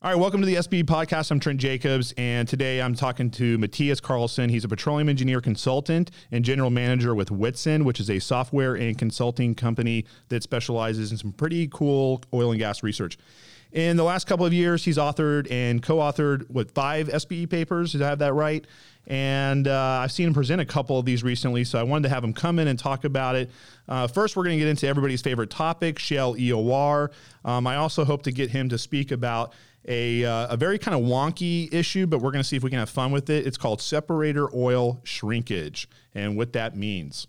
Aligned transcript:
All 0.00 0.12
right, 0.12 0.16
welcome 0.16 0.40
to 0.40 0.46
the 0.46 0.62
SPE 0.62 0.86
podcast. 0.86 1.32
I'm 1.32 1.40
Trent 1.40 1.58
Jacobs, 1.58 2.14
and 2.16 2.46
today 2.46 2.80
I'm 2.80 2.94
talking 2.94 3.32
to 3.32 3.58
Mathias 3.58 3.98
Carlsen. 3.98 4.48
He's 4.48 4.62
a 4.62 4.68
petroleum 4.68 5.08
engineer 5.08 5.40
consultant 5.40 6.12
and 6.30 6.44
general 6.44 6.70
manager 6.70 7.16
with 7.16 7.32
Whitson, 7.32 7.84
which 7.84 7.98
is 7.98 8.08
a 8.08 8.20
software 8.20 8.76
and 8.76 8.96
consulting 8.96 9.56
company 9.56 10.04
that 10.28 10.44
specializes 10.44 11.10
in 11.10 11.18
some 11.18 11.32
pretty 11.32 11.66
cool 11.66 12.22
oil 12.32 12.52
and 12.52 12.60
gas 12.60 12.84
research. 12.84 13.18
In 13.72 13.96
the 13.96 14.04
last 14.04 14.28
couple 14.28 14.46
of 14.46 14.52
years, 14.52 14.84
he's 14.84 14.98
authored 14.98 15.50
and 15.50 15.82
co 15.82 15.96
authored 15.96 16.48
what, 16.48 16.70
five 16.70 17.10
SPE 17.20 17.46
papers. 17.50 17.90
Did 17.90 18.02
I 18.02 18.08
have 18.10 18.20
that 18.20 18.34
right? 18.34 18.64
And 19.08 19.66
uh, 19.66 20.00
I've 20.02 20.12
seen 20.12 20.28
him 20.28 20.34
present 20.34 20.60
a 20.60 20.64
couple 20.64 20.98
of 20.98 21.06
these 21.06 21.24
recently, 21.24 21.64
so 21.64 21.76
I 21.76 21.82
wanted 21.82 22.08
to 22.08 22.14
have 22.14 22.22
him 22.22 22.34
come 22.34 22.60
in 22.60 22.68
and 22.68 22.78
talk 22.78 23.02
about 23.02 23.34
it. 23.34 23.50
Uh, 23.88 24.06
first, 24.06 24.36
we're 24.36 24.44
going 24.44 24.58
to 24.58 24.64
get 24.64 24.68
into 24.68 24.86
everybody's 24.86 25.22
favorite 25.22 25.50
topic, 25.50 25.98
shale 25.98 26.36
EOR. 26.36 27.10
Um, 27.44 27.66
I 27.66 27.76
also 27.76 28.04
hope 28.04 28.22
to 28.22 28.30
get 28.30 28.50
him 28.50 28.68
to 28.68 28.78
speak 28.78 29.10
about 29.10 29.54
a, 29.88 30.24
uh, 30.24 30.48
a 30.48 30.56
very 30.56 30.78
kind 30.78 30.94
of 30.94 31.02
wonky 31.02 31.72
issue, 31.72 32.06
but 32.06 32.18
we're 32.18 32.30
going 32.30 32.42
to 32.42 32.48
see 32.48 32.56
if 32.56 32.62
we 32.62 32.70
can 32.70 32.78
have 32.78 32.90
fun 32.90 33.10
with 33.10 33.30
it. 33.30 33.46
It's 33.46 33.56
called 33.56 33.80
separator 33.80 34.54
oil 34.54 35.00
shrinkage 35.02 35.88
and 36.14 36.36
what 36.36 36.52
that 36.52 36.76
means. 36.76 37.26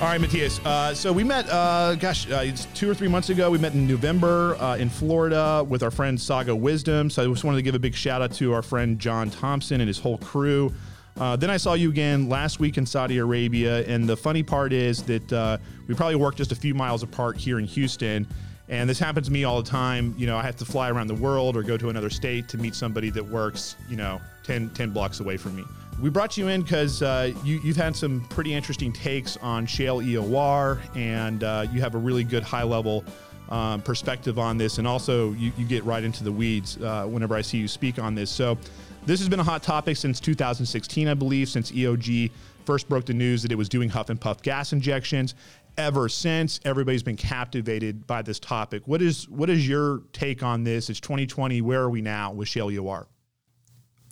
All 0.00 0.06
right, 0.06 0.18
Mathias. 0.18 0.60
Uh, 0.64 0.94
so 0.94 1.12
we 1.12 1.24
met, 1.24 1.46
uh, 1.50 1.94
gosh, 1.96 2.30
uh, 2.30 2.36
it's 2.36 2.64
two 2.72 2.88
or 2.88 2.94
three 2.94 3.06
months 3.06 3.28
ago. 3.28 3.50
We 3.50 3.58
met 3.58 3.74
in 3.74 3.86
November 3.86 4.56
uh, 4.56 4.76
in 4.76 4.88
Florida 4.88 5.62
with 5.68 5.82
our 5.82 5.90
friend 5.90 6.18
Saga 6.18 6.56
Wisdom. 6.56 7.10
So 7.10 7.22
I 7.22 7.26
just 7.26 7.44
wanted 7.44 7.58
to 7.58 7.62
give 7.62 7.74
a 7.74 7.78
big 7.78 7.94
shout 7.94 8.22
out 8.22 8.32
to 8.32 8.54
our 8.54 8.62
friend 8.62 8.98
John 8.98 9.28
Thompson 9.28 9.82
and 9.82 9.88
his 9.88 9.98
whole 9.98 10.16
crew. 10.16 10.72
Uh, 11.20 11.36
then 11.36 11.50
I 11.50 11.58
saw 11.58 11.74
you 11.74 11.90
again 11.90 12.30
last 12.30 12.60
week 12.60 12.78
in 12.78 12.86
Saudi 12.86 13.18
Arabia. 13.18 13.84
And 13.84 14.08
the 14.08 14.16
funny 14.16 14.42
part 14.42 14.72
is 14.72 15.02
that 15.02 15.30
uh, 15.32 15.58
we 15.86 15.94
probably 15.94 16.16
work 16.16 16.34
just 16.34 16.50
a 16.50 16.56
few 16.56 16.74
miles 16.74 17.02
apart 17.02 17.36
here 17.36 17.58
in 17.58 17.66
Houston. 17.66 18.26
And 18.70 18.88
this 18.88 18.98
happens 18.98 19.26
to 19.26 19.32
me 19.32 19.44
all 19.44 19.60
the 19.60 19.68
time. 19.68 20.14
You 20.16 20.26
know, 20.26 20.38
I 20.38 20.42
have 20.42 20.56
to 20.56 20.64
fly 20.64 20.90
around 20.90 21.08
the 21.08 21.14
world 21.14 21.58
or 21.58 21.62
go 21.62 21.76
to 21.76 21.90
another 21.90 22.08
state 22.08 22.48
to 22.48 22.56
meet 22.56 22.74
somebody 22.74 23.10
that 23.10 23.24
works, 23.24 23.76
you 23.90 23.96
know, 23.96 24.18
10, 24.44 24.70
10 24.70 24.90
blocks 24.90 25.20
away 25.20 25.36
from 25.36 25.56
me. 25.56 25.64
We 26.00 26.08
brought 26.08 26.38
you 26.38 26.48
in 26.48 26.62
because 26.62 27.02
uh, 27.02 27.34
you, 27.44 27.60
have 27.60 27.76
had 27.76 27.96
some 27.96 28.24
pretty 28.30 28.54
interesting 28.54 28.90
takes 28.90 29.36
on 29.38 29.66
shale 29.66 29.98
EOR, 29.98 30.80
and 30.96 31.44
uh, 31.44 31.66
you 31.70 31.82
have 31.82 31.94
a 31.94 31.98
really 31.98 32.24
good 32.24 32.42
high 32.42 32.62
level 32.62 33.04
um, 33.50 33.82
perspective 33.82 34.38
on 34.38 34.56
this. 34.56 34.78
And 34.78 34.86
also, 34.86 35.32
you, 35.32 35.52
you 35.58 35.66
get 35.66 35.84
right 35.84 36.02
into 36.02 36.24
the 36.24 36.32
weeds 36.32 36.80
uh, 36.80 37.04
whenever 37.04 37.34
I 37.34 37.42
see 37.42 37.58
you 37.58 37.68
speak 37.68 37.98
on 37.98 38.14
this. 38.14 38.30
So, 38.30 38.56
this 39.06 39.20
has 39.20 39.28
been 39.28 39.40
a 39.40 39.44
hot 39.44 39.62
topic 39.62 39.96
since 39.96 40.20
2016, 40.20 41.08
I 41.08 41.14
believe, 41.14 41.48
since 41.48 41.70
EOG 41.72 42.30
first 42.64 42.88
broke 42.88 43.06
the 43.06 43.14
news 43.14 43.42
that 43.42 43.52
it 43.52 43.56
was 43.56 43.68
doing 43.68 43.88
huff 43.88 44.10
and 44.10 44.20
puff 44.20 44.42
gas 44.42 44.72
injections. 44.72 45.34
Ever 45.78 46.08
since, 46.08 46.60
everybody's 46.64 47.02
been 47.02 47.16
captivated 47.16 48.06
by 48.06 48.22
this 48.22 48.38
topic. 48.38 48.82
What 48.86 49.00
is 49.00 49.28
what 49.28 49.48
is 49.48 49.66
your 49.66 50.02
take 50.12 50.42
on 50.42 50.64
this? 50.64 50.90
It's 50.90 51.00
2020. 51.00 51.62
Where 51.62 51.80
are 51.80 51.90
we 51.90 52.02
now 52.02 52.32
with 52.32 52.48
shale 52.48 52.68
EOR? 52.68 53.06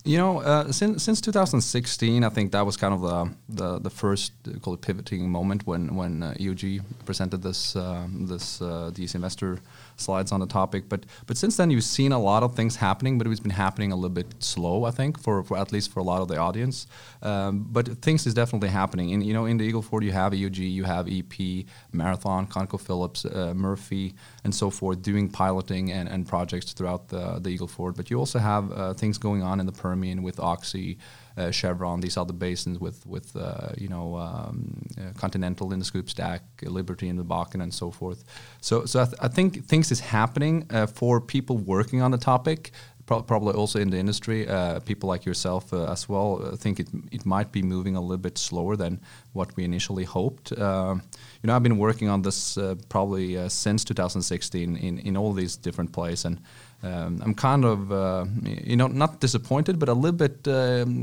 You 0.05 0.17
know, 0.17 0.41
uh, 0.41 0.72
since 0.72 1.02
since 1.02 1.20
2016, 1.20 2.25
I 2.25 2.28
think 2.30 2.52
that 2.52 2.64
was 2.64 2.77
kind 2.77 2.95
of 2.95 3.00
the 3.02 3.34
the, 3.48 3.78
the 3.80 3.91
first 3.91 4.33
uh, 4.47 4.58
call 4.61 4.75
it 4.75 4.80
pivoting 4.80 5.28
moment 5.28 5.67
when 5.67 5.95
when 5.97 6.23
uh, 6.23 6.34
EOG 6.39 6.80
presented 7.05 7.42
this 7.42 7.77
um, 7.77 8.27
this 8.27 8.62
uh, 8.62 8.91
these 8.95 9.14
investor 9.14 9.61
slides 10.00 10.32
on 10.32 10.41
the 10.41 10.46
topic. 10.46 10.88
But 10.88 11.06
but 11.27 11.36
since 11.36 11.56
then, 11.56 11.70
you've 11.70 11.84
seen 11.84 12.12
a 12.12 12.18
lot 12.18 12.42
of 12.42 12.54
things 12.54 12.77
happening, 12.77 13.18
but 13.18 13.27
it's 13.27 13.41
been 13.41 13.50
happening 13.50 13.92
a 13.92 13.96
little 13.96 14.10
bit 14.10 14.27
slow, 14.38 14.84
I 14.84 14.90
think, 14.90 15.20
for, 15.20 15.42
for 15.42 15.56
at 15.58 15.72
least 15.72 15.92
for 15.92 16.00
a 16.00 16.02
lot 16.02 16.20
of 16.22 16.28
the 16.28 16.36
audience. 16.36 16.86
Um, 17.22 17.66
but 17.70 18.02
things 18.02 18.27
is 18.27 18.34
definitely 18.34 18.68
happening. 18.68 19.10
In 19.10 19.20
you 19.22 19.32
know, 19.32 19.46
in 19.46 19.58
the 19.58 19.64
Eagle 19.64 19.82
Ford, 19.82 20.05
you 20.05 20.12
have 20.12 20.32
EOG, 20.32 20.58
you 20.58 20.84
have 20.84 21.08
EP, 21.08 21.66
Marathon, 21.92 22.46
ConocoPhillips, 22.46 23.36
uh, 23.36 23.55
Murphy, 23.55 24.14
and 24.45 24.55
so 24.55 24.70
forth, 24.70 25.02
doing 25.02 25.28
piloting 25.28 25.92
and, 25.92 26.08
and 26.08 26.27
projects 26.27 26.73
throughout 26.73 27.08
the, 27.08 27.39
the 27.40 27.50
Eagle 27.50 27.68
Ford. 27.68 27.96
But 27.96 28.11
you 28.11 28.18
also 28.18 28.39
have 28.39 28.73
uh, 28.73 28.94
things 28.94 29.18
going 29.18 29.42
on 29.42 29.61
in 29.61 29.67
the 29.67 29.73
Permian 29.73 30.23
with 30.23 30.40
Oxy 30.40 30.98
Chevron, 31.50 32.00
these 32.00 32.16
other 32.16 32.32
basins 32.32 32.78
with 32.78 33.06
with 33.06 33.36
uh, 33.36 33.72
you 33.76 33.88
know 33.88 34.16
um, 34.16 34.86
uh, 34.98 35.12
Continental 35.18 35.72
in 35.72 35.78
the 35.78 35.84
Scoop 35.84 36.08
Stack, 36.08 36.42
Liberty 36.62 37.08
in 37.08 37.16
the 37.16 37.24
Bakken, 37.24 37.62
and 37.62 37.72
so 37.72 37.90
forth. 37.90 38.24
So 38.60 38.84
so 38.84 39.02
I, 39.02 39.04
th- 39.04 39.18
I 39.20 39.28
think 39.28 39.64
things 39.66 39.90
is 39.90 40.00
happening 40.00 40.66
for 40.94 41.20
people 41.20 41.56
working 41.58 42.02
on 42.02 42.10
the 42.10 42.18
topic 42.18 42.72
probably 43.08 43.54
also 43.54 43.78
in 43.78 43.90
the 43.90 43.98
industry, 43.98 44.46
uh, 44.46 44.80
people 44.80 45.08
like 45.08 45.24
yourself 45.24 45.72
uh, 45.72 45.90
as 45.90 46.08
well 46.08 46.40
uh, 46.44 46.56
think 46.56 46.78
it 46.78 46.88
it 47.10 47.24
might 47.24 47.50
be 47.52 47.62
moving 47.62 47.96
a 47.96 48.00
little 48.00 48.22
bit 48.22 48.38
slower 48.38 48.76
than 48.76 49.00
what 49.32 49.56
we 49.56 49.64
initially 49.64 50.05
hoped. 50.05 50.50
you 50.50 50.56
know, 51.46 51.56
I've 51.56 51.62
been 51.62 51.78
working 51.78 52.08
on 52.10 52.22
this 52.22 52.58
probably 52.88 53.48
since 53.48 53.84
2016 53.84 54.76
in 54.76 54.98
in 54.98 55.16
all 55.16 55.32
these 55.32 55.56
different 55.56 55.92
places, 55.92 56.24
and 56.24 56.40
um, 56.83 57.20
I'm 57.24 57.34
kind 57.34 57.64
of, 57.64 57.90
uh, 57.90 58.24
you 58.44 58.77
know, 58.77 58.86
not 58.86 59.20
disappointed, 59.20 59.80
but 59.80 59.89
a 59.89 59.92
little 59.92 60.16
bit, 60.16 60.46
um, 60.46 61.02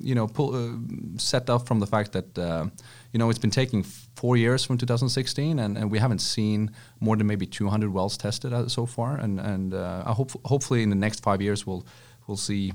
you 0.00 0.14
know, 0.14 0.28
pull, 0.28 0.54
uh, 0.54 1.18
set 1.18 1.50
up 1.50 1.66
from 1.66 1.80
the 1.80 1.86
fact 1.86 2.12
that, 2.12 2.38
uh, 2.38 2.66
you 3.12 3.18
know, 3.18 3.28
it's 3.28 3.38
been 3.38 3.50
taking 3.50 3.82
four 3.82 4.36
years 4.36 4.64
from 4.64 4.78
2016, 4.78 5.58
and, 5.58 5.76
and 5.76 5.90
we 5.90 5.98
haven't 5.98 6.20
seen 6.20 6.70
more 7.00 7.16
than 7.16 7.26
maybe 7.26 7.46
200 7.46 7.92
wells 7.92 8.16
tested 8.16 8.52
uh, 8.52 8.68
so 8.68 8.86
far, 8.86 9.16
and 9.16 9.40
and 9.40 9.74
uh, 9.74 10.04
I 10.06 10.12
hope 10.12 10.30
hopefully 10.44 10.82
in 10.84 10.90
the 10.90 10.96
next 10.96 11.22
five 11.22 11.42
years 11.42 11.66
we'll 11.66 11.84
we'll 12.28 12.36
see, 12.36 12.72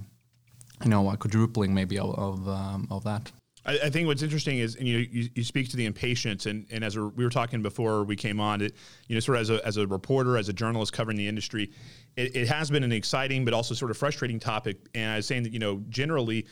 you 0.83 0.89
know, 0.89 1.09
a 1.09 1.15
quadrupling 1.15 1.73
maybe 1.73 1.97
of 1.97 2.13
of, 2.19 2.47
um, 2.49 2.87
of 2.91 3.05
that. 3.05 3.31
I, 3.65 3.79
I, 3.85 3.89
think 3.89 4.07
what's 4.07 4.23
interesting 4.23 4.57
is, 4.57 4.75
and 4.75 4.87
you, 4.87 4.97
you, 5.11 5.29
you 5.35 5.43
speak 5.43 5.69
to 5.69 5.77
the 5.77 5.85
impatience, 5.85 6.45
and, 6.45 6.65
and 6.71 6.83
as 6.83 6.95
a, 6.95 7.05
we 7.05 7.23
were 7.23 7.29
talking 7.29 7.61
before 7.61 8.03
we 8.03 8.15
came 8.15 8.39
on, 8.39 8.61
it, 8.61 8.75
you 9.07 9.15
know, 9.15 9.19
sort 9.19 9.37
of 9.37 9.41
as 9.41 9.49
a, 9.49 9.65
as 9.65 9.77
a 9.77 9.85
reporter, 9.85 10.37
as 10.37 10.49
a 10.49 10.53
journalist 10.53 10.93
covering 10.93 11.17
the 11.17 11.27
industry, 11.27 11.71
it, 12.15 12.35
it 12.35 12.47
has 12.47 12.69
been 12.69 12.83
an 12.83 12.91
exciting 12.91 13.45
but 13.45 13.53
also 13.53 13.73
sort 13.73 13.91
of 13.91 13.97
frustrating 13.97 14.39
topic. 14.39 14.77
And 14.93 15.11
I 15.11 15.15
was 15.17 15.25
saying 15.25 15.43
that, 15.43 15.53
you 15.53 15.59
know, 15.59 15.83
generally, 15.89 16.45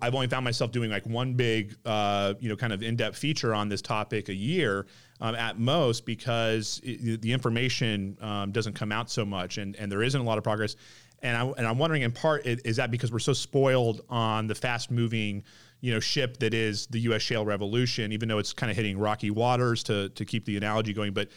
I've 0.00 0.14
only 0.14 0.26
found 0.26 0.44
myself 0.44 0.72
doing 0.72 0.90
like 0.90 1.06
one 1.06 1.34
big, 1.34 1.76
uh, 1.84 2.34
you 2.40 2.48
know, 2.48 2.56
kind 2.56 2.72
of 2.72 2.82
in-depth 2.82 3.16
feature 3.16 3.54
on 3.54 3.68
this 3.68 3.82
topic 3.82 4.28
a 4.28 4.34
year 4.34 4.86
um, 5.20 5.34
at 5.34 5.58
most 5.58 6.06
because 6.06 6.80
it, 6.82 7.20
the 7.20 7.32
information 7.32 8.16
um, 8.20 8.52
doesn't 8.52 8.72
come 8.72 8.90
out 8.90 9.10
so 9.10 9.24
much, 9.24 9.58
and 9.58 9.76
and 9.76 9.92
there 9.92 10.02
isn't 10.02 10.20
a 10.20 10.24
lot 10.24 10.38
of 10.38 10.44
progress. 10.44 10.76
And 11.22 11.36
I 11.36 11.44
and 11.44 11.66
I'm 11.66 11.78
wondering 11.78 12.02
in 12.02 12.12
part 12.12 12.46
is 12.46 12.76
that 12.76 12.90
because 12.90 13.12
we're 13.12 13.18
so 13.18 13.32
spoiled 13.32 14.02
on 14.08 14.46
the 14.46 14.54
fast-moving 14.54 15.44
you 15.80 15.92
know 15.92 16.00
ship 16.00 16.38
that 16.38 16.54
is 16.54 16.86
the 16.86 17.00
U.S. 17.00 17.22
shale 17.22 17.44
revolution, 17.44 18.12
even 18.12 18.28
though 18.28 18.38
it's 18.38 18.54
kind 18.54 18.70
of 18.70 18.76
hitting 18.76 18.98
rocky 18.98 19.30
waters 19.30 19.82
to 19.84 20.08
to 20.10 20.24
keep 20.24 20.44
the 20.46 20.56
analogy 20.56 20.92
going, 20.92 21.12
but. 21.12 21.28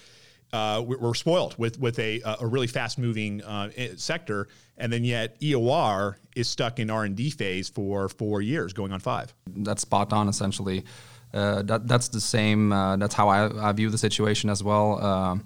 Uh, 0.51 0.83
we're 0.85 1.13
spoiled 1.13 1.57
with 1.57 1.79
with 1.79 1.99
a 1.99 2.21
a 2.39 2.45
really 2.45 2.67
fast 2.67 2.97
moving 2.97 3.43
uh, 3.43 3.69
sector, 3.97 4.47
and 4.77 4.91
then 4.91 5.03
yet 5.03 5.39
EOR 5.41 6.15
is 6.35 6.47
stuck 6.47 6.79
in 6.79 6.89
R 6.89 7.03
and 7.03 7.15
D 7.15 7.29
phase 7.29 7.69
for 7.69 8.09
four 8.09 8.41
years, 8.41 8.73
going 8.73 8.91
on 8.91 8.99
five. 8.99 9.33
That's 9.47 9.81
spot 9.81 10.11
on, 10.11 10.27
essentially. 10.27 10.85
Uh, 11.33 11.61
that 11.63 11.87
that's 11.87 12.07
the 12.07 12.21
same. 12.21 12.71
Uh, 12.71 12.97
that's 12.97 13.13
how 13.13 13.29
I, 13.29 13.69
I, 13.69 13.71
view 13.73 13.91
the 13.91 13.99
situation 13.99 14.49
as 14.49 14.63
well. 14.63 15.39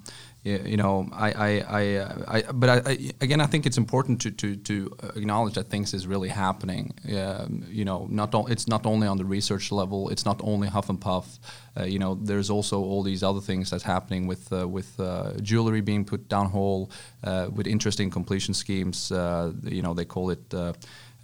Uh, 0.46 0.50
you 0.64 0.76
know, 0.76 1.08
I, 1.12 1.32
I, 1.32 1.48
I, 1.68 2.38
I 2.38 2.42
but 2.52 2.68
I, 2.68 2.90
I, 2.90 3.10
again, 3.22 3.40
I 3.40 3.46
think 3.46 3.64
it's 3.64 3.78
important 3.78 4.20
to, 4.22 4.30
to, 4.30 4.56
to 4.56 4.96
acknowledge 5.16 5.54
that 5.54 5.70
things 5.70 5.94
is 5.94 6.06
really 6.06 6.28
happening. 6.28 6.92
Um, 7.16 7.64
you 7.68 7.84
know, 7.84 8.06
not 8.10 8.34
it's 8.50 8.68
not 8.68 8.84
only 8.84 9.06
on 9.06 9.16
the 9.16 9.24
research 9.24 9.72
level, 9.72 10.10
it's 10.10 10.26
not 10.26 10.40
only 10.44 10.68
Huff 10.68 10.90
and 10.90 11.00
Puff. 11.00 11.38
Uh, 11.78 11.84
you 11.84 11.98
know, 11.98 12.14
there's 12.14 12.50
also 12.50 12.80
all 12.80 13.02
these 13.02 13.22
other 13.22 13.40
things 13.40 13.70
that's 13.70 13.84
happening 13.84 14.26
with 14.26 14.52
uh, 14.52 14.68
with 14.68 15.00
uh, 15.00 15.32
jewelry 15.40 15.80
being 15.80 16.04
put 16.04 16.28
downhole, 16.28 16.90
uh, 17.24 17.48
with 17.50 17.66
interesting 17.66 18.10
completion 18.10 18.52
schemes. 18.54 19.10
Uh, 19.10 19.52
you 19.62 19.82
know, 19.82 19.94
they 19.94 20.04
call 20.04 20.30
it 20.30 20.54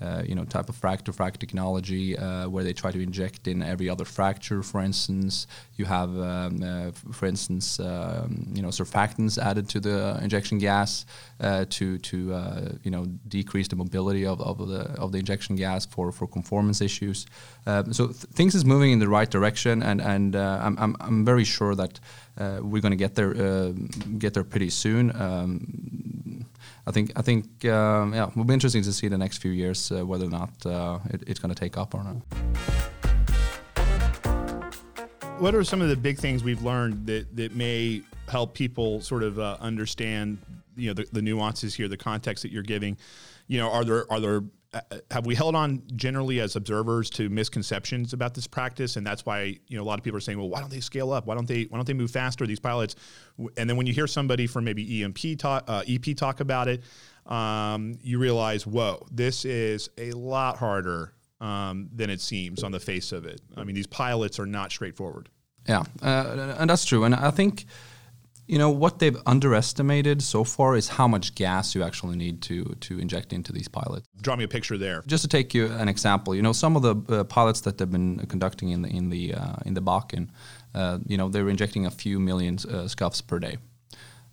uh, 0.00 0.22
you 0.26 0.34
know, 0.34 0.44
type 0.44 0.68
of 0.70 0.76
fracture 0.76 1.12
frac 1.12 1.36
technology 1.36 2.16
uh, 2.16 2.48
where 2.48 2.64
they 2.64 2.72
try 2.72 2.90
to 2.90 3.00
inject 3.00 3.46
in 3.46 3.62
every 3.62 3.88
other 3.88 4.06
fracture. 4.06 4.62
For 4.62 4.80
instance, 4.80 5.46
you 5.76 5.84
have, 5.84 6.08
um, 6.18 6.62
uh, 6.62 6.90
for 7.12 7.26
instance, 7.26 7.78
um, 7.80 8.46
you 8.54 8.62
know, 8.62 8.68
surfactants 8.68 9.36
added 9.36 9.68
to 9.68 9.80
the 9.80 10.18
injection 10.22 10.58
gas 10.58 11.04
uh, 11.40 11.66
to 11.70 11.98
to 11.98 12.32
uh, 12.32 12.72
you 12.82 12.90
know 12.90 13.04
decrease 13.28 13.68
the 13.68 13.76
mobility 13.76 14.24
of, 14.24 14.40
of 14.40 14.66
the 14.66 14.90
of 14.98 15.12
the 15.12 15.18
injection 15.18 15.54
gas 15.54 15.84
for 15.84 16.10
for 16.12 16.26
conformance 16.26 16.80
issues. 16.80 17.26
Um, 17.66 17.92
so 17.92 18.06
th- 18.06 18.16
things 18.32 18.54
is 18.54 18.64
moving 18.64 18.92
in 18.92 19.00
the 19.00 19.08
right 19.08 19.30
direction, 19.30 19.82
and 19.82 20.00
and 20.00 20.34
I'm, 20.34 20.78
I'm 20.78 20.96
I'm 21.00 21.24
very 21.26 21.44
sure 21.44 21.74
that 21.74 22.00
we're 22.38 22.80
going 22.80 22.92
to 22.92 22.96
get 22.96 23.16
there 23.16 23.34
get 24.18 24.32
there 24.32 24.44
pretty 24.44 24.70
soon. 24.70 25.14
Um, 25.14 26.09
I 26.86 26.92
think 26.92 27.12
I 27.16 27.22
think 27.22 27.64
um, 27.66 28.14
yeah, 28.14 28.30
will 28.34 28.44
be 28.44 28.54
interesting 28.54 28.82
to 28.82 28.92
see 28.92 29.08
the 29.08 29.18
next 29.18 29.38
few 29.38 29.50
years 29.50 29.92
uh, 29.92 30.04
whether 30.04 30.26
or 30.26 30.30
not 30.30 30.50
uh, 30.64 30.98
it, 31.10 31.22
it's 31.26 31.38
going 31.38 31.54
to 31.54 31.58
take 31.58 31.76
up 31.76 31.94
or 31.94 32.02
not. 32.02 32.16
What 35.38 35.54
are 35.54 35.64
some 35.64 35.80
of 35.80 35.88
the 35.88 35.96
big 35.96 36.18
things 36.18 36.44
we've 36.44 36.62
learned 36.62 37.06
that 37.06 37.36
that 37.36 37.54
may 37.54 38.02
help 38.28 38.54
people 38.54 39.00
sort 39.00 39.22
of 39.22 39.38
uh, 39.38 39.56
understand 39.60 40.38
you 40.76 40.88
know 40.88 40.94
the, 40.94 41.06
the, 41.12 41.22
nuances 41.22 41.74
here, 41.74 41.88
the 41.88 41.96
context 41.96 42.42
that 42.42 42.52
you're 42.52 42.62
giving? 42.62 42.96
You 43.46 43.58
know, 43.58 43.70
are 43.70 43.84
there 43.84 44.10
are 44.10 44.20
there 44.20 44.42
have 45.10 45.26
we 45.26 45.34
held 45.34 45.56
on 45.56 45.82
generally 45.96 46.40
as 46.40 46.54
observers 46.54 47.10
to 47.10 47.28
misconceptions 47.28 48.12
about 48.12 48.34
this 48.34 48.46
practice, 48.46 48.96
and 48.96 49.04
that's 49.04 49.26
why 49.26 49.58
you 49.66 49.76
know 49.76 49.82
a 49.82 49.84
lot 49.84 49.98
of 49.98 50.04
people 50.04 50.16
are 50.16 50.20
saying, 50.20 50.38
well, 50.38 50.48
why 50.48 50.60
don't 50.60 50.70
they 50.70 50.80
scale 50.80 51.12
up? 51.12 51.26
Why 51.26 51.34
don't 51.34 51.48
they 51.48 51.64
why 51.64 51.78
don't 51.78 51.86
they 51.86 51.94
move 51.94 52.10
faster? 52.10 52.46
These 52.46 52.60
pilots, 52.60 52.94
and 53.56 53.68
then 53.68 53.76
when 53.76 53.86
you 53.86 53.92
hear 53.92 54.06
somebody 54.06 54.46
from 54.46 54.64
maybe 54.64 55.02
EMP 55.02 55.38
talk, 55.38 55.64
uh, 55.66 55.82
EP 55.88 56.16
talk 56.16 56.40
about 56.40 56.68
it, 56.68 56.82
um, 57.26 57.98
you 58.00 58.18
realize, 58.18 58.66
whoa, 58.66 59.04
this 59.10 59.44
is 59.44 59.90
a 59.98 60.12
lot 60.12 60.56
harder 60.56 61.14
um, 61.40 61.88
than 61.92 62.08
it 62.08 62.20
seems 62.20 62.62
on 62.62 62.70
the 62.70 62.80
face 62.80 63.10
of 63.10 63.24
it. 63.24 63.40
I 63.56 63.64
mean, 63.64 63.74
these 63.74 63.88
pilots 63.88 64.38
are 64.38 64.46
not 64.46 64.70
straightforward. 64.70 65.28
Yeah, 65.68 65.82
uh, 66.00 66.56
and 66.58 66.70
that's 66.70 66.84
true, 66.84 67.02
and 67.04 67.14
I 67.14 67.32
think 67.32 67.66
you 68.50 68.58
know 68.58 68.70
what 68.70 68.98
they've 68.98 69.16
underestimated 69.26 70.20
so 70.20 70.42
far 70.42 70.74
is 70.74 70.88
how 70.88 71.06
much 71.06 71.36
gas 71.36 71.74
you 71.74 71.84
actually 71.84 72.16
need 72.16 72.42
to 72.42 72.64
to 72.80 72.98
inject 72.98 73.32
into 73.32 73.52
these 73.52 73.68
pilots. 73.68 74.08
Draw 74.20 74.36
me 74.36 74.44
a 74.44 74.48
picture 74.48 74.76
there. 74.76 75.04
Just 75.06 75.22
to 75.22 75.28
take 75.28 75.54
you 75.54 75.66
an 75.66 75.88
example, 75.88 76.34
you 76.34 76.42
know 76.42 76.52
some 76.52 76.74
of 76.76 76.82
the 76.82 76.94
uh, 76.96 77.24
pilots 77.24 77.60
that 77.60 77.78
they've 77.78 77.90
been 77.90 78.18
conducting 78.26 78.70
in 78.70 78.82
the 78.82 78.88
in 78.88 79.10
the 79.10 79.34
uh, 79.34 79.56
in 79.64 79.74
the 79.74 79.82
Bakken, 79.82 80.28
uh, 80.74 80.98
you 81.06 81.16
know 81.16 81.28
they're 81.28 81.48
injecting 81.48 81.86
a 81.86 81.90
few 81.92 82.18
million 82.18 82.58
uh, 82.68 82.88
scuffs 82.88 83.20
per 83.20 83.38
day. 83.38 83.58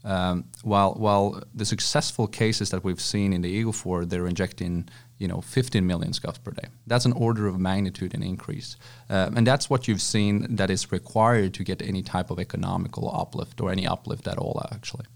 Um, 0.07 0.45
while 0.63 0.93
while 0.93 1.43
the 1.53 1.65
successful 1.65 2.27
cases 2.27 2.69
that 2.69 2.81
we've 2.85 3.01
seen 3.01 3.33
in 3.33 3.41
the 3.41 3.49
Eagle 3.49 3.73
Ford, 3.73 4.09
they're 4.09 4.25
injecting 4.25 4.87
you 5.17 5.27
know 5.27 5.41
15 5.41 5.85
million 5.85 6.13
scuffs 6.13 6.37
per 6.37 6.51
day. 6.51 6.69
That's 6.87 7.03
an 7.03 7.11
order 7.11 7.45
of 7.45 7.59
magnitude 7.59 8.13
in 8.13 8.23
increase, 8.23 8.77
uh, 9.09 9.31
and 9.35 9.45
that's 9.45 9.69
what 9.69 9.85
you've 9.85 10.01
seen 10.01 10.55
that 10.55 10.69
is 10.69 10.93
required 10.93 11.53
to 11.55 11.63
get 11.65 11.81
any 11.81 12.03
type 12.03 12.31
of 12.31 12.39
economical 12.39 13.13
uplift 13.13 13.59
or 13.59 13.69
any 13.69 13.85
uplift 13.85 14.29
at 14.29 14.37
all, 14.37 14.65
actually. 14.71 15.07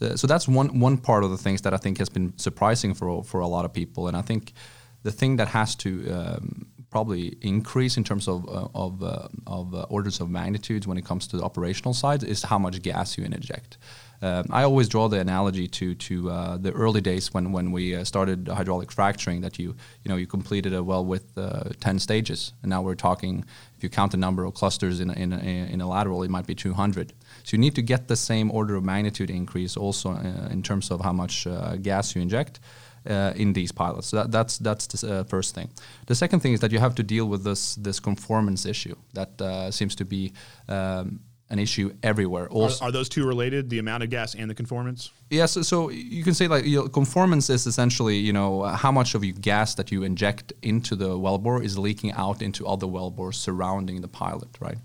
Uh, 0.00 0.16
so 0.16 0.26
that's 0.26 0.48
one 0.48 0.80
one 0.80 0.96
part 0.96 1.22
of 1.22 1.30
the 1.30 1.36
things 1.36 1.60
that 1.60 1.74
I 1.74 1.76
think 1.76 1.98
has 1.98 2.08
been 2.08 2.32
surprising 2.38 2.94
for 2.94 3.22
for 3.22 3.40
a 3.40 3.46
lot 3.46 3.66
of 3.66 3.74
people, 3.74 4.08
and 4.08 4.16
I 4.16 4.22
think 4.22 4.54
the 5.02 5.12
thing 5.12 5.36
that 5.36 5.48
has 5.48 5.74
to 5.76 6.10
um, 6.10 6.66
probably 6.90 7.36
increase 7.42 7.96
in 7.96 8.04
terms 8.04 8.26
of 8.26 8.48
uh, 8.48 8.68
of, 8.74 9.02
uh, 9.02 9.28
of 9.46 9.74
uh, 9.74 9.82
orders 9.90 10.20
of 10.20 10.30
magnitudes 10.30 10.86
when 10.86 10.98
it 10.98 11.04
comes 11.04 11.26
to 11.28 11.36
the 11.36 11.42
operational 11.42 11.94
side 11.94 12.22
is 12.24 12.42
how 12.42 12.58
much 12.58 12.80
gas 12.82 13.18
you 13.18 13.24
inject. 13.24 13.78
Um, 14.22 14.44
I 14.50 14.64
always 14.64 14.88
draw 14.88 15.08
the 15.08 15.18
analogy 15.18 15.66
to 15.68 15.94
to 15.94 16.30
uh, 16.30 16.56
the 16.58 16.72
early 16.72 17.00
days 17.00 17.32
when 17.32 17.52
when 17.52 17.72
we 17.72 17.94
uh, 17.94 18.04
started 18.04 18.48
hydraulic 18.48 18.92
fracturing 18.92 19.40
that 19.40 19.58
you 19.58 19.74
you 20.04 20.08
know 20.08 20.16
you 20.16 20.26
completed 20.26 20.74
a 20.74 20.82
well 20.82 21.04
with 21.04 21.38
uh, 21.38 21.70
10 21.80 21.98
stages 21.98 22.52
and 22.62 22.70
now 22.70 22.82
we're 22.82 22.94
talking 22.94 23.44
if 23.76 23.82
you 23.82 23.88
count 23.88 24.12
the 24.12 24.18
number 24.18 24.44
of 24.44 24.52
clusters 24.52 25.00
in 25.00 25.08
a, 25.10 25.14
in 25.14 25.32
a, 25.32 25.38
in 25.72 25.80
a 25.80 25.88
lateral 25.88 26.22
it 26.22 26.30
might 26.30 26.46
be 26.46 26.54
200 26.54 27.14
so 27.44 27.54
you 27.56 27.58
need 27.58 27.74
to 27.74 27.82
get 27.82 28.08
the 28.08 28.16
same 28.16 28.50
order 28.50 28.76
of 28.76 28.84
magnitude 28.84 29.30
increase 29.30 29.74
also 29.74 30.10
uh, 30.10 30.48
in 30.50 30.62
terms 30.62 30.90
of 30.90 31.00
how 31.00 31.12
much 31.12 31.46
uh, 31.46 31.76
gas 31.76 32.14
you 32.14 32.20
inject 32.20 32.60
uh, 33.08 33.32
in 33.36 33.52
these 33.52 33.72
pilots. 33.72 34.08
So 34.08 34.16
that, 34.18 34.30
that's 34.30 34.58
that's 34.58 34.86
the 34.86 35.20
uh, 35.20 35.24
first 35.24 35.54
thing. 35.54 35.70
The 36.06 36.14
second 36.14 36.40
thing 36.40 36.52
is 36.52 36.60
that 36.60 36.72
you 36.72 36.78
have 36.78 36.94
to 36.96 37.02
deal 37.02 37.26
with 37.26 37.44
this 37.44 37.74
this 37.76 38.00
conformance 38.00 38.66
issue 38.66 38.96
that 39.14 39.40
uh, 39.40 39.70
seems 39.70 39.94
to 39.96 40.04
be 40.04 40.32
um, 40.68 41.20
an 41.50 41.58
issue 41.58 41.92
everywhere. 42.02 42.48
Also, 42.48 42.84
are, 42.84 42.88
are, 42.88 42.92
those 42.92 43.08
two 43.08 43.26
related? 43.26 43.68
The 43.68 43.78
amount 43.78 44.02
of 44.02 44.10
gas 44.10 44.34
and 44.34 44.48
the 44.48 44.54
conformance? 44.54 45.10
Yes. 45.30 45.52
so, 45.52 45.62
so, 45.62 45.90
you 45.90 46.22
can 46.22 46.34
say 46.34 46.48
like 46.48 46.64
you 46.64 46.78
know, 46.78 46.88
conformance 46.88 47.50
is 47.50 47.66
essentially 47.66 48.16
you 48.16 48.32
know 48.32 48.62
how 48.62 48.92
much 48.92 49.14
of 49.14 49.24
your 49.24 49.34
gas 49.34 49.74
that 49.74 49.90
you 49.90 50.02
inject 50.02 50.52
into 50.62 50.94
the 50.94 51.10
wellbore 51.10 51.62
is 51.62 51.76
leaking 51.76 52.12
out 52.12 52.40
into 52.40 52.66
other 52.66 52.86
wellbores 52.86 53.34
surrounding 53.34 54.00
the 54.00 54.08
pilot, 54.08 54.48
right? 54.60 54.78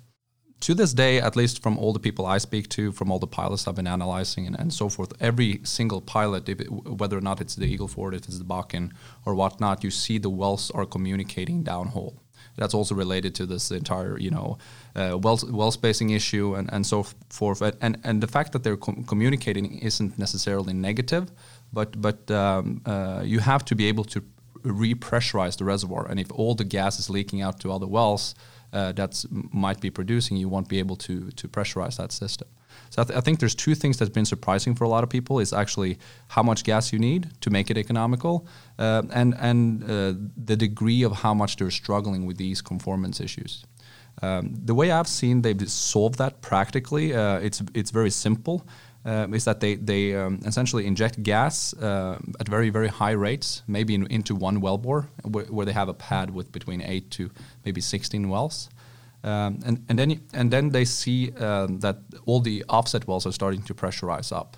To 0.61 0.73
this 0.73 0.93
day, 0.93 1.19
at 1.19 1.35
least 1.35 1.61
from 1.61 1.77
all 1.77 1.93
the 1.93 1.99
people 1.99 2.25
I 2.25 2.39
speak 2.39 2.69
to, 2.69 2.91
from 2.91 3.11
all 3.11 3.19
the 3.19 3.27
pilots 3.27 3.67
I've 3.67 3.75
been 3.75 3.85
analyzing 3.85 4.47
and, 4.47 4.57
and 4.57 4.73
so 4.73 4.89
forth, 4.89 5.11
every 5.19 5.59
single 5.63 6.01
pilot, 6.01 6.49
it, 6.49 6.71
whether 6.71 7.17
or 7.17 7.21
not 7.21 7.41
it's 7.41 7.55
the 7.55 7.65
Eagle 7.65 7.89
Ford, 7.89 8.15
if 8.15 8.25
it's 8.25 8.39
the 8.39 8.45
Bakken 8.45 8.91
or 9.25 9.35
whatnot, 9.35 9.83
you 9.83 9.91
see 9.91 10.17
the 10.17 10.29
wells 10.29 10.71
are 10.71 10.85
communicating 10.85 11.63
downhole 11.63 12.15
that's 12.57 12.73
also 12.73 12.95
related 12.95 13.35
to 13.35 13.45
this 13.45 13.71
entire 13.71 14.17
you 14.19 14.31
know 14.31 14.57
uh, 14.95 15.17
well 15.21 15.39
well 15.49 15.71
spacing 15.71 16.09
issue 16.11 16.55
and, 16.55 16.71
and 16.71 16.85
so 16.85 17.03
forth. 17.29 17.61
And 17.81 17.97
and 18.03 18.21
the 18.21 18.27
fact 18.27 18.51
that 18.53 18.63
they're 18.63 18.77
com- 18.77 19.03
communicating 19.03 19.79
isn't 19.79 20.17
necessarily 20.17 20.73
negative 20.73 21.31
but 21.73 22.01
but 22.01 22.29
um, 22.31 22.81
uh, 22.85 23.21
you 23.23 23.39
have 23.39 23.65
to 23.65 23.75
be 23.75 23.87
able 23.87 24.05
to 24.05 24.23
repressurize 24.63 25.57
the 25.57 25.63
reservoir. 25.63 26.07
And 26.09 26.19
if 26.19 26.31
all 26.31 26.55
the 26.55 26.63
gas 26.63 26.97
is 26.97 27.07
leaking 27.07 27.41
out 27.41 27.59
to 27.59 27.71
other 27.71 27.87
wells 27.87 28.33
uh, 28.73 28.91
that 28.91 29.23
might 29.31 29.79
be 29.79 29.89
producing 29.89 30.37
you 30.37 30.49
won't 30.49 30.67
be 30.67 30.79
able 30.79 30.95
to 30.95 31.31
to 31.31 31.47
pressurize 31.47 31.97
that 31.97 32.11
system 32.11 32.47
so 32.89 33.01
I, 33.01 33.05
th- 33.05 33.17
I, 33.17 33.21
think 33.21 33.39
there's 33.39 33.55
two 33.55 33.75
things 33.75 33.97
that's 33.97 34.11
been 34.11 34.25
surprising 34.25 34.75
for 34.75 34.83
a 34.83 34.89
lot 34.89 35.03
of 35.03 35.09
people 35.09 35.39
is 35.39 35.53
actually 35.53 35.97
how 36.29 36.43
much 36.43 36.63
gas 36.63 36.93
you 36.93 36.99
need 36.99 37.29
to 37.41 37.49
make 37.49 37.69
it 37.69 37.77
economical, 37.77 38.47
uh, 38.79 39.03
and 39.11 39.35
and 39.39 39.83
uh, 39.83 40.13
the 40.45 40.55
degree 40.55 41.03
of 41.03 41.11
how 41.11 41.33
much 41.33 41.57
they're 41.57 41.71
struggling 41.71 42.25
with 42.25 42.37
these 42.37 42.61
conformance 42.61 43.19
issues. 43.19 43.65
Um, 44.21 44.55
the 44.63 44.73
way 44.73 44.91
I've 44.91 45.07
seen 45.07 45.41
they've 45.41 45.69
solved 45.69 46.17
that 46.19 46.41
practically, 46.41 47.13
uh, 47.13 47.39
it's 47.39 47.61
it's 47.73 47.91
very 47.91 48.11
simple. 48.11 48.65
Uh, 49.05 49.27
is 49.33 49.45
that 49.45 49.59
they 49.59 49.75
they 49.75 50.15
um, 50.15 50.39
essentially 50.45 50.87
inject 50.87 51.21
gas 51.21 51.73
uh, 51.75 52.17
at 52.39 52.47
very 52.47 52.71
very 52.71 52.87
high 52.87 53.11
rates, 53.11 53.61
maybe 53.67 53.93
in, 53.93 54.07
into 54.07 54.33
one 54.33 54.61
wellbore, 54.61 55.07
where, 55.23 55.45
where, 55.45 55.65
they 55.65 55.73
have 55.73 55.89
a 55.89 55.93
pad 55.93 56.31
with 56.31 56.51
between 56.51 56.81
eight 56.81 57.11
to 57.11 57.29
maybe 57.65 57.81
16 57.81 58.29
wells, 58.29 58.69
um, 59.25 59.59
and, 59.65 59.83
and, 59.89 59.97
then, 59.97 60.21
and 60.33 60.51
then 60.51 60.69
they 60.69 60.85
see 60.85 61.31
um, 61.33 61.79
that 61.79 61.97
all 62.25 62.39
the 62.39 62.63
offset 62.69 63.07
wells 63.07 63.25
are 63.25 63.31
starting 63.31 63.63
to 63.63 63.73
pressurize 63.73 64.31
up. 64.31 64.55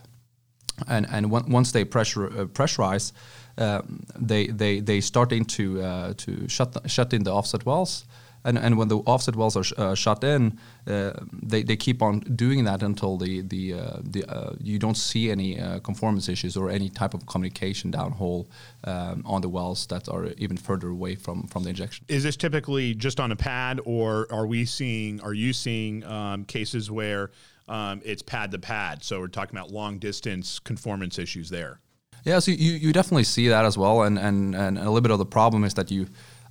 And, 0.87 1.07
and 1.09 1.31
once 1.31 1.71
they 1.71 1.85
pressure, 1.85 2.27
uh, 2.27 2.45
pressurize, 2.45 3.13
uh, 3.57 3.81
they, 4.15 4.47
they, 4.47 4.81
they 4.81 5.01
starting 5.01 5.45
to, 5.45 5.81
uh, 5.81 6.13
to 6.17 6.47
shut, 6.47 6.73
the, 6.73 6.87
shut 6.87 7.13
in 7.13 7.23
the 7.23 7.31
offset 7.31 7.65
wells 7.65 8.05
and 8.43 8.57
and 8.57 8.77
when 8.77 8.87
the 8.87 8.97
offset 8.99 9.35
wells 9.35 9.55
are 9.55 9.63
sh- 9.63 9.73
uh, 9.77 9.95
shut 9.95 10.23
in, 10.23 10.57
uh, 10.87 11.13
they, 11.31 11.63
they 11.63 11.75
keep 11.75 12.01
on 12.01 12.19
doing 12.19 12.63
that 12.65 12.83
until 12.83 13.17
the 13.17 13.41
the 13.41 13.73
uh, 13.73 13.97
the 14.01 14.25
uh, 14.25 14.53
you 14.61 14.79
don't 14.79 14.97
see 14.97 15.31
any 15.31 15.59
uh, 15.59 15.79
conformance 15.79 16.29
issues 16.29 16.55
or 16.57 16.69
any 16.69 16.89
type 16.89 17.13
of 17.13 17.25
communication 17.25 17.91
downhole 17.91 18.47
um, 18.83 19.23
on 19.25 19.41
the 19.41 19.49
wells 19.49 19.85
that 19.87 20.07
are 20.09 20.27
even 20.37 20.57
further 20.57 20.89
away 20.89 21.15
from 21.15 21.47
from 21.47 21.63
the 21.63 21.69
injection. 21.69 22.05
Is 22.07 22.23
this 22.23 22.37
typically 22.37 22.93
just 22.93 23.19
on 23.19 23.31
a 23.31 23.35
pad, 23.35 23.79
or 23.85 24.27
are 24.31 24.47
we 24.47 24.65
seeing? 24.65 25.21
Are 25.21 25.33
you 25.33 25.53
seeing 25.53 26.03
um, 26.05 26.45
cases 26.45 26.89
where 26.89 27.31
um, 27.67 28.01
it's 28.05 28.21
pad 28.21 28.51
to 28.51 28.59
pad? 28.59 29.03
So 29.03 29.19
we're 29.19 29.27
talking 29.27 29.57
about 29.57 29.71
long 29.71 29.99
distance 29.99 30.59
conformance 30.59 31.19
issues 31.19 31.49
there. 31.49 31.79
Yeah, 32.23 32.39
so 32.39 32.51
you, 32.51 32.73
you 32.73 32.91
definitely 32.91 33.23
see 33.23 33.47
that 33.47 33.63
as 33.63 33.77
well, 33.77 34.01
and, 34.01 34.19
and 34.19 34.53
and 34.53 34.77
a 34.77 34.81
little 34.81 35.01
bit 35.01 35.11
of 35.11 35.19
the 35.19 35.25
problem 35.25 35.63
is 35.63 35.73
that 35.75 35.91
you 35.91 36.07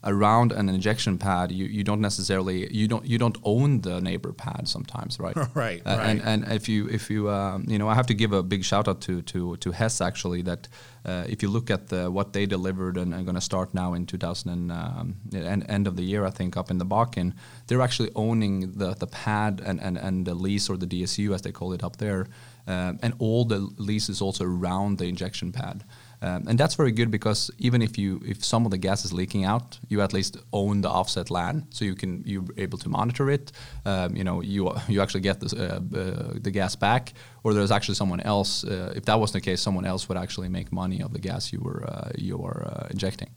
around 0.06 0.52
an 0.52 0.68
injection 0.68 1.18
pad, 1.18 1.50
you, 1.52 1.66
you 1.66 1.84
don't 1.84 2.00
necessarily 2.00 2.72
you 2.72 2.86
don't 2.88 3.04
you 3.04 3.18
don't 3.18 3.36
own 3.42 3.80
the 3.80 4.00
neighbor 4.00 4.32
pad 4.32 4.68
sometimes, 4.68 5.18
right? 5.18 5.36
right, 5.54 5.82
uh, 5.84 5.96
right. 5.98 6.08
And 6.08 6.22
and 6.22 6.52
if 6.52 6.68
you 6.68 6.88
if 6.88 7.10
you 7.10 7.28
um, 7.28 7.64
you 7.66 7.78
know 7.78 7.88
I 7.88 7.94
have 7.94 8.06
to 8.06 8.14
give 8.14 8.32
a 8.32 8.42
big 8.42 8.64
shout 8.64 8.88
out 8.88 9.00
to 9.02 9.22
to 9.22 9.56
to 9.56 9.72
Hess 9.72 10.00
actually 10.00 10.42
that 10.42 10.68
uh, 11.04 11.24
if 11.28 11.42
you 11.42 11.48
look 11.48 11.70
at 11.70 11.88
the, 11.88 12.10
what 12.10 12.32
they 12.32 12.46
delivered 12.46 12.96
and 12.96 13.14
are 13.14 13.22
going 13.22 13.36
to 13.36 13.40
start 13.40 13.72
now 13.72 13.94
in 13.94 14.06
2000 14.06 14.50
and 14.50 14.72
um, 14.72 15.14
end, 15.32 15.64
end 15.68 15.86
of 15.86 15.94
the 15.94 16.02
year 16.02 16.24
I 16.24 16.30
think 16.30 16.56
up 16.56 16.70
in 16.70 16.78
the 16.78 16.86
Bakken, 16.86 17.34
they're 17.66 17.82
actually 17.82 18.10
owning 18.14 18.72
the 18.72 18.94
the 18.94 19.06
pad 19.06 19.60
and 19.64 19.80
and 19.80 19.98
and 19.98 20.26
the 20.26 20.34
lease 20.34 20.70
or 20.70 20.76
the 20.76 20.86
DSU 20.86 21.34
as 21.34 21.42
they 21.42 21.52
call 21.52 21.72
it 21.72 21.82
up 21.82 21.96
there, 21.96 22.26
um, 22.66 22.98
and 23.02 23.14
all 23.18 23.44
the 23.44 23.58
leases 23.76 24.22
also 24.22 24.44
around 24.44 24.98
the 24.98 25.06
injection 25.06 25.52
pad. 25.52 25.84
Um, 26.22 26.48
and 26.48 26.58
that's 26.58 26.74
very 26.74 26.92
good 26.92 27.10
because 27.10 27.50
even 27.58 27.82
if 27.82 27.98
you 27.98 28.20
if 28.24 28.44
some 28.44 28.64
of 28.64 28.70
the 28.70 28.78
gas 28.78 29.04
is 29.04 29.12
leaking 29.12 29.44
out, 29.44 29.78
you 29.88 30.00
at 30.00 30.12
least 30.12 30.38
own 30.52 30.80
the 30.80 30.88
offset 30.88 31.30
land, 31.30 31.66
so 31.70 31.84
you 31.84 31.94
can 31.94 32.22
you're 32.26 32.44
able 32.56 32.78
to 32.78 32.88
monitor 32.88 33.30
it. 33.30 33.52
Um, 33.84 34.16
you 34.16 34.24
know, 34.24 34.40
you 34.40 34.72
you 34.88 35.02
actually 35.02 35.20
get 35.20 35.40
this, 35.40 35.52
uh, 35.52 35.80
uh, 35.94 36.38
the 36.40 36.50
gas 36.50 36.76
back, 36.76 37.12
or 37.44 37.54
there's 37.54 37.70
actually 37.70 37.96
someone 37.96 38.20
else. 38.20 38.64
Uh, 38.64 38.92
if 38.96 39.04
that 39.04 39.18
wasn't 39.20 39.44
the 39.44 39.50
case, 39.50 39.60
someone 39.60 39.84
else 39.84 40.08
would 40.08 40.18
actually 40.18 40.48
make 40.48 40.72
money 40.72 41.02
of 41.02 41.12
the 41.12 41.20
gas 41.20 41.52
you 41.52 41.60
were 41.60 41.84
uh, 41.86 42.10
you 42.16 42.36
were 42.36 42.66
uh, 42.66 42.88
injecting. 42.90 43.30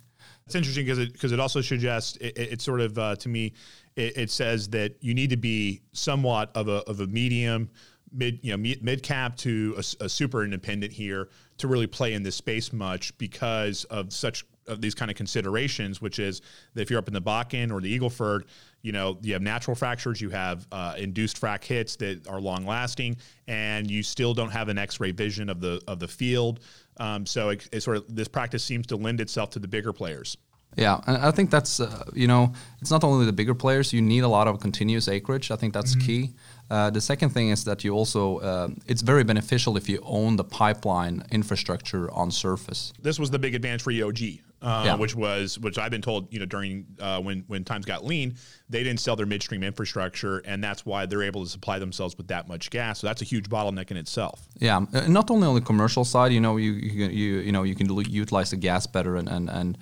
It's 0.46 0.56
interesting 0.56 0.86
because 0.86 0.98
it 0.98 1.14
because 1.14 1.32
it 1.32 1.40
also 1.40 1.62
suggests 1.62 2.18
it, 2.18 2.36
it 2.38 2.62
sort 2.62 2.82
of 2.82 2.98
uh, 2.98 3.16
to 3.18 3.30
me 3.30 3.54
it, 3.96 4.18
it, 4.18 4.32
says 4.32 4.68
that 4.70 4.96
you 5.00 5.14
need 5.14 5.30
to 5.30 5.38
be 5.38 5.82
somewhat 5.92 6.50
of 6.56 6.68
a 6.68 6.78
of 6.90 7.02
a 7.02 7.08
medium 7.08 7.70
mid 8.12 8.40
you 8.42 8.52
know 8.52 8.58
mid 8.58 9.04
cap 9.04 9.38
to 9.38 9.76
a, 9.78 10.06
a, 10.06 10.10
super 10.10 10.44
independent 10.44 10.92
here 10.92 11.30
to 11.60 11.68
really 11.68 11.88
play 11.88 12.14
in 12.14 12.24
this 12.24 12.36
space 12.36 12.74
much 12.74 13.18
because 13.18 13.84
of 13.86 14.12
such 14.12 14.46
of 14.68 14.82
these 14.82 14.94
kind 14.94 15.10
of 15.10 15.18
considerations 15.18 16.02
which 16.02 16.20
is 16.20 16.42
that 16.74 16.82
if 16.82 16.90
you're 16.90 17.00
up 17.00 17.08
in 17.08 17.14
the 17.14 17.22
Bakken 17.22 17.72
or 17.72 17.82
the 17.82 18.00
Eagleford 18.00 18.44
you 18.82 18.92
know 18.92 19.18
you 19.22 19.34
have 19.34 19.42
natural 19.42 19.76
fractures 19.76 20.22
you 20.22 20.30
have 20.30 20.68
uh, 20.72 20.94
induced 20.98 21.40
frac 21.40 21.64
hits 21.64 21.96
that 21.98 22.28
are 22.28 22.40
long 22.40 22.66
lasting 22.66 23.18
and 23.48 23.90
you 23.90 24.04
still 24.04 24.34
don't 24.34 24.52
have 24.52 24.70
an 24.70 24.78
x-ray 24.78 25.12
vision 25.12 25.50
of 25.50 25.60
the 25.60 25.82
of 25.88 26.00
the 26.00 26.08
field. 26.08 26.60
Um, 26.98 27.26
so 27.26 27.50
it, 27.50 27.68
it 27.72 27.82
sort 27.82 27.98
of 27.98 28.16
this 28.16 28.28
practice 28.28 28.64
seems 28.64 28.88
to 28.88 28.98
lend 28.98 29.22
itself 29.22 29.52
to 29.52 29.60
the 29.60 29.68
bigger 29.68 29.94
players 29.94 30.38
yeah, 30.76 31.00
and 31.08 31.18
I 31.18 31.32
think 31.32 31.50
that's 31.50 31.80
uh, 31.80 32.04
you 32.14 32.28
know 32.28 32.54
it's 32.82 32.92
not 32.92 33.04
only 33.04 33.26
the 33.26 33.34
bigger 33.34 33.56
players. 33.56 33.92
You 33.92 34.02
need 34.02 34.24
a 34.24 34.28
lot 34.28 34.48
of 34.48 34.60
continuous 34.60 35.08
acreage. 35.08 35.52
I 35.52 35.56
think 35.56 35.74
that's 35.74 35.96
mm-hmm. 35.96 36.06
key. 36.06 36.30
Uh, 36.70 36.90
the 36.92 37.02
second 37.02 37.32
thing 37.32 37.50
is 37.50 37.64
that 37.64 37.84
you 37.84 37.94
also 37.94 38.38
uh, 38.40 38.70
it's 38.88 39.02
very 39.02 39.24
beneficial 39.24 39.78
if 39.78 39.90
you 39.90 40.00
own 40.04 40.36
the 40.36 40.44
pipeline 40.44 41.24
infrastructure 41.32 42.12
on 42.12 42.32
surface. 42.32 42.94
This 43.02 43.20
was 43.20 43.32
the 43.32 43.40
big 43.40 43.56
advantage 43.56 43.82
for 43.82 43.92
EOG 43.92 44.42
uh, 44.62 44.84
Yeah. 44.86 44.96
which 44.96 45.16
was 45.16 45.58
which 45.60 45.78
I've 45.78 45.92
been 45.92 46.02
told, 46.02 46.32
you 46.34 46.40
know, 46.40 46.46
during 46.46 46.86
uh, 47.00 47.22
when 47.22 47.44
when 47.48 47.64
times 47.64 47.86
got 47.86 48.06
lean, 48.06 48.36
they 48.70 48.84
didn't 48.84 49.00
sell 49.00 49.16
their 49.16 49.26
midstream 49.26 49.64
infrastructure, 49.64 50.40
and 50.40 50.64
that's 50.64 50.86
why 50.86 51.06
they're 51.06 51.24
able 51.24 51.44
to 51.44 51.50
supply 51.50 51.80
themselves 51.80 52.18
with 52.18 52.28
that 52.28 52.48
much 52.48 52.70
gas. 52.70 53.00
So 53.00 53.08
that's 53.08 53.22
a 53.22 53.26
huge 53.26 53.50
bottleneck 53.50 53.92
in 53.92 53.98
itself. 53.98 54.48
Yeah, 54.60 54.86
not 55.08 55.32
only 55.32 55.48
on 55.48 55.56
the 55.56 55.62
commercial 55.62 56.04
side, 56.04 56.34
you 56.34 56.42
know, 56.42 56.58
you 56.58 56.72
you 56.74 57.08
you, 57.08 57.40
you 57.40 57.52
know 57.52 57.64
you 57.64 57.76
can 57.76 57.90
utilize 58.10 58.52
the 58.52 58.58
gas 58.58 58.86
better 58.86 59.16
and 59.16 59.30
and 59.30 59.50
and 59.50 59.78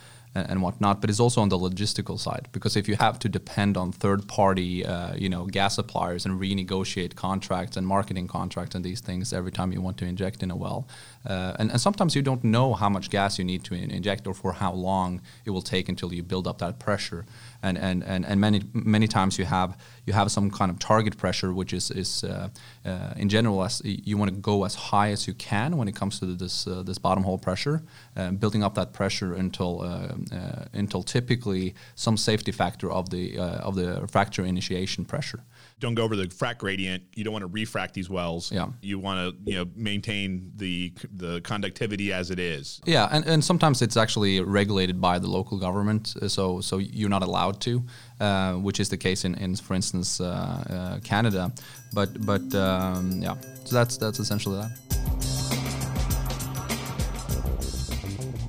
and 0.50 0.62
whatnot, 0.62 1.02
but 1.02 1.10
it's 1.10 1.20
also 1.20 1.42
on 1.42 1.50
the 1.50 1.58
logistical 1.58 2.20
side 2.20 2.48
because 2.52 2.76
if 2.76 2.88
you 2.88 2.96
have 2.96 3.20
to 3.20 3.30
depend 3.30 3.78
on 3.78 3.92
third-party, 3.92 4.86
uh, 4.86 5.16
you 5.16 5.30
know, 5.30 5.46
gas 5.46 5.76
suppliers 5.76 6.26
and 6.26 6.40
renegotiate 6.40 7.16
contracts 7.16 7.78
and 7.78 7.88
marketing 7.88 8.28
contracts 8.28 8.76
and 8.76 8.84
these 8.84 9.02
things 9.02 9.34
every 9.34 9.52
time 9.52 9.72
you 9.72 9.82
want 9.82 9.98
to 9.98 10.06
inject 10.06 10.44
in 10.44 10.52
a 10.52 10.56
well, 10.56 10.88
uh, 11.28 11.56
and, 11.60 11.72
and 11.72 11.82
sometimes 11.82 12.16
you 12.16 12.22
don't 12.22 12.44
know 12.44 12.74
how 12.74 12.90
much 12.90 13.10
gas 13.10 13.38
you 13.38 13.44
need 13.44 13.64
to 13.66 13.74
in- 13.76 13.92
inject 13.92 14.28
or 14.28 14.34
for 14.34 14.54
how 14.54 14.72
long 14.72 15.22
it 15.46 15.50
will 15.50 15.62
take 15.62 15.90
until 15.90 16.14
you 16.14 16.24
build 16.24 16.48
up 16.48 16.58
that 16.60 16.80
pressure, 16.80 17.26
and 17.62 17.78
and 17.78 18.04
and, 18.04 18.26
and 18.26 18.40
many 18.40 18.62
many 18.74 19.08
times 19.08 19.38
you 19.38 19.46
have 19.46 19.78
you 20.06 20.14
have 20.14 20.32
some 20.32 20.50
kind 20.50 20.72
of 20.72 20.80
target 20.80 21.18
pressure 21.18 21.54
which 21.54 21.74
is 21.74 21.92
is 21.92 22.24
uh, 22.24 22.48
uh, 22.86 23.14
in 23.18 23.28
general 23.28 23.62
as 23.64 23.82
you 23.84 24.18
want 24.18 24.32
to 24.32 24.38
go 24.38 24.64
as 24.64 24.76
high 24.76 25.12
as 25.12 25.28
you 25.28 25.34
can 25.34 25.76
when 25.76 25.88
it 25.88 25.96
comes 25.96 26.20
to 26.20 26.26
this 26.26 26.66
uh, 26.66 26.82
this 26.84 26.98
bottom 26.98 27.24
hole 27.24 27.38
pressure, 27.38 27.84
uh, 28.16 28.32
building 28.32 28.64
up 28.64 28.76
that 28.76 28.94
pressure 28.94 29.34
until 29.34 29.82
uh, 29.82 30.66
until 30.74 31.04
typically 31.04 31.76
some 31.96 32.16
safety 32.18 32.52
factor 32.54 32.90
of 32.90 33.10
the 33.10 33.38
of 33.38 33.76
the 33.76 34.08
fracture 34.08 34.46
initiation 34.46 35.06
pressure. 35.06 35.44
Don't 35.80 35.94
go 35.94 36.04
over 36.04 36.16
the 36.16 36.26
frac 36.26 36.58
gradient. 36.58 37.04
You 37.14 37.24
don't 37.24 37.34
want 37.34 37.44
to 37.44 37.48
refract 37.48 37.94
these 37.94 38.10
wells. 38.10 38.52
Yeah. 38.52 38.70
You 38.82 38.98
want 38.98 39.20
to 39.46 39.52
you 39.52 39.58
know 39.58 39.66
maintain 39.76 40.52
the 40.56 40.92
the 41.14 41.42
conductivity 41.42 42.12
as 42.12 42.32
it 42.32 42.40
is. 42.40 42.82
Yeah, 42.86 43.08
and, 43.12 43.26
and 43.26 43.44
sometimes 43.44 43.82
it's 43.84 43.96
actually 43.96 44.42
regulated 44.42 45.00
by 45.00 45.20
the 45.20 45.28
local 45.28 45.60
government, 45.60 46.16
uh, 46.20 46.28
so 46.28 46.62
so 46.62 46.80
you're 46.80 47.10
not 47.10 47.22
allowed 47.22 47.62
to, 47.62 47.84
uh, 48.20 48.54
which 48.54 48.80
is 48.80 48.90
the 48.90 48.98
case 48.98 49.24
in, 49.24 49.36
in 49.36 49.56
for 49.56 49.76
instance, 49.76 50.20
uh, 50.20 50.26
uh, 50.26 51.00
Canada. 51.04 51.54
But 51.94 52.26
but 52.26 52.56
um, 52.56 53.22
yeah, 53.22 53.36
so 53.64 53.76
that's 53.76 53.98
that's 53.98 54.20
essentially 54.20 54.60
that. 54.62 54.72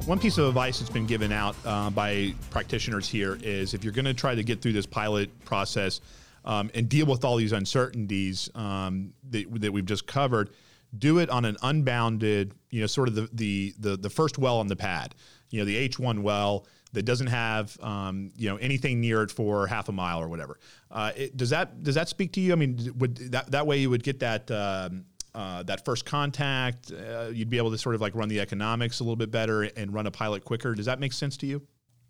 One 0.08 0.18
piece 0.18 0.38
of 0.38 0.48
advice 0.48 0.78
that's 0.78 0.90
been 0.90 1.06
given 1.06 1.32
out 1.32 1.54
uh, 1.66 1.90
by 1.90 2.32
practitioners 2.48 3.06
here 3.06 3.38
is 3.42 3.74
if 3.74 3.84
you're 3.84 3.92
going 3.92 4.06
to 4.06 4.14
try 4.14 4.34
to 4.34 4.42
get 4.42 4.62
through 4.62 4.72
this 4.72 4.86
pilot 4.86 5.28
process 5.44 6.00
um, 6.48 6.70
and 6.74 6.88
deal 6.88 7.06
with 7.06 7.24
all 7.24 7.36
these 7.36 7.52
uncertainties 7.52 8.50
um, 8.54 9.12
that, 9.30 9.60
that 9.60 9.70
we've 9.70 9.84
just 9.84 10.06
covered, 10.06 10.50
do 10.96 11.18
it 11.18 11.28
on 11.28 11.44
an 11.44 11.58
unbounded, 11.62 12.54
you 12.70 12.80
know, 12.80 12.86
sort 12.86 13.06
of 13.06 13.14
the, 13.14 13.28
the 13.34 13.74
the 13.78 13.96
the 13.98 14.10
first 14.10 14.38
well 14.38 14.58
on 14.58 14.66
the 14.66 14.74
pad, 14.74 15.14
you 15.50 15.60
know, 15.60 15.66
the 15.66 15.88
H1 15.88 16.22
well 16.22 16.66
that 16.94 17.02
doesn't 17.02 17.26
have 17.26 17.78
um, 17.82 18.32
you 18.36 18.48
know 18.48 18.56
anything 18.56 18.98
near 18.98 19.22
it 19.22 19.30
for 19.30 19.66
half 19.66 19.90
a 19.90 19.92
mile 19.92 20.20
or 20.20 20.28
whatever. 20.28 20.58
Uh, 20.90 21.12
it, 21.14 21.36
does 21.36 21.50
that 21.50 21.82
does 21.82 21.94
that 21.94 22.08
speak 22.08 22.32
to 22.32 22.40
you? 22.40 22.52
I 22.52 22.56
mean, 22.56 22.94
would 22.96 23.16
that 23.32 23.50
that 23.50 23.66
way 23.66 23.78
you 23.78 23.90
would 23.90 24.02
get 24.02 24.18
that. 24.20 24.50
Um, 24.50 25.04
uh, 25.34 25.62
that 25.62 25.84
first 25.84 26.04
contact, 26.04 26.90
uh, 26.90 27.28
you'd 27.32 27.50
be 27.50 27.58
able 27.58 27.70
to 27.70 27.78
sort 27.78 27.94
of 27.94 28.00
like 28.00 28.12
run 28.16 28.28
the 28.28 28.40
economics 28.40 28.98
a 28.98 29.04
little 29.04 29.14
bit 29.14 29.30
better 29.30 29.62
and 29.62 29.92
run 29.94 30.06
a 30.06 30.10
pilot 30.10 30.44
quicker. 30.44 30.74
Does 30.74 30.86
that 30.86 30.98
make 30.98 31.12
sense 31.12 31.36
to 31.36 31.46
you? 31.46 31.62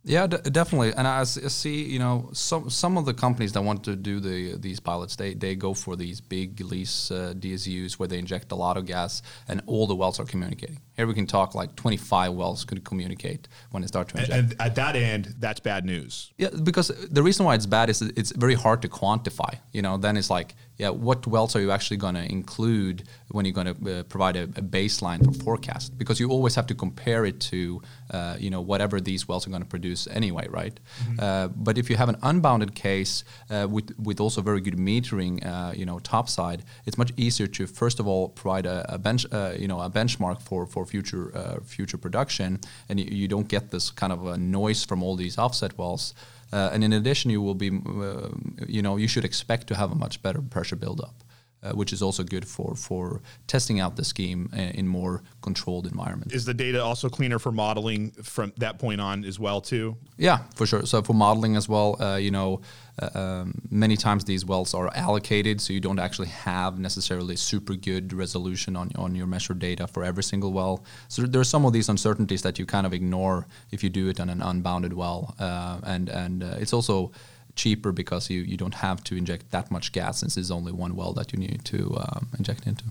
Yeah, 0.09 0.27
d- 0.27 0.39
definitely. 0.51 0.95
And 0.95 1.07
I 1.07 1.25
see, 1.25 1.85
you 1.85 1.99
know, 1.99 2.31
some 2.33 2.71
some 2.71 2.97
of 2.97 3.05
the 3.05 3.13
companies 3.13 3.53
that 3.53 3.63
want 3.63 3.85
to 3.85 3.95
do 3.95 4.21
the 4.21 4.57
these 4.57 4.81
pilots, 4.81 5.17
they 5.17 5.35
they 5.35 5.55
go 5.55 5.75
for 5.75 5.97
these 5.97 6.21
big 6.21 6.61
lease 6.61 7.11
uh, 7.11 7.35
DSUs 7.37 7.93
where 7.99 8.09
they 8.09 8.19
inject 8.19 8.51
a 8.51 8.55
lot 8.55 8.77
of 8.79 8.87
gas 8.87 9.23
and 9.49 9.61
all 9.67 9.87
the 9.87 9.95
wells 9.95 10.19
are 10.19 10.25
communicating. 10.25 10.81
Here 10.97 11.07
we 11.07 11.15
can 11.15 11.27
talk 11.27 11.55
like 11.55 11.77
25 11.77 12.33
wells 12.33 12.65
could 12.65 12.85
communicate 12.85 13.49
when 13.71 13.83
they 13.83 13.87
start 13.87 14.09
to 14.09 14.19
inject. 14.19 14.33
And 14.33 14.57
at 14.61 14.75
that 14.77 14.97
end, 14.97 15.35
that's 15.39 15.61
bad 15.61 15.85
news. 15.85 16.33
Yeah, 16.39 16.49
because 16.63 16.89
the 16.89 17.23
reason 17.23 17.45
why 17.45 17.55
it's 17.55 17.67
bad 17.67 17.91
is 17.91 18.01
it's 18.03 18.33
very 18.33 18.55
hard 18.55 18.81
to 18.83 18.89
quantify. 18.89 19.59
You 19.73 19.83
know, 19.83 19.99
then 19.99 20.17
it's 20.17 20.31
like, 20.31 20.55
yeah, 20.79 20.91
what 20.91 21.27
wells 21.27 21.57
are 21.57 21.61
you 21.61 21.73
actually 21.73 21.97
going 21.97 22.15
to 22.15 22.25
include 22.31 23.03
when 23.29 23.45
you're 23.45 23.53
going 23.53 23.75
to 23.75 23.99
uh, 23.99 24.03
provide 24.05 24.37
a, 24.37 24.45
a 24.45 24.63
baseline 24.63 25.25
for 25.25 25.33
forecast? 25.33 25.99
Because 25.99 26.21
you 26.21 26.31
always 26.31 26.55
have 26.55 26.69
to 26.69 26.75
compare 26.75 27.25
it 27.25 27.41
to, 27.41 27.83
uh, 28.11 28.37
you 28.39 28.49
know, 28.49 28.61
whatever 28.61 29.01
these 29.01 29.27
wells 29.27 29.47
are 29.47 29.51
going 29.51 29.63
to 29.63 29.69
produce 29.69 30.07
anyway, 30.07 30.47
right? 30.49 30.79
Uh, 31.19 31.49
but 31.49 31.79
if 31.79 31.91
you 31.91 31.97
have 31.97 32.09
an 32.09 32.17
unbounded 32.23 32.77
case 32.77 33.25
uh, 33.51 33.67
with 33.69 33.93
with 33.99 34.21
also 34.21 34.41
very 34.41 34.61
good 34.61 34.77
metering, 34.77 35.45
uh, 35.45 35.73
you 35.73 35.85
know, 35.85 35.99
topside, 35.99 36.63
it's 36.87 36.97
much 36.97 37.13
easier 37.17 37.49
to 37.49 37.67
first 37.67 37.99
of 37.99 38.07
all 38.07 38.29
provide 38.29 38.65
a, 38.65 38.95
a 38.95 38.99
bench, 38.99 39.27
uh, 39.33 39.55
you 39.59 39.67
know, 39.67 39.81
a 39.81 39.91
benchmark 39.91 40.41
for 40.41 40.65
for 40.65 40.87
future 40.87 41.37
uh, 41.37 41.59
future 41.65 41.99
production, 41.99 42.61
and 42.89 43.01
you, 43.01 43.07
you 43.07 43.27
don't 43.27 43.49
get 43.49 43.73
this 43.73 43.91
kind 43.91 44.13
of 44.13 44.25
a 44.27 44.37
noise 44.37 44.85
from 44.85 45.03
all 45.03 45.17
these 45.17 45.39
offset 45.39 45.77
wells. 45.77 46.15
Uh, 46.53 46.71
and 46.73 46.83
in 46.83 46.93
addition, 46.93 47.31
you 47.31 47.43
will 47.43 47.55
be, 47.55 47.71
uh, 47.71 48.29
you 48.67 48.81
know, 48.81 48.97
you 48.97 49.07
should 49.09 49.25
expect 49.25 49.67
to 49.67 49.75
have 49.75 49.93
a 49.93 49.95
much 49.95 50.23
better 50.23 50.41
pressure 50.41 50.77
buildup, 50.77 51.23
uh, 51.63 51.73
which 51.73 51.93
is 51.93 52.03
also 52.03 52.23
good 52.23 52.47
for 52.47 52.75
for 52.77 53.21
testing 53.47 53.81
out 53.81 53.97
the 53.97 54.05
scheme 54.05 54.49
in, 54.53 54.71
in 54.71 54.89
more 54.89 55.23
controlled 55.43 55.87
environments. 55.87 56.35
Is 56.35 56.45
the 56.45 56.55
data 56.55 56.83
also 56.83 57.09
cleaner 57.09 57.39
for 57.39 57.53
modeling 57.53 58.13
from 58.23 58.53
that 58.59 58.79
point 58.79 59.01
on 59.01 59.25
as 59.25 59.39
well 59.39 59.61
too? 59.61 59.97
Yeah, 60.17 60.39
for 60.55 60.67
sure. 60.67 60.87
So 60.87 61.03
for 61.03 61.15
modeling 61.15 61.57
as 61.57 61.69
well, 61.69 62.01
uh, 62.01 62.17
you 62.17 62.31
know, 62.31 62.61
uh, 63.01 63.11
um, 63.15 63.61
many 63.71 63.97
times 63.97 64.25
these 64.25 64.45
wells 64.45 64.75
are 64.75 64.91
allocated, 64.95 65.61
so 65.61 65.73
you 65.73 65.81
don't 65.81 65.99
actually 65.99 66.29
have 66.29 66.79
necessarily 66.79 67.37
super 67.37 67.75
good 67.75 68.13
resolution 68.13 68.77
on 68.77 68.91
on 68.97 69.15
your 69.15 69.27
measured 69.27 69.59
data 69.59 69.87
for 69.87 70.05
every 70.05 70.23
single 70.23 70.53
well. 70.53 70.85
So 71.09 71.23
there 71.23 71.41
are 71.41 71.45
some 71.45 71.65
of 71.65 71.73
these 71.73 71.89
uncertainties 71.89 72.43
that 72.43 72.59
you 72.59 72.67
kind 72.67 72.87
of 72.87 72.93
ignore 72.93 73.47
if 73.71 73.83
you 73.83 73.91
do 73.91 74.09
it 74.09 74.21
on 74.21 74.29
an 74.31 74.43
unbounded 74.43 74.93
well, 74.93 75.35
uh, 75.39 75.79
and 75.85 76.09
and 76.09 76.43
uh, 76.43 76.57
it's 76.59 76.73
also 76.73 77.11
cheaper 77.59 77.93
because 77.93 78.31
you, 78.31 78.41
you 78.41 78.57
don't 78.57 78.75
have 78.75 79.05
to 79.05 79.17
inject 79.17 79.51
that 79.51 79.71
much 79.71 79.93
gas 79.93 80.21
since 80.21 80.37
there's 80.37 80.51
only 80.51 80.73
one 80.73 80.97
well 80.97 81.13
that 81.13 81.33
you 81.33 81.39
need 81.39 81.63
to 81.67 81.95
um, 81.99 82.29
inject 82.39 82.67
into. 82.67 82.85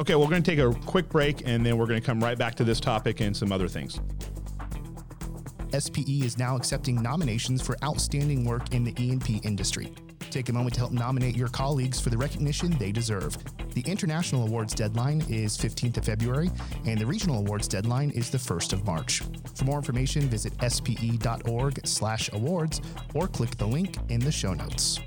Okay, 0.00 0.14
we're 0.14 0.28
going 0.28 0.42
to 0.42 0.50
take 0.50 0.58
a 0.58 0.72
quick 0.86 1.10
break 1.10 1.46
and 1.46 1.66
then 1.66 1.76
we're 1.76 1.86
going 1.86 2.00
to 2.00 2.06
come 2.06 2.22
right 2.22 2.38
back 2.38 2.54
to 2.54 2.64
this 2.64 2.80
topic 2.80 3.20
and 3.20 3.36
some 3.36 3.52
other 3.52 3.68
things. 3.68 4.00
SPE 5.78 6.24
is 6.24 6.38
now 6.38 6.56
accepting 6.56 7.02
nominations 7.02 7.60
for 7.60 7.76
outstanding 7.84 8.44
work 8.44 8.74
in 8.74 8.84
the 8.84 8.94
E&P 9.02 9.40
industry. 9.42 9.92
Take 10.32 10.48
a 10.48 10.52
moment 10.54 10.72
to 10.74 10.80
help 10.80 10.92
nominate 10.92 11.36
your 11.36 11.48
colleagues 11.48 12.00
for 12.00 12.08
the 12.08 12.16
recognition 12.16 12.70
they 12.78 12.90
deserve. 12.90 13.36
The 13.74 13.82
International 13.82 14.46
Awards 14.46 14.72
deadline 14.72 15.22
is 15.28 15.58
15th 15.58 15.98
of 15.98 16.06
February, 16.06 16.50
and 16.86 16.98
the 16.98 17.04
Regional 17.04 17.40
Awards 17.40 17.68
deadline 17.68 18.08
is 18.12 18.30
the 18.30 18.38
1st 18.38 18.72
of 18.72 18.86
March. 18.86 19.22
For 19.54 19.66
more 19.66 19.76
information, 19.76 20.22
visit 20.22 20.54
spe.org/awards 20.66 22.80
or 23.14 23.28
click 23.28 23.58
the 23.58 23.66
link 23.66 23.98
in 24.08 24.20
the 24.20 24.32
show 24.32 24.54
notes. 24.54 25.00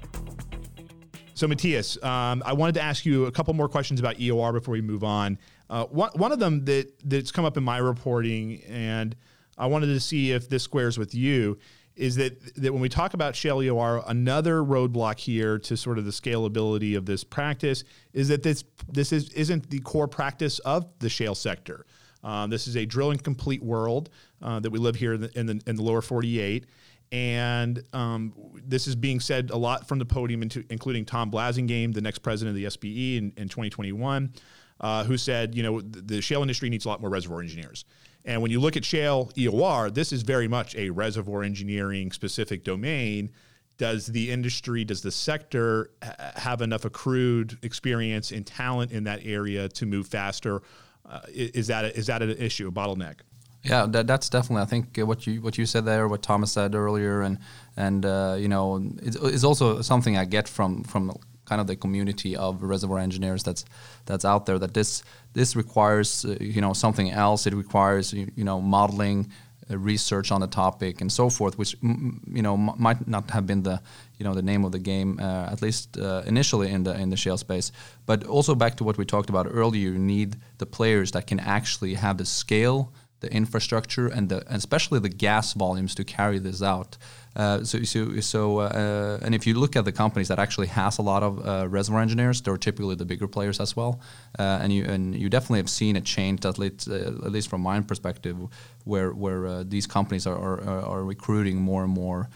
So, 1.34 1.48
Mathias, 1.48 1.98
um, 2.04 2.44
I 2.46 2.54
wanted 2.54 2.76
to 2.76 2.84
ask 2.84 3.04
you 3.04 3.26
a 3.26 3.32
couple 3.32 3.56
more 3.56 3.68
questions 3.68 4.00
about 4.00 4.20
EOR 4.20 4.54
before 4.54 4.74
we 4.74 4.82
move 4.82 5.04
on. 5.04 5.40
Uh, 5.72 5.86
one, 5.86 6.12
one 6.14 6.34
of 6.34 6.38
them 6.38 6.66
that 6.66 6.92
that's 7.04 7.32
come 7.32 7.46
up 7.46 7.58
in 7.58 7.64
my 7.64 7.80
reporting, 7.80 8.62
and 8.66 9.16
I 9.58 9.66
wanted 9.66 9.88
to 9.88 10.00
see 10.00 10.34
if 10.34 10.50
this 10.50 10.62
squares 10.62 11.00
with 11.00 11.16
you, 11.16 11.58
is 11.96 12.16
that 12.16 12.56
that 12.56 12.74
when 12.74 12.82
we 12.82 12.90
talk 12.90 13.14
about 13.14 13.36
shale 13.36 13.60
EOR, 13.60 14.04
another 14.08 14.62
roadblock 14.62 15.20
here 15.20 15.58
to 15.60 15.78
sort 15.78 15.98
of 15.98 16.06
the 16.06 16.12
scalability 16.12 16.98
of 16.98 17.06
this 17.06 17.24
practice 17.24 17.84
is 18.14 18.28
that 18.28 18.44
this 18.44 18.64
this 18.90 19.12
is 19.12 19.30
isn't 19.34 19.70
the 19.70 19.80
core 19.80 20.08
practice 20.08 20.60
of 20.60 20.88
the 21.00 21.10
shale 21.10 21.36
sector. 21.36 21.86
Um, 22.26 22.50
this 22.50 22.68
is 22.68 22.76
a 22.76 22.86
drill 22.86 23.12
and 23.12 23.24
complete 23.24 23.64
world 23.64 24.10
uh, 24.42 24.60
that 24.60 24.72
we 24.72 24.80
live 24.80 24.96
here 24.96 25.14
in 25.14 25.22
the, 25.22 25.40
in 25.40 25.46
the, 25.46 25.62
in 25.68 25.76
the 25.76 25.84
lower 25.84 26.02
48. 26.02 26.66
And 27.12 27.84
um, 27.94 28.34
this 28.66 28.88
is 28.88 28.96
being 28.96 29.20
said 29.20 29.52
a 29.52 29.58
lot 29.58 29.88
from 29.88 30.00
the 30.00 30.06
podium, 30.06 30.42
into, 30.42 30.66
including 30.72 31.06
Tom 31.06 31.30
Blasingame, 31.30 31.94
the 31.94 32.02
next 32.02 32.20
president 32.20 32.58
of 32.58 32.62
the 32.62 32.70
SPE 32.70 33.18
in, 33.18 33.32
in 33.38 33.48
2021, 33.48 34.34
uh, 34.82 35.04
who 35.04 35.18
said, 35.18 35.54
you 35.54 35.62
know, 35.62 35.82
the, 35.82 36.02
the 36.02 36.22
shale 36.22 36.42
industry 36.42 36.68
needs 36.68 36.86
a 36.86 36.90
lot 36.90 37.00
more 37.00 37.12
reservoir 37.12 37.42
engineers. 37.42 37.86
And 38.26 38.42
when 38.42 38.52
you 38.52 38.60
look 38.60 38.76
at 38.76 38.84
shale 38.84 39.32
EOR, 39.38 39.94
this 39.94 40.12
is 40.12 40.24
very 40.24 40.48
much 40.48 40.76
a 40.76 40.90
reservoir 40.90 41.44
engineering 41.44 42.12
specific 42.12 42.64
domain. 42.64 43.30
Does 43.78 44.08
the 44.08 44.32
industry, 44.32 44.84
does 44.84 45.02
the 45.02 45.12
sector 45.12 45.92
have 46.36 46.62
enough 46.62 46.86
accrued 46.86 47.60
experience 47.62 48.32
and 48.32 48.46
talent 48.46 48.92
in 48.92 49.04
that 49.04 49.20
area 49.24 49.70
to 49.70 49.86
move 49.86 50.08
faster? 50.08 50.62
Uh, 51.08 51.20
is 51.28 51.68
that 51.68 51.86
a, 51.86 51.96
is 51.96 52.08
that 52.08 52.24
an 52.24 52.32
issue, 52.32 52.68
a 52.68 52.72
bottleneck? 52.72 53.20
Yeah, 53.64 53.86
that, 53.90 54.08
that's 54.08 54.30
definitely. 54.30 54.64
I 54.64 54.66
think 54.66 54.98
what 54.98 55.28
you 55.28 55.42
what 55.42 55.58
you 55.58 55.66
said 55.66 55.86
there, 55.86 56.08
what 56.08 56.22
Thomas 56.22 56.52
said 56.52 56.76
earlier, 56.76 57.22
and 57.22 57.40
and 57.76 58.06
uh, 58.06 58.36
you 58.40 58.48
know, 58.48 58.92
it's, 59.02 59.16
it's 59.18 59.44
also 59.44 59.82
something 59.82 60.18
I 60.18 60.26
get 60.26 60.48
from 60.48 60.84
from 60.84 61.12
kind 61.46 61.62
of 61.62 61.68
the 61.68 61.76
community 61.76 62.36
of 62.36 62.62
reservoir 62.62 63.00
engineers 63.00 63.44
that's 63.44 63.66
that's 64.06 64.26
out 64.26 64.46
there. 64.46 64.60
That 64.60 64.74
this 64.74 65.04
this 65.34 65.56
requires 65.56 66.26
uh, 66.26 66.38
you 66.40 66.62
know 66.62 66.74
something 66.74 67.12
else. 67.12 67.48
It 67.48 67.54
requires 67.54 68.14
you, 68.14 68.32
you 68.36 68.44
know 68.44 68.62
modeling, 68.62 69.32
uh, 69.70 69.78
research 69.78 70.32
on 70.32 70.42
the 70.42 70.48
topic, 70.48 71.02
and 71.02 71.12
so 71.12 71.30
forth, 71.30 71.58
which 71.58 71.80
mm, 71.82 72.20
you 72.28 72.42
know 72.42 72.54
m- 72.54 72.76
might 72.78 73.08
not 73.08 73.32
have 73.32 73.46
been 73.46 73.64
the 73.64 73.82
you 74.18 74.26
know 74.26 74.34
the 74.34 74.42
name 74.42 74.66
of 74.66 74.72
the 74.72 74.80
game 74.80 75.20
uh, 75.20 75.52
at 75.52 75.62
least 75.62 75.98
uh, 75.98 76.24
initially 76.26 76.72
in 76.72 76.84
the 76.84 76.94
in 77.00 77.10
the 77.10 77.18
shale 77.18 77.38
space. 77.38 77.72
But 78.06 78.26
also 78.26 78.56
back 78.56 78.76
to 78.78 78.84
what 78.84 78.98
we 78.98 79.06
talked 79.06 79.30
about 79.30 79.48
earlier, 79.50 79.92
you 79.92 80.00
need 80.00 80.38
the 80.58 80.66
players 80.66 81.12
that 81.12 81.28
can 81.28 81.40
actually 81.40 81.96
have 81.96 82.18
the 82.18 82.26
scale 82.26 82.92
the 83.22 83.32
infrastructure 83.32 84.08
and 84.08 84.30
the 84.30 84.38
and 84.48 84.58
especially 84.58 85.00
the 85.00 85.10
gas 85.10 85.54
volumes 85.54 85.96
to 85.96 86.04
carry 86.04 86.40
this 86.40 86.62
out. 86.62 86.98
Uh, 87.36 87.64
so, 87.64 87.84
so, 87.84 88.20
so 88.22 88.60
uh, 88.60 89.20
and 89.22 89.36
if 89.36 89.46
you 89.46 89.54
look 89.54 89.76
at 89.76 89.86
the 89.86 89.92
companies 89.92 90.28
that 90.30 90.40
actually 90.40 90.68
has 90.68 90.98
a 90.98 91.02
lot 91.02 91.22
of 91.22 91.46
uh, 91.46 91.68
reservoir 91.68 92.02
engineers, 92.02 92.42
they're 92.42 92.58
typically 92.58 92.96
the 92.96 93.06
bigger 93.06 93.28
players 93.28 93.60
as 93.60 93.76
well. 93.76 94.00
Uh, 94.40 94.60
and 94.62 94.72
you 94.72 94.86
and 94.86 95.16
you 95.16 95.30
definitely 95.30 95.60
have 95.60 95.70
seen 95.70 95.96
a 95.96 96.02
change, 96.02 96.46
at 96.46 96.58
least, 96.58 96.88
uh, 96.88 97.26
at 97.26 97.32
least 97.32 97.50
from 97.50 97.62
my 97.62 97.82
perspective, 97.82 98.38
where 98.86 99.12
where 99.12 99.48
uh, 99.48 99.64
these 99.68 99.88
companies 99.88 100.26
are, 100.26 100.38
are, 100.38 100.82
are 100.82 101.04
recruiting 101.04 101.58
more 101.58 101.84
and 101.84 101.94
more 101.94 102.30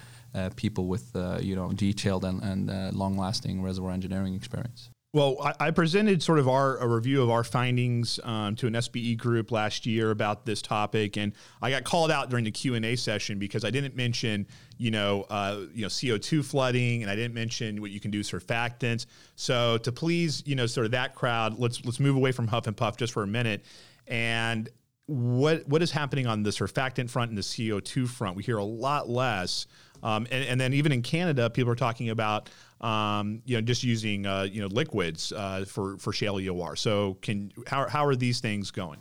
people 0.56 0.86
with 0.86 1.12
you 1.41 1.56
know 1.56 1.72
detailed 1.74 2.24
and, 2.24 2.44
and 2.44 2.94
long-lasting 2.94 3.63
reservoir 3.63 3.91
engineering 3.91 4.36
experience. 4.36 4.89
Well, 5.12 5.38
I, 5.42 5.54
I, 5.60 5.72
presented 5.72 6.22
sort 6.22 6.38
of 6.38 6.48
our 6.48 6.78
a 6.78 6.88
review 6.88 7.24
of 7.24 7.32
our 7.32 7.44
findings 7.44 8.20
um, 8.24 8.56
to 8.58 8.68
an 8.68 8.80
SPE 8.80 9.18
group 9.18 9.51
last 9.51 9.88
year 9.88 10.12
about 10.12 10.46
this 10.46 10.62
topic, 10.62 11.18
and 11.18 11.34
I 11.63 11.72
got 11.72 11.84
called 11.84 12.12
out 12.12 12.30
during 12.30 12.46
the 12.46 12.51
Q 12.51 12.75
and 12.75 12.86
A 12.86 12.96
session 12.96 13.39
because 13.39 13.66
I 13.66 13.72
didn't 13.72 13.96
mention, 13.96 14.46
you 14.78 14.92
know, 14.92 15.25
uh, 15.32 15.62
you 15.74 15.82
know, 15.82 15.89
CO 15.89 16.20
two 16.20 16.44
flooding, 16.44 17.01
and 17.01 17.10
I 17.10 17.16
didn't 17.16 17.34
mention 17.34 17.82
what 17.82 17.89
you 17.89 18.00
can 18.00 18.12
do 18.12 18.20
surfactants. 18.20 19.08
So 19.36 19.80
to 19.80 19.92
please, 19.92 20.44
you 20.46 20.54
know, 20.54 20.68
sort 20.68 20.86
of 20.86 20.92
that 20.92 21.16
crowd, 21.16 21.58
let's 21.58 21.84
let's 21.86 22.00
move 22.00 22.16
away 22.16 22.32
from 22.32 22.48
huff 22.48 22.68
and 22.68 22.78
puff 22.78 22.96
just 22.96 23.12
for 23.12 23.24
a 23.24 23.28
minute, 23.28 23.66
and 24.06 24.70
what 25.08 25.68
what 25.68 25.82
is 25.82 25.89
happening 25.89 26.28
on 26.28 26.44
the 26.44 26.51
surfactant 26.51 27.10
front 27.10 27.32
and 27.32 27.38
the 27.38 27.70
CO 27.70 27.80
two 27.80 28.06
front? 28.06 28.36
We 28.36 28.44
hear 28.44 28.58
a 28.58 28.63
lot 28.63 29.10
less, 29.10 29.66
um, 30.04 30.28
and, 30.30 30.46
and 30.46 30.62
then 30.62 30.74
even 30.74 30.92
in 30.92 31.01
Canada, 31.01 31.50
people 31.50 31.72
are 31.72 31.75
talking 31.75 32.12
about 32.12 32.50
um, 32.81 33.41
you 33.45 33.55
know, 33.55 33.62
just 33.62 33.83
using 33.83 34.25
uh, 34.25 34.43
you 34.43 34.62
know 34.62 34.67
liquids 34.67 35.31
uh, 35.31 35.65
for 35.67 35.98
for 35.98 36.13
shale 36.13 36.36
EOR. 36.36 36.77
So, 36.77 37.17
can 37.21 37.51
how 37.67 37.88
how 37.88 38.05
are 38.05 38.15
these 38.15 38.39
things 38.39 38.71
going? 38.71 39.00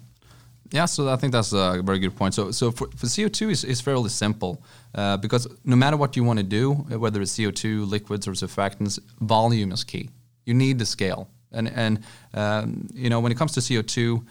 Yeah, 0.70 0.84
so 0.84 1.08
I 1.08 1.16
think 1.16 1.32
that's 1.32 1.52
a 1.52 1.80
very 1.82 1.98
good 1.98 2.14
point. 2.14 2.34
So, 2.34 2.50
so 2.50 2.70
for, 2.70 2.88
for 2.94 3.06
CO2 3.06 3.50
is, 3.50 3.64
is 3.64 3.80
fairly 3.80 4.10
simple 4.10 4.62
uh, 4.94 5.16
because 5.16 5.48
no 5.64 5.76
matter 5.76 5.96
what 5.96 6.14
you 6.14 6.24
want 6.24 6.40
to 6.40 6.42
do, 6.42 6.74
whether 6.74 7.22
it's 7.22 7.32
CO2, 7.38 7.88
liquids, 7.88 8.28
or 8.28 8.32
surfactants, 8.32 8.98
volume 9.20 9.72
is 9.72 9.82
key. 9.82 10.10
You 10.44 10.52
need 10.52 10.78
the 10.78 10.86
scale, 10.86 11.30
and 11.52 11.68
and 11.68 12.04
um, 12.34 12.86
you 12.92 13.08
know 13.08 13.20
when 13.20 13.32
it 13.32 13.38
comes 13.38 13.52
to 13.52 13.60
CO2, 13.60 14.24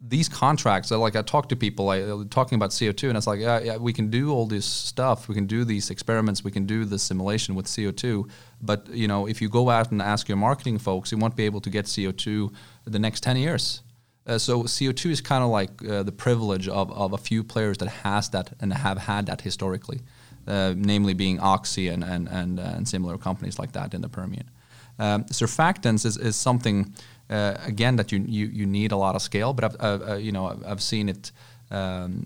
these 0.00 0.28
contracts, 0.28 0.90
like 0.90 1.14
I 1.14 1.22
talk 1.22 1.48
to 1.50 1.56
people 1.56 1.84
like 1.84 2.30
talking 2.30 2.56
about 2.56 2.70
CO2, 2.70 3.08
and 3.08 3.18
it's 3.18 3.26
like, 3.26 3.40
yeah, 3.40 3.60
yeah, 3.60 3.76
we 3.76 3.92
can 3.92 4.08
do 4.08 4.32
all 4.32 4.46
this 4.46 4.64
stuff, 4.64 5.28
we 5.28 5.34
can 5.34 5.46
do 5.46 5.64
these 5.64 5.90
experiments, 5.90 6.42
we 6.42 6.50
can 6.50 6.64
do 6.64 6.86
the 6.86 6.98
simulation 6.98 7.54
with 7.54 7.66
CO2, 7.66 8.28
but 8.62 8.88
you 8.88 9.06
know, 9.06 9.26
if 9.26 9.42
you 9.42 9.48
go 9.48 9.68
out 9.68 9.90
and 9.90 10.00
ask 10.00 10.26
your 10.28 10.38
marketing 10.38 10.78
folks, 10.78 11.12
you 11.12 11.18
won't 11.18 11.36
be 11.36 11.44
able 11.44 11.60
to 11.60 11.70
get 11.70 11.84
CO2 11.84 12.52
the 12.84 12.98
next 12.98 13.22
10 13.22 13.36
years. 13.36 13.82
Uh, 14.26 14.38
so 14.38 14.62
CO2 14.62 15.10
is 15.10 15.20
kind 15.20 15.44
of 15.44 15.50
like 15.50 15.70
uh, 15.86 16.02
the 16.02 16.12
privilege 16.12 16.66
of, 16.68 16.90
of 16.92 17.12
a 17.12 17.18
few 17.18 17.44
players 17.44 17.78
that 17.78 17.88
has 17.88 18.30
that 18.30 18.52
and 18.60 18.72
have 18.72 18.98
had 18.98 19.26
that 19.26 19.42
historically, 19.42 20.00
uh, 20.46 20.72
namely 20.76 21.14
being 21.14 21.38
Oxy 21.40 21.88
and 21.88 22.02
and 22.04 22.28
and, 22.28 22.58
uh, 22.58 22.74
and 22.76 22.88
similar 22.88 23.18
companies 23.18 23.58
like 23.58 23.72
that 23.72 23.92
in 23.92 24.00
the 24.00 24.08
Permian. 24.08 24.50
Um, 24.98 25.24
surfactants 25.24 26.04
is, 26.04 26.18
is 26.18 26.36
something 26.36 26.94
uh, 27.30 27.54
again 27.64 27.96
that 27.96 28.12
you, 28.12 28.24
you 28.26 28.46
you 28.46 28.66
need 28.66 28.92
a 28.92 28.96
lot 28.96 29.14
of 29.14 29.22
scale, 29.22 29.52
but 29.52 29.64
I've, 29.64 29.76
uh, 29.80 30.12
uh 30.12 30.16
you 30.16 30.32
know 30.32 30.60
I've 30.66 30.82
seen 30.82 31.08
it. 31.08 31.32
Um, 31.72 32.24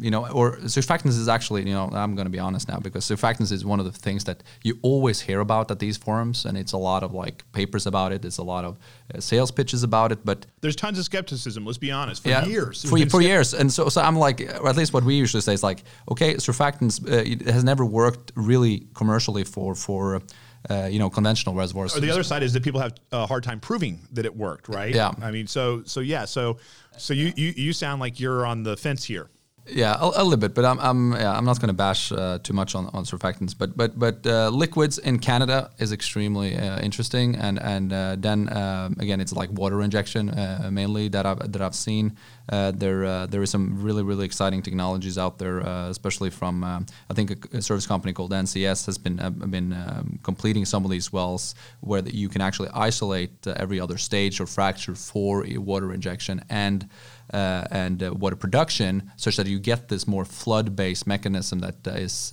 you 0.00 0.10
know, 0.10 0.26
or 0.26 0.56
surfactants 0.56 1.16
is 1.16 1.28
actually, 1.28 1.62
you 1.68 1.72
know, 1.72 1.88
I'm 1.92 2.16
going 2.16 2.26
to 2.26 2.32
be 2.32 2.40
honest 2.40 2.66
now 2.66 2.80
because 2.80 3.04
surfactants 3.04 3.52
is 3.52 3.64
one 3.64 3.78
of 3.78 3.86
the 3.86 3.92
things 3.92 4.24
that 4.24 4.42
you 4.64 4.76
always 4.82 5.20
hear 5.20 5.38
about 5.38 5.70
at 5.70 5.78
these 5.78 5.96
forums, 5.96 6.44
and 6.44 6.58
it's 6.58 6.72
a 6.72 6.76
lot 6.76 7.04
of 7.04 7.12
like 7.12 7.44
papers 7.52 7.86
about 7.86 8.10
it. 8.10 8.24
It's 8.24 8.38
a 8.38 8.42
lot 8.42 8.64
of 8.64 8.76
uh, 9.14 9.20
sales 9.20 9.52
pitches 9.52 9.84
about 9.84 10.10
it, 10.10 10.24
but 10.24 10.46
there's 10.62 10.74
tons 10.74 10.98
of 10.98 11.04
skepticism. 11.04 11.64
Let's 11.64 11.78
be 11.78 11.92
honest, 11.92 12.24
for 12.24 12.30
yeah, 12.30 12.44
years, 12.44 12.82
for, 12.82 12.98
for 13.08 13.22
years, 13.22 13.54
and 13.54 13.72
so 13.72 13.88
so 13.88 14.00
I'm 14.00 14.16
like, 14.16 14.40
or 14.40 14.68
at 14.68 14.76
least 14.76 14.92
what 14.92 15.04
we 15.04 15.14
usually 15.14 15.42
say 15.42 15.54
is 15.54 15.62
like, 15.62 15.84
okay, 16.10 16.34
surfactants 16.34 17.00
uh, 17.08 17.22
it 17.24 17.42
has 17.42 17.62
never 17.62 17.84
worked 17.84 18.32
really 18.34 18.88
commercially 18.94 19.44
for 19.44 19.76
for 19.76 20.22
uh, 20.70 20.88
you 20.90 20.98
know 20.98 21.10
conventional 21.10 21.54
reservoirs. 21.54 21.96
Or 21.96 22.00
the 22.00 22.10
other 22.10 22.22
side 22.22 22.42
is 22.42 22.52
that 22.52 22.62
people 22.62 22.80
have 22.80 22.94
a 23.12 23.26
hard 23.26 23.44
time 23.44 23.60
proving 23.60 24.00
that 24.12 24.24
it 24.24 24.36
worked, 24.36 24.68
right? 24.68 24.94
Yeah. 24.94 25.12
I 25.20 25.30
mean, 25.30 25.46
so 25.46 25.82
so 25.84 26.00
yeah, 26.00 26.24
so 26.24 26.58
so 26.96 27.14
you 27.14 27.32
you, 27.36 27.52
you 27.56 27.72
sound 27.72 28.00
like 28.00 28.20
you're 28.20 28.46
on 28.46 28.62
the 28.62 28.76
fence 28.76 29.04
here. 29.04 29.28
Yeah, 29.68 29.96
a, 30.00 30.04
a, 30.04 30.24
little 30.24 30.36
bit, 30.36 30.54
but 30.54 30.64
I'm 30.64 30.78
I'm 30.78 31.12
yeah, 31.12 31.36
I'm 31.36 31.44
not 31.44 31.58
going 31.58 31.68
to 31.68 31.74
bash 31.74 32.12
uh, 32.12 32.38
too 32.42 32.52
much 32.52 32.74
on, 32.76 32.86
on 32.92 33.04
surfactants. 33.04 33.54
But 33.56 33.76
but 33.76 33.98
but 33.98 34.24
uh, 34.24 34.48
liquids 34.50 34.98
in 34.98 35.18
Canada 35.18 35.70
is 35.78 35.90
extremely 35.92 36.56
uh, 36.56 36.78
interesting, 36.80 37.34
and 37.34 37.58
and 37.60 37.92
uh, 37.92 38.16
then 38.16 38.48
um, 38.56 38.96
again 39.00 39.20
it's 39.20 39.32
like 39.32 39.50
water 39.50 39.82
injection 39.82 40.30
uh, 40.30 40.68
mainly 40.70 41.08
that 41.08 41.26
I've 41.26 41.52
that 41.52 41.60
I've 41.60 41.74
seen. 41.74 42.16
Uh, 42.48 42.70
there 42.70 43.26
there 43.26 43.42
is 43.42 43.50
some 43.50 43.82
really 43.82 44.04
really 44.04 44.24
exciting 44.24 44.62
technologies 44.62 45.18
out 45.18 45.38
there, 45.38 45.58
especially 45.58 46.30
from 46.30 46.62
I 46.62 47.14
think 47.14 47.52
a, 47.52 47.60
service 47.60 47.86
company 47.86 48.12
called 48.12 48.30
NCS 48.30 48.86
has 48.86 48.98
been 48.98 49.16
been 49.50 49.72
um, 49.72 50.20
completing 50.22 50.64
some 50.64 50.84
of 50.84 50.92
these 50.92 51.12
wells 51.12 51.56
where 51.80 52.02
the, 52.02 52.14
you 52.14 52.28
can 52.28 52.40
actually 52.40 52.68
isolate 52.72 53.46
every 53.48 53.80
other 53.80 53.98
stage 53.98 54.40
or 54.40 54.46
fracture 54.46 54.94
for 54.94 55.44
a 55.44 55.58
water 55.58 55.92
injection 55.92 56.44
and 56.50 56.88
uh, 57.32 57.64
and 57.70 58.02
uh, 58.02 58.14
water 58.14 58.36
production, 58.36 59.10
such 59.16 59.36
that 59.36 59.46
you 59.46 59.58
get 59.58 59.88
this 59.88 60.06
more 60.06 60.24
flood-based 60.24 61.06
mechanism 61.06 61.58
that 61.60 61.86
uh, 61.86 61.90
is 61.90 62.32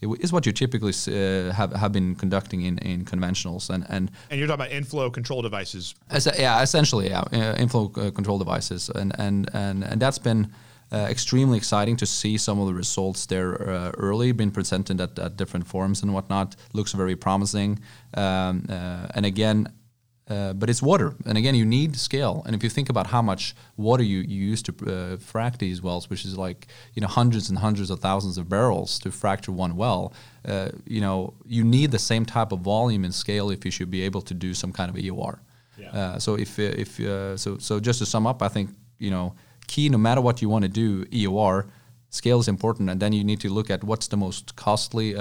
is 0.00 0.32
what 0.32 0.46
you 0.46 0.52
typically 0.52 0.92
have 1.52 1.72
have 1.72 1.92
been 1.92 2.14
conducting 2.14 2.62
in, 2.62 2.78
in 2.78 3.04
conventionals. 3.04 3.70
And, 3.70 3.84
and 3.88 4.10
and 4.30 4.38
you're 4.38 4.48
talking 4.48 4.66
about 4.66 4.72
inflow 4.72 5.10
control 5.10 5.42
devices. 5.42 5.94
As, 6.10 6.28
yeah, 6.38 6.62
essentially, 6.62 7.10
yeah, 7.10 7.24
inflow 7.56 7.88
control 7.88 8.38
devices, 8.38 8.88
and 8.88 9.12
and 9.18 9.48
and 9.52 9.84
and 9.84 10.00
that's 10.00 10.18
been. 10.18 10.52
Uh, 10.92 11.08
extremely 11.10 11.56
exciting 11.56 11.96
to 11.96 12.06
see 12.06 12.36
some 12.36 12.60
of 12.60 12.66
the 12.68 12.74
results 12.74 13.26
there 13.26 13.68
uh, 13.68 13.90
early, 13.96 14.30
been 14.30 14.50
presented 14.50 15.00
at, 15.00 15.18
at, 15.18 15.36
different 15.36 15.66
forums 15.66 16.02
and 16.02 16.12
whatnot. 16.12 16.54
Looks 16.72 16.92
very 16.92 17.16
promising. 17.16 17.80
Um, 18.12 18.66
uh, 18.68 19.06
and 19.14 19.26
again, 19.26 19.72
uh, 20.26 20.54
but 20.54 20.70
it's 20.70 20.80
water, 20.80 21.14
and 21.26 21.36
again, 21.36 21.54
you 21.54 21.66
need 21.66 21.96
scale. 21.96 22.42
And 22.46 22.56
if 22.56 22.62
you 22.62 22.70
think 22.70 22.88
about 22.88 23.08
how 23.08 23.20
much 23.20 23.54
water 23.76 24.02
you, 24.02 24.20
you 24.20 24.46
use 24.46 24.62
to 24.62 24.72
uh, 24.72 25.16
frack 25.16 25.58
these 25.58 25.82
wells, 25.82 26.08
which 26.08 26.24
is 26.24 26.38
like 26.38 26.66
you 26.94 27.02
know 27.02 27.08
hundreds 27.08 27.50
and 27.50 27.58
hundreds 27.58 27.90
of 27.90 28.00
thousands 28.00 28.38
of 28.38 28.48
barrels 28.48 28.98
to 29.00 29.10
fracture 29.10 29.52
one 29.52 29.76
well, 29.76 30.14
uh, 30.46 30.70
you 30.86 31.02
know 31.02 31.34
you 31.44 31.62
need 31.62 31.90
the 31.90 31.98
same 31.98 32.24
type 32.24 32.52
of 32.52 32.60
volume 32.60 33.04
and 33.04 33.14
scale 33.14 33.50
if 33.50 33.66
you 33.66 33.70
should 33.70 33.90
be 33.90 34.00
able 34.00 34.22
to 34.22 34.32
do 34.32 34.54
some 34.54 34.72
kind 34.72 34.88
of 34.88 34.96
EOR. 34.96 35.40
Yeah. 35.76 35.90
Uh, 35.90 36.18
so 36.18 36.36
if 36.36 36.58
if 36.58 36.98
uh, 37.00 37.36
so 37.36 37.58
so 37.58 37.78
just 37.78 37.98
to 37.98 38.06
sum 38.06 38.26
up, 38.26 38.40
I 38.42 38.48
think 38.48 38.70
you 38.98 39.10
know 39.10 39.34
key 39.66 39.90
no 39.90 39.98
matter 39.98 40.22
what 40.22 40.40
you 40.40 40.48
want 40.48 40.62
to 40.62 40.70
do 40.70 41.04
EOR, 41.06 41.68
scale 42.08 42.40
is 42.40 42.48
important, 42.48 42.88
and 42.88 42.98
then 42.98 43.12
you 43.12 43.24
need 43.24 43.40
to 43.40 43.50
look 43.50 43.68
at 43.68 43.84
what's 43.84 44.08
the 44.08 44.16
most 44.16 44.56
costly 44.56 45.14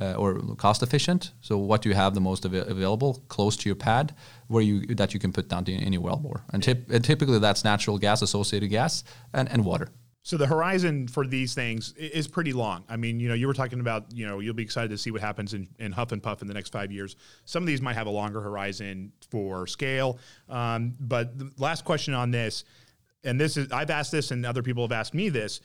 uh, 0.00 0.14
or 0.14 0.40
cost 0.56 0.82
efficient. 0.82 1.32
So 1.40 1.58
what 1.58 1.84
you 1.84 1.94
have 1.94 2.14
the 2.14 2.20
most 2.20 2.44
av- 2.44 2.54
available 2.54 3.24
close 3.28 3.56
to 3.58 3.68
your 3.68 3.76
pad, 3.76 4.14
where 4.48 4.62
you 4.62 4.86
that 4.94 5.14
you 5.14 5.20
can 5.20 5.32
put 5.32 5.48
down 5.48 5.64
to 5.64 5.72
any 5.72 5.98
well 5.98 6.16
bore, 6.16 6.44
and, 6.52 6.62
tip, 6.62 6.90
and 6.90 7.04
typically 7.04 7.38
that's 7.38 7.64
natural 7.64 7.98
gas, 7.98 8.22
associated 8.22 8.68
gas, 8.68 9.04
and, 9.32 9.50
and 9.50 9.64
water. 9.64 9.88
So 10.26 10.36
the 10.36 10.46
horizon 10.48 11.06
for 11.06 11.24
these 11.24 11.54
things 11.54 11.92
is 11.92 12.26
pretty 12.26 12.52
long. 12.52 12.82
I 12.88 12.96
mean, 12.96 13.20
you 13.20 13.28
know, 13.28 13.34
you 13.34 13.46
were 13.46 13.54
talking 13.54 13.78
about, 13.78 14.06
you 14.12 14.26
know, 14.26 14.40
you'll 14.40 14.54
be 14.54 14.64
excited 14.64 14.90
to 14.90 14.98
see 14.98 15.12
what 15.12 15.20
happens 15.20 15.54
in, 15.54 15.68
in 15.78 15.92
Huff 15.92 16.10
and 16.10 16.20
Puff 16.20 16.42
in 16.42 16.48
the 16.48 16.54
next 16.54 16.72
five 16.72 16.90
years. 16.90 17.14
Some 17.44 17.62
of 17.62 17.68
these 17.68 17.80
might 17.80 17.92
have 17.92 18.08
a 18.08 18.10
longer 18.10 18.40
horizon 18.40 19.12
for 19.30 19.68
scale. 19.68 20.18
Um, 20.48 20.96
but 20.98 21.38
the 21.38 21.52
last 21.58 21.84
question 21.84 22.12
on 22.12 22.32
this, 22.32 22.64
and 23.22 23.40
this 23.40 23.56
is 23.56 23.70
I've 23.70 23.90
asked 23.90 24.10
this, 24.10 24.32
and 24.32 24.44
other 24.44 24.64
people 24.64 24.82
have 24.82 24.90
asked 24.90 25.14
me 25.14 25.28
this 25.28 25.60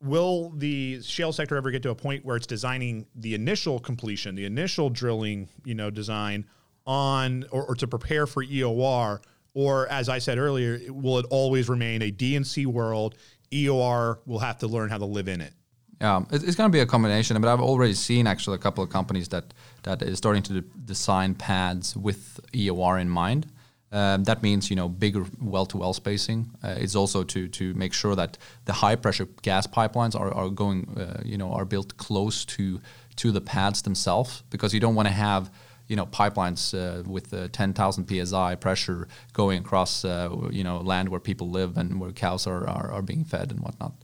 will 0.00 0.50
the 0.50 1.02
shale 1.02 1.32
sector 1.32 1.56
ever 1.56 1.70
get 1.70 1.82
to 1.82 1.90
a 1.90 1.94
point 1.94 2.24
where 2.24 2.36
it's 2.36 2.46
designing 2.46 3.06
the 3.14 3.34
initial 3.34 3.78
completion, 3.78 4.34
the 4.34 4.44
initial 4.44 4.90
drilling, 4.90 5.48
you 5.64 5.74
know, 5.74 5.90
design 5.90 6.46
on 6.86 7.44
or, 7.50 7.64
or 7.64 7.74
to 7.76 7.86
prepare 7.86 8.26
for 8.26 8.44
EOR? 8.44 9.20
Or 9.54 9.88
as 9.88 10.08
I 10.08 10.18
said 10.18 10.38
earlier, 10.38 10.80
will 10.88 11.18
it 11.18 11.26
always 11.30 11.68
remain 11.68 12.02
a 12.02 12.12
DNC 12.12 12.66
world? 12.66 13.16
EOR 13.50 14.18
will 14.26 14.38
have 14.38 14.58
to 14.58 14.68
learn 14.68 14.90
how 14.90 14.98
to 14.98 15.04
live 15.04 15.26
in 15.26 15.40
it. 15.40 15.52
Yeah, 16.00 16.22
it's 16.30 16.54
going 16.54 16.70
to 16.70 16.72
be 16.72 16.78
a 16.78 16.86
combination, 16.86 17.40
but 17.40 17.52
I've 17.52 17.60
already 17.60 17.94
seen 17.94 18.28
actually 18.28 18.54
a 18.54 18.58
couple 18.58 18.84
of 18.84 18.90
companies 18.90 19.28
that 19.30 19.52
that 19.82 20.00
is 20.00 20.16
starting 20.16 20.44
to 20.44 20.60
design 20.84 21.34
pads 21.34 21.96
with 21.96 22.38
EOR 22.52 23.00
in 23.00 23.08
mind. 23.08 23.50
Um, 23.90 24.24
that 24.24 24.42
means 24.42 24.68
you 24.68 24.76
know 24.76 24.88
bigger 24.88 25.24
well-to-well 25.40 25.94
spacing. 25.94 26.50
Uh, 26.62 26.74
it's 26.78 26.94
also 26.94 27.24
to 27.24 27.48
to 27.48 27.74
make 27.74 27.94
sure 27.94 28.14
that 28.14 28.36
the 28.66 28.72
high-pressure 28.74 29.28
gas 29.42 29.66
pipelines 29.66 30.18
are, 30.18 30.32
are 30.32 30.50
going 30.50 30.98
uh, 30.98 31.22
you 31.24 31.38
know 31.38 31.52
are 31.52 31.64
built 31.64 31.96
close 31.96 32.44
to 32.56 32.80
to 33.16 33.32
the 33.32 33.40
pads 33.40 33.82
themselves 33.82 34.42
because 34.50 34.74
you 34.74 34.80
don't 34.80 34.94
want 34.94 35.08
to 35.08 35.14
have 35.14 35.50
you 35.86 35.96
know 35.96 36.04
pipelines 36.06 36.74
uh, 36.74 37.02
with 37.08 37.32
10,000 37.52 38.26
psi 38.26 38.54
pressure 38.56 39.08
going 39.32 39.58
across 39.60 40.04
uh, 40.04 40.28
you 40.50 40.62
know 40.62 40.78
land 40.78 41.08
where 41.08 41.20
people 41.20 41.48
live 41.50 41.78
and 41.78 41.98
where 41.98 42.12
cows 42.12 42.46
are, 42.46 42.68
are, 42.68 42.90
are 42.92 43.02
being 43.02 43.24
fed 43.24 43.50
and 43.50 43.60
whatnot. 43.60 43.94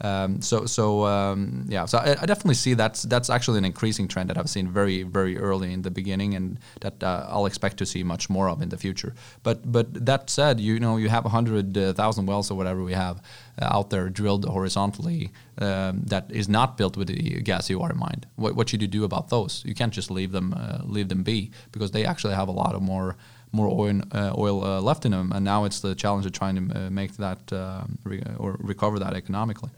Um, 0.00 0.40
so 0.40 0.64
so 0.66 1.04
um, 1.06 1.64
yeah, 1.68 1.84
so 1.86 1.98
I, 1.98 2.10
I, 2.22 2.26
definitely 2.26 2.54
see 2.54 2.74
that's 2.74 3.02
that's 3.02 3.28
actually 3.28 3.58
an 3.58 3.64
increasing 3.64 4.06
trend 4.06 4.30
that 4.30 4.38
I've 4.38 4.48
seen 4.48 4.68
very 4.68 5.02
very 5.02 5.36
early 5.36 5.72
in 5.72 5.82
the 5.82 5.90
beginning, 5.90 6.34
and 6.34 6.58
that 6.82 7.02
uh, 7.02 7.26
I'll 7.28 7.46
expect 7.46 7.78
to 7.78 7.86
see 7.86 8.04
much 8.04 8.30
more 8.30 8.48
of 8.48 8.62
in 8.62 8.68
the 8.68 8.76
future. 8.76 9.14
But 9.42 9.72
but 9.72 10.06
that 10.06 10.30
said, 10.30 10.60
you 10.60 10.78
know 10.78 10.98
you 10.98 11.08
have 11.08 11.24
hundred 11.24 11.76
uh, 11.76 12.12
wells 12.18 12.48
or 12.48 12.54
whatever 12.54 12.84
we 12.84 12.92
have 12.92 13.20
uh, 13.60 13.76
out 13.76 13.90
there 13.90 14.08
drilled 14.08 14.44
horizontally 14.44 15.32
um, 15.58 16.02
that 16.06 16.30
is 16.30 16.48
not 16.48 16.76
built 16.76 16.96
with 16.96 17.08
the 17.08 17.40
gas 17.42 17.68
EOR 17.68 17.90
in 17.90 17.98
mind. 17.98 18.26
What, 18.36 18.54
what 18.54 18.68
should 18.68 18.82
you 18.82 18.88
do 18.88 19.02
about 19.02 19.30
those? 19.30 19.64
You 19.66 19.74
can't 19.74 19.92
just 19.92 20.12
leave 20.12 20.30
them 20.30 20.54
uh, 20.54 20.78
leave 20.84 21.08
them 21.08 21.24
be 21.24 21.50
because 21.72 21.90
they 21.90 22.04
actually 22.04 22.34
have 22.34 22.46
a 22.46 22.52
lot 22.52 22.76
of 22.76 22.82
more 22.82 23.16
more 23.50 23.66
oil 23.66 24.00
uh, 24.12 24.32
oil 24.36 24.64
uh, 24.64 24.80
left 24.80 25.04
in 25.04 25.12
them, 25.12 25.32
and 25.32 25.44
now 25.44 25.64
it's 25.64 25.80
the 25.80 25.94
challenge 25.94 26.24
of 26.26 26.32
trying 26.32 26.68
to 26.68 26.86
uh, 26.86 26.90
make 26.90 27.16
that 27.16 27.52
uh, 27.52 27.82
re- 28.04 28.22
or 28.38 28.56
recover 28.60 28.98
that 29.00 29.14
economically. 29.14 29.70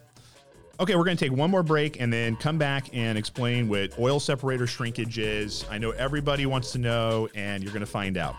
Okay, 0.81 0.97
we're 0.97 1.05
going 1.05 1.17
to 1.19 1.23
take 1.23 1.37
one 1.37 1.51
more 1.51 1.63
break 1.63 2.01
and 2.01 2.11
then 2.11 2.37
come 2.37 2.57
back 2.57 2.89
and 2.95 3.19
explain 3.19 3.69
what 3.69 3.99
oil 3.99 4.19
separator 4.19 4.67
shrinkage 4.67 5.19
is. 5.19 5.67
I 5.71 5.77
know 5.77 5.91
everybody 5.91 6.47
wants 6.47 6.73
to 6.73 6.79
know, 6.79 7.29
and 7.35 7.63
you're 7.63 7.73
going 7.73 7.81
to 7.81 7.87
find 7.87 8.17
out. 8.17 8.35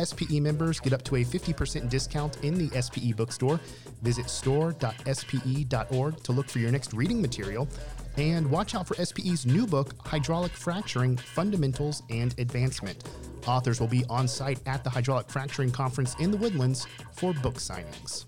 SPE 0.00 0.38
members 0.38 0.78
get 0.78 0.92
up 0.92 1.02
to 1.02 1.16
a 1.16 1.24
50% 1.24 1.88
discount 1.88 2.36
in 2.44 2.54
the 2.54 2.80
SPE 2.80 3.16
bookstore. 3.16 3.58
Visit 4.02 4.30
store.spe.org 4.30 6.22
to 6.22 6.32
look 6.32 6.48
for 6.48 6.60
your 6.60 6.70
next 6.70 6.92
reading 6.92 7.20
material. 7.20 7.68
And 8.16 8.48
watch 8.48 8.76
out 8.76 8.86
for 8.86 8.94
SPE's 9.04 9.44
new 9.44 9.66
book, 9.66 9.94
Hydraulic 10.06 10.52
Fracturing 10.52 11.16
Fundamentals 11.16 12.04
and 12.08 12.38
Advancement. 12.38 13.02
Authors 13.48 13.80
will 13.80 13.88
be 13.88 14.04
on 14.08 14.28
site 14.28 14.60
at 14.66 14.84
the 14.84 14.90
Hydraulic 14.90 15.28
Fracturing 15.28 15.72
Conference 15.72 16.14
in 16.20 16.30
the 16.30 16.36
Woodlands 16.36 16.86
for 17.10 17.32
book 17.32 17.54
signings. 17.54 18.26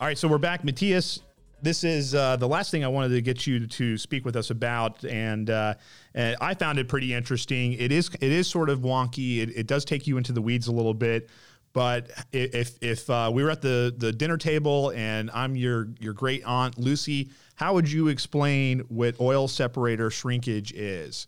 All 0.00 0.06
right, 0.06 0.16
so 0.16 0.28
we're 0.28 0.38
back. 0.38 0.62
Mathias, 0.62 1.22
this 1.60 1.82
is 1.82 2.14
uh, 2.14 2.36
the 2.36 2.46
last 2.46 2.70
thing 2.70 2.84
I 2.84 2.88
wanted 2.88 3.08
to 3.08 3.20
get 3.20 3.48
you 3.48 3.66
to 3.66 3.98
speak 3.98 4.24
with 4.24 4.36
us 4.36 4.50
about, 4.50 5.04
and, 5.04 5.50
uh, 5.50 5.74
and 6.14 6.36
I 6.40 6.54
found 6.54 6.78
it 6.78 6.86
pretty 6.86 7.12
interesting. 7.12 7.72
It 7.72 7.90
is 7.90 8.08
it 8.20 8.30
is 8.30 8.46
sort 8.46 8.70
of 8.70 8.78
wonky. 8.78 9.38
It, 9.38 9.50
it 9.56 9.66
does 9.66 9.84
take 9.84 10.06
you 10.06 10.16
into 10.16 10.30
the 10.30 10.40
weeds 10.40 10.68
a 10.68 10.72
little 10.72 10.94
bit, 10.94 11.28
but 11.72 12.12
if 12.30 12.78
if 12.80 13.10
uh, 13.10 13.32
we 13.34 13.42
were 13.42 13.50
at 13.50 13.60
the 13.60 13.92
the 13.98 14.12
dinner 14.12 14.36
table 14.36 14.92
and 14.94 15.32
I'm 15.34 15.56
your 15.56 15.88
your 15.98 16.12
great 16.12 16.44
aunt 16.44 16.78
Lucy, 16.78 17.30
how 17.56 17.74
would 17.74 17.90
you 17.90 18.06
explain 18.06 18.78
what 18.82 19.20
oil 19.20 19.48
separator 19.48 20.12
shrinkage 20.12 20.72
is? 20.74 21.26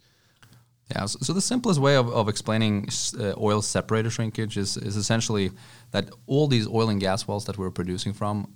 Yeah, 0.92 1.06
so, 1.06 1.18
so 1.22 1.32
the 1.32 1.40
simplest 1.40 1.80
way 1.80 1.96
of, 1.96 2.08
of 2.08 2.28
explaining 2.28 2.88
uh, 3.18 3.34
oil 3.36 3.62
separator 3.62 4.10
shrinkage 4.10 4.56
is, 4.56 4.76
is 4.76 4.96
essentially 4.96 5.50
that 5.90 6.10
all 6.26 6.46
these 6.48 6.66
oil 6.68 6.88
and 6.88 7.00
gas 7.00 7.26
wells 7.28 7.44
that 7.46 7.58
we're 7.58 7.70
producing 7.70 8.12
from 8.12 8.52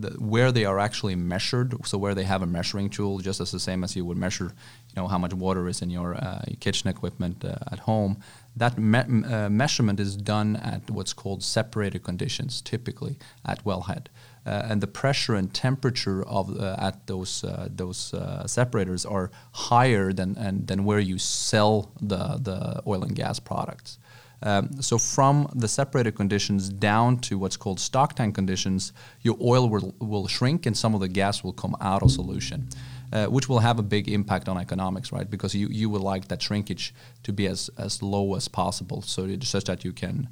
the, 0.00 0.10
where 0.18 0.52
they 0.52 0.64
are 0.64 0.78
actually 0.78 1.16
measured, 1.16 1.74
so 1.86 1.98
where 1.98 2.14
they 2.14 2.24
have 2.24 2.42
a 2.42 2.46
measuring 2.46 2.90
tool, 2.90 3.18
just 3.18 3.40
as 3.40 3.50
the 3.50 3.60
same 3.60 3.84
as 3.84 3.96
you 3.96 4.04
would 4.04 4.16
measure, 4.16 4.52
you 4.88 4.96
know, 4.96 5.08
how 5.08 5.18
much 5.18 5.34
water 5.34 5.68
is 5.68 5.82
in 5.82 5.90
your, 5.90 6.14
uh, 6.14 6.42
kitchen 6.60 6.88
equipment 6.88 7.44
uh, 7.44 7.56
at 7.72 7.80
home. 7.80 8.18
That 8.56 8.78
me- 8.78 9.24
uh, 9.24 9.48
measurement 9.48 10.00
is 10.00 10.16
done 10.16 10.56
at 10.56 10.90
what's 10.90 11.12
called 11.12 11.42
separator 11.42 11.98
conditions, 11.98 12.60
typically 12.60 13.18
at 13.44 13.64
wellhead, 13.64 14.06
uh, 14.46 14.66
and 14.70 14.80
the 14.80 14.86
pressure 14.86 15.34
and 15.34 15.52
temperature 15.52 16.24
of 16.24 16.58
uh, 16.58 16.76
at 16.78 17.06
those 17.06 17.44
uh, 17.44 17.68
those 17.70 18.14
separators 18.46 19.04
are 19.04 19.30
higher 19.52 20.12
than 20.12 20.36
and, 20.36 20.66
than 20.66 20.84
where 20.84 21.00
you 21.00 21.18
sell 21.18 21.92
the 22.00 22.38
the 22.42 22.82
oil 22.86 23.02
and 23.02 23.14
gas 23.14 23.38
products. 23.38 23.98
Um, 24.42 24.80
so 24.80 24.98
from 24.98 25.50
the 25.54 25.68
separator 25.68 26.12
conditions 26.12 26.68
down 26.68 27.18
to 27.20 27.38
what's 27.38 27.56
called 27.56 27.80
stock 27.80 28.14
tank 28.14 28.34
conditions, 28.34 28.92
your 29.22 29.36
oil 29.42 29.68
will, 29.68 29.94
will 29.98 30.28
shrink 30.28 30.66
and 30.66 30.76
some 30.76 30.94
of 30.94 31.00
the 31.00 31.08
gas 31.08 31.42
will 31.42 31.52
come 31.52 31.74
out 31.80 32.02
of 32.02 32.10
solution, 32.10 32.68
uh, 33.12 33.26
which 33.26 33.48
will 33.48 33.58
have 33.58 33.78
a 33.78 33.82
big 33.82 34.08
impact 34.08 34.48
on 34.48 34.56
economics, 34.56 35.10
right? 35.12 35.28
Because 35.28 35.54
you, 35.54 35.68
you 35.70 35.90
would 35.90 36.02
like 36.02 36.28
that 36.28 36.40
shrinkage 36.40 36.94
to 37.24 37.32
be 37.32 37.46
as, 37.46 37.68
as 37.78 38.02
low 38.02 38.34
as 38.36 38.46
possible, 38.48 39.02
so 39.02 39.24
it, 39.24 39.42
such 39.42 39.64
that 39.64 39.84
you 39.84 39.92
can 39.92 40.28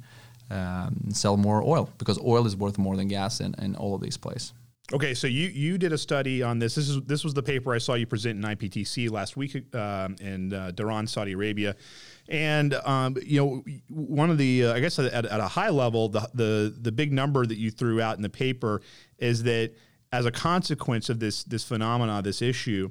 um, 0.49 1.09
sell 1.11 1.35
more 1.35 1.61
oil, 1.61 1.89
because 1.97 2.17
oil 2.19 2.45
is 2.45 2.55
worth 2.55 2.77
more 2.77 2.95
than 2.95 3.09
gas 3.09 3.41
in, 3.41 3.55
in 3.55 3.75
all 3.75 3.93
of 3.93 4.01
these 4.01 4.15
places. 4.15 4.53
Okay, 4.93 5.13
so 5.13 5.27
you 5.27 5.49
you 5.49 5.77
did 5.77 5.91
a 5.91 5.97
study 5.97 6.41
on 6.41 6.59
this. 6.59 6.75
This 6.75 6.87
is 6.87 7.01
this 7.01 7.25
was 7.25 7.33
the 7.33 7.43
paper 7.43 7.73
I 7.73 7.77
saw 7.77 7.95
you 7.95 8.07
present 8.07 8.37
in 8.37 8.49
IPTC 8.49 9.11
last 9.11 9.35
week 9.35 9.53
um, 9.75 10.15
in 10.21 10.53
uh, 10.53 10.71
Dhahran, 10.73 11.09
Saudi 11.09 11.33
Arabia, 11.33 11.75
and 12.29 12.73
um, 12.73 13.17
you 13.21 13.37
know 13.41 13.63
one 13.89 14.29
of 14.29 14.37
the 14.37 14.67
uh, 14.67 14.73
I 14.73 14.79
guess 14.79 14.97
at, 14.97 15.25
at, 15.25 15.39
a 15.41 15.47
high 15.47 15.71
level 15.71 16.07
the, 16.07 16.29
the 16.33 16.73
the 16.79 16.93
big 16.93 17.11
number 17.11 17.45
that 17.45 17.57
you 17.57 17.69
threw 17.69 17.99
out 17.99 18.15
in 18.15 18.21
the 18.21 18.29
paper 18.29 18.81
is 19.17 19.43
that 19.43 19.73
as 20.13 20.25
a 20.25 20.31
consequence 20.31 21.09
of 21.09 21.19
this 21.19 21.43
this 21.43 21.63
phenomena, 21.63 22.21
this 22.21 22.41
issue. 22.41 22.89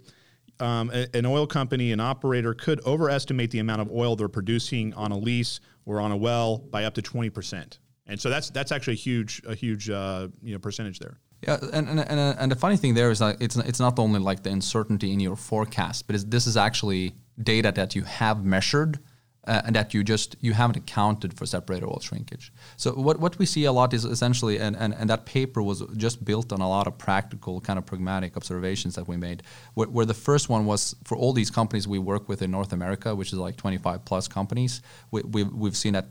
Um, 0.59 0.91
a, 0.91 1.07
an 1.15 1.27
oil 1.27 1.47
company, 1.47 1.93
an 1.93 2.01
operator 2.01 2.55
could 2.55 2.81
overestimate 2.87 3.51
the 3.51 3.59
amount 3.59 3.83
of 3.83 3.91
oil 3.91 4.17
they're 4.17 4.27
producing 4.27 4.95
on 4.95 5.13
a 5.13 5.19
lease 5.19 5.61
or 5.85 6.01
on 6.01 6.13
a 6.13 6.17
well 6.17 6.57
by 6.57 6.85
up 6.85 6.95
to 6.95 7.03
twenty 7.03 7.29
percent, 7.29 7.79
and 8.07 8.19
so 8.19 8.31
that's 8.31 8.49
that's 8.49 8.73
actually 8.73 8.95
a 8.95 8.97
huge 8.97 9.43
a 9.47 9.55
huge 9.55 9.91
uh, 9.91 10.29
you 10.43 10.55
know 10.55 10.59
percentage 10.59 10.99
there. 10.99 11.19
Yeah, 11.43 11.59
and, 11.73 11.89
and, 11.89 12.01
and, 12.01 12.39
and, 12.39 12.51
the 12.51 12.57
funny 12.57 12.77
thing 12.77 12.95
there 12.95 13.11
is 13.11 13.19
that 13.19 13.37
it's 13.41 13.57
it's 13.57 13.79
not 13.79 13.99
only 13.99 14.19
like 14.19 14.43
the 14.43 14.51
uncertainty 14.51 15.13
in 15.13 15.21
your 15.21 15.37
forecast, 15.37 16.07
but 16.07 16.31
this 16.31 16.47
is 16.47 16.57
actually 16.57 17.15
data 17.41 17.71
that 17.73 17.95
you 17.95 18.03
have 18.03 18.43
measured 18.43 18.99
uh, 19.47 19.63
and 19.65 19.77
that 19.77 19.95
you 19.95 20.03
just 20.03 20.37
you 20.41 20.53
haven't 20.53 20.77
accounted 20.77 21.37
for 21.37 21.47
separator 21.47 21.87
oil 21.87 22.01
shrinkage. 22.01 22.53
So 22.77 22.93
what, 22.93 23.21
what 23.21 23.39
we 23.39 23.47
see 23.47 23.65
a 23.65 23.73
lot 23.73 23.95
is 23.95 24.05
essentially, 24.05 24.59
and, 24.59 24.77
and, 24.77 24.95
and 24.95 25.09
that 25.09 25.25
paper 25.27 25.63
was 25.63 25.83
just 25.97 26.25
built 26.25 26.53
on 26.53 26.61
a 26.61 26.69
lot 26.69 26.87
of 26.87 26.99
practical 26.99 27.61
kind 27.61 27.79
of 27.79 27.87
pragmatic 27.87 28.37
observations 28.37 28.97
that 28.97 29.07
we 29.07 29.17
made. 29.17 29.43
Where, 29.75 29.89
where 29.89 30.07
the 30.07 30.15
first 30.15 30.49
one 30.49 30.67
was 30.67 30.97
for 31.05 31.17
all 31.17 31.33
these 31.33 31.51
companies 31.51 31.87
we 31.87 31.99
work 31.99 32.29
with 32.29 32.43
in 32.43 32.51
North 32.51 32.73
America, 32.73 33.15
which 33.15 33.33
is 33.33 33.39
like 33.39 33.57
25 33.57 34.05
plus 34.05 34.27
companies, 34.27 34.83
we, 35.11 35.23
we've, 35.23 35.53
we've 35.53 35.77
seen 35.77 35.93
that 35.93 36.09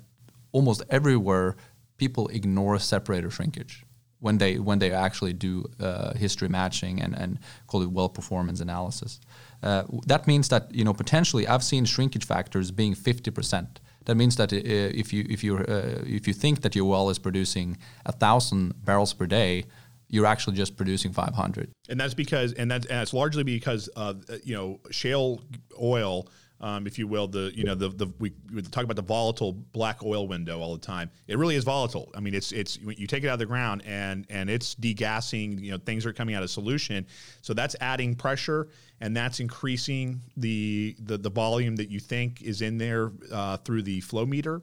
almost 0.52 0.84
everywhere 0.90 1.56
people 1.98 2.28
ignore 2.30 2.80
separator 2.80 3.30
shrinkage 3.30 3.84
when 4.20 4.38
they 4.38 4.58
when 4.58 4.80
they 4.80 4.92
actually 4.92 5.34
do 5.34 5.66
uh, 5.80 6.14
history 6.14 6.50
matching 6.50 7.02
and, 7.02 7.16
and 7.16 7.40
call 7.68 7.82
it 7.82 7.92
well 7.92 8.10
performance 8.10 8.60
analysis. 8.60 9.20
Uh, 9.64 9.84
that 10.06 10.28
means 10.28 10.50
that 10.50 10.74
you 10.74 10.84
know 10.84 10.94
potentially 10.94 11.48
I've 11.48 11.64
seen 11.64 11.86
shrinkage 11.86 12.26
factors 12.26 12.72
being 12.72 12.96
50%. 12.96 13.68
That 14.06 14.16
means 14.16 14.36
that 14.36 14.54
uh, 14.54 14.58
if 14.58 15.12
you 15.14 15.26
if 15.30 15.44
you 15.44 15.58
uh, 15.58 16.04
if 16.06 16.28
you 16.28 16.34
think 16.34 16.62
that 16.62 16.76
your 16.76 16.86
well 16.86 17.10
is 17.10 17.20
producing 17.20 17.78
thousand 18.20 18.86
barrels 18.86 19.14
per 19.14 19.26
day, 19.26 19.66
you're 20.10 20.26
actually 20.26 20.56
just 20.56 20.78
producing 20.78 21.12
500. 21.12 21.72
And 21.90 22.00
that's 22.00 22.14
because 22.14 22.54
and 22.54 22.70
that's 22.70 22.86
and 22.86 23.00
that's 23.00 23.14
largely 23.14 23.44
because 23.44 23.90
uh, 23.96 24.14
you 24.44 24.56
know 24.56 24.80
shale 24.92 25.42
oil 25.82 26.28
um, 26.62 26.88
if 26.88 26.98
you 26.98 27.08
will, 27.08 27.28
the 27.28 27.52
you 27.54 27.64
know 27.64 27.76
the 27.76 27.90
the 27.90 28.08
we, 28.20 28.32
talk 28.72 28.84
about 28.84 28.96
the 28.96 29.02
volatile 29.02 29.54
black 29.54 30.04
oil 30.04 30.28
window 30.28 30.62
all 30.62 30.74
the 30.74 30.86
time. 30.86 31.10
It 31.28 31.38
really 31.38 31.56
is 31.56 31.64
volatile. 31.64 32.12
I 32.16 32.20
mean, 32.22 32.34
it's 32.34 32.52
it's 32.52 32.78
you 32.78 33.08
take 33.08 33.24
it 33.24 33.28
out 33.28 33.34
of 33.34 33.40
the 33.40 33.46
ground 33.46 33.84
and 33.86 34.26
and 34.30 34.50
it's 34.50 34.76
degassing. 34.76 35.62
You 35.62 35.72
know, 35.72 35.78
things 35.78 36.06
are 36.06 36.14
coming 36.14 36.36
out 36.36 36.44
of 36.44 36.50
solution, 36.50 37.08
so 37.42 37.54
that's 37.54 37.76
adding 37.82 38.16
pressure 38.16 38.70
and 39.02 39.16
that's 39.16 39.40
increasing 39.40 40.22
the 40.38 40.96
the, 41.00 41.18
the 41.18 41.30
volume 41.30 41.76
that 41.76 41.90
you 41.90 42.00
think 42.00 42.42
is 42.42 42.62
in 42.62 42.78
there 42.78 43.12
uh, 43.32 43.58
through 43.58 43.82
the 43.84 44.02
flow 44.02 44.26
meter. 44.26 44.62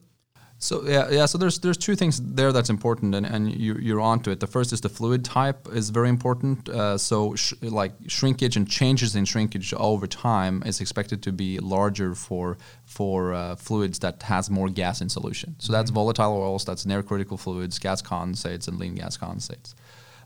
So 0.63 0.85
yeah, 0.87 1.11
yeah. 1.11 1.27
So 1.27 1.39
there's 1.39 1.59
there's 1.59 1.77
two 1.77 1.97
things 1.97 2.21
there 2.21 2.53
that's 2.53 2.71
important, 2.71 3.17
and, 3.17 3.27
and 3.27 3.53
you, 3.53 3.75
you're 3.81 4.01
onto 4.01 4.31
it. 4.31 4.39
The 4.39 4.47
first 4.47 4.73
is 4.73 4.81
the 4.81 4.89
fluid 4.89 5.25
type 5.25 5.67
is 5.73 5.91
very 5.91 6.09
important. 6.09 6.69
Uh, 6.69 6.97
so 6.99 7.35
sh- 7.35 7.55
like 7.63 7.93
shrinkage 8.07 8.57
and 8.57 8.71
changes 8.71 9.17
in 9.17 9.25
shrinkage 9.25 9.75
over 9.75 10.07
time 10.07 10.63
is 10.65 10.81
expected 10.81 11.21
to 11.25 11.33
be 11.33 11.59
larger 11.59 12.15
for 12.15 12.59
for 12.85 13.35
uh, 13.35 13.57
fluids 13.57 13.99
that 13.99 14.23
has 14.23 14.51
more 14.51 14.69
gas 14.69 15.01
in 15.01 15.09
solution. 15.09 15.57
So 15.59 15.73
that's 15.73 15.91
mm-hmm. 15.91 15.97
volatile 15.97 16.37
oils, 16.37 16.65
that's 16.65 16.87
near 16.87 17.03
critical 17.03 17.37
fluids, 17.37 17.81
gas 17.81 18.01
condensates, 18.01 18.69
and 18.69 18.79
lean 18.79 18.95
gas 18.95 19.19
condensates. 19.19 19.75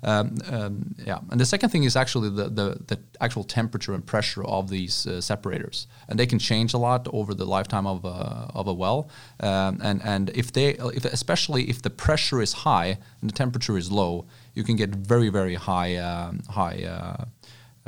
Um, 0.02 0.36
um, 0.48 0.94
yeah, 1.04 1.18
and 1.30 1.40
the 1.40 1.46
second 1.46 1.70
thing 1.70 1.84
is 1.84 1.96
actually 1.96 2.30
the, 2.30 2.48
the, 2.48 2.78
the 2.86 2.98
actual 3.20 3.44
temperature 3.44 3.94
and 3.94 4.04
pressure 4.04 4.44
of 4.44 4.68
these 4.68 5.06
uh, 5.06 5.20
separators, 5.20 5.86
and 6.08 6.18
they 6.18 6.26
can 6.26 6.38
change 6.38 6.74
a 6.74 6.78
lot 6.78 7.08
over 7.12 7.34
the 7.34 7.46
lifetime 7.46 7.86
of 7.86 8.04
a, 8.04 8.50
of 8.54 8.66
a 8.66 8.74
well. 8.74 9.08
Um, 9.40 9.80
and 9.82 10.02
and 10.04 10.30
if 10.34 10.52
they, 10.52 10.70
if 10.70 11.04
especially 11.04 11.70
if 11.70 11.82
the 11.82 11.90
pressure 11.90 12.40
is 12.42 12.52
high 12.52 12.98
and 13.20 13.30
the 13.30 13.34
temperature 13.34 13.76
is 13.76 13.90
low, 13.90 14.26
you 14.54 14.64
can 14.64 14.76
get 14.76 14.90
very 14.90 15.28
very 15.28 15.54
high 15.54 15.96
um, 15.96 16.40
high. 16.48 16.84
Uh, 16.84 17.24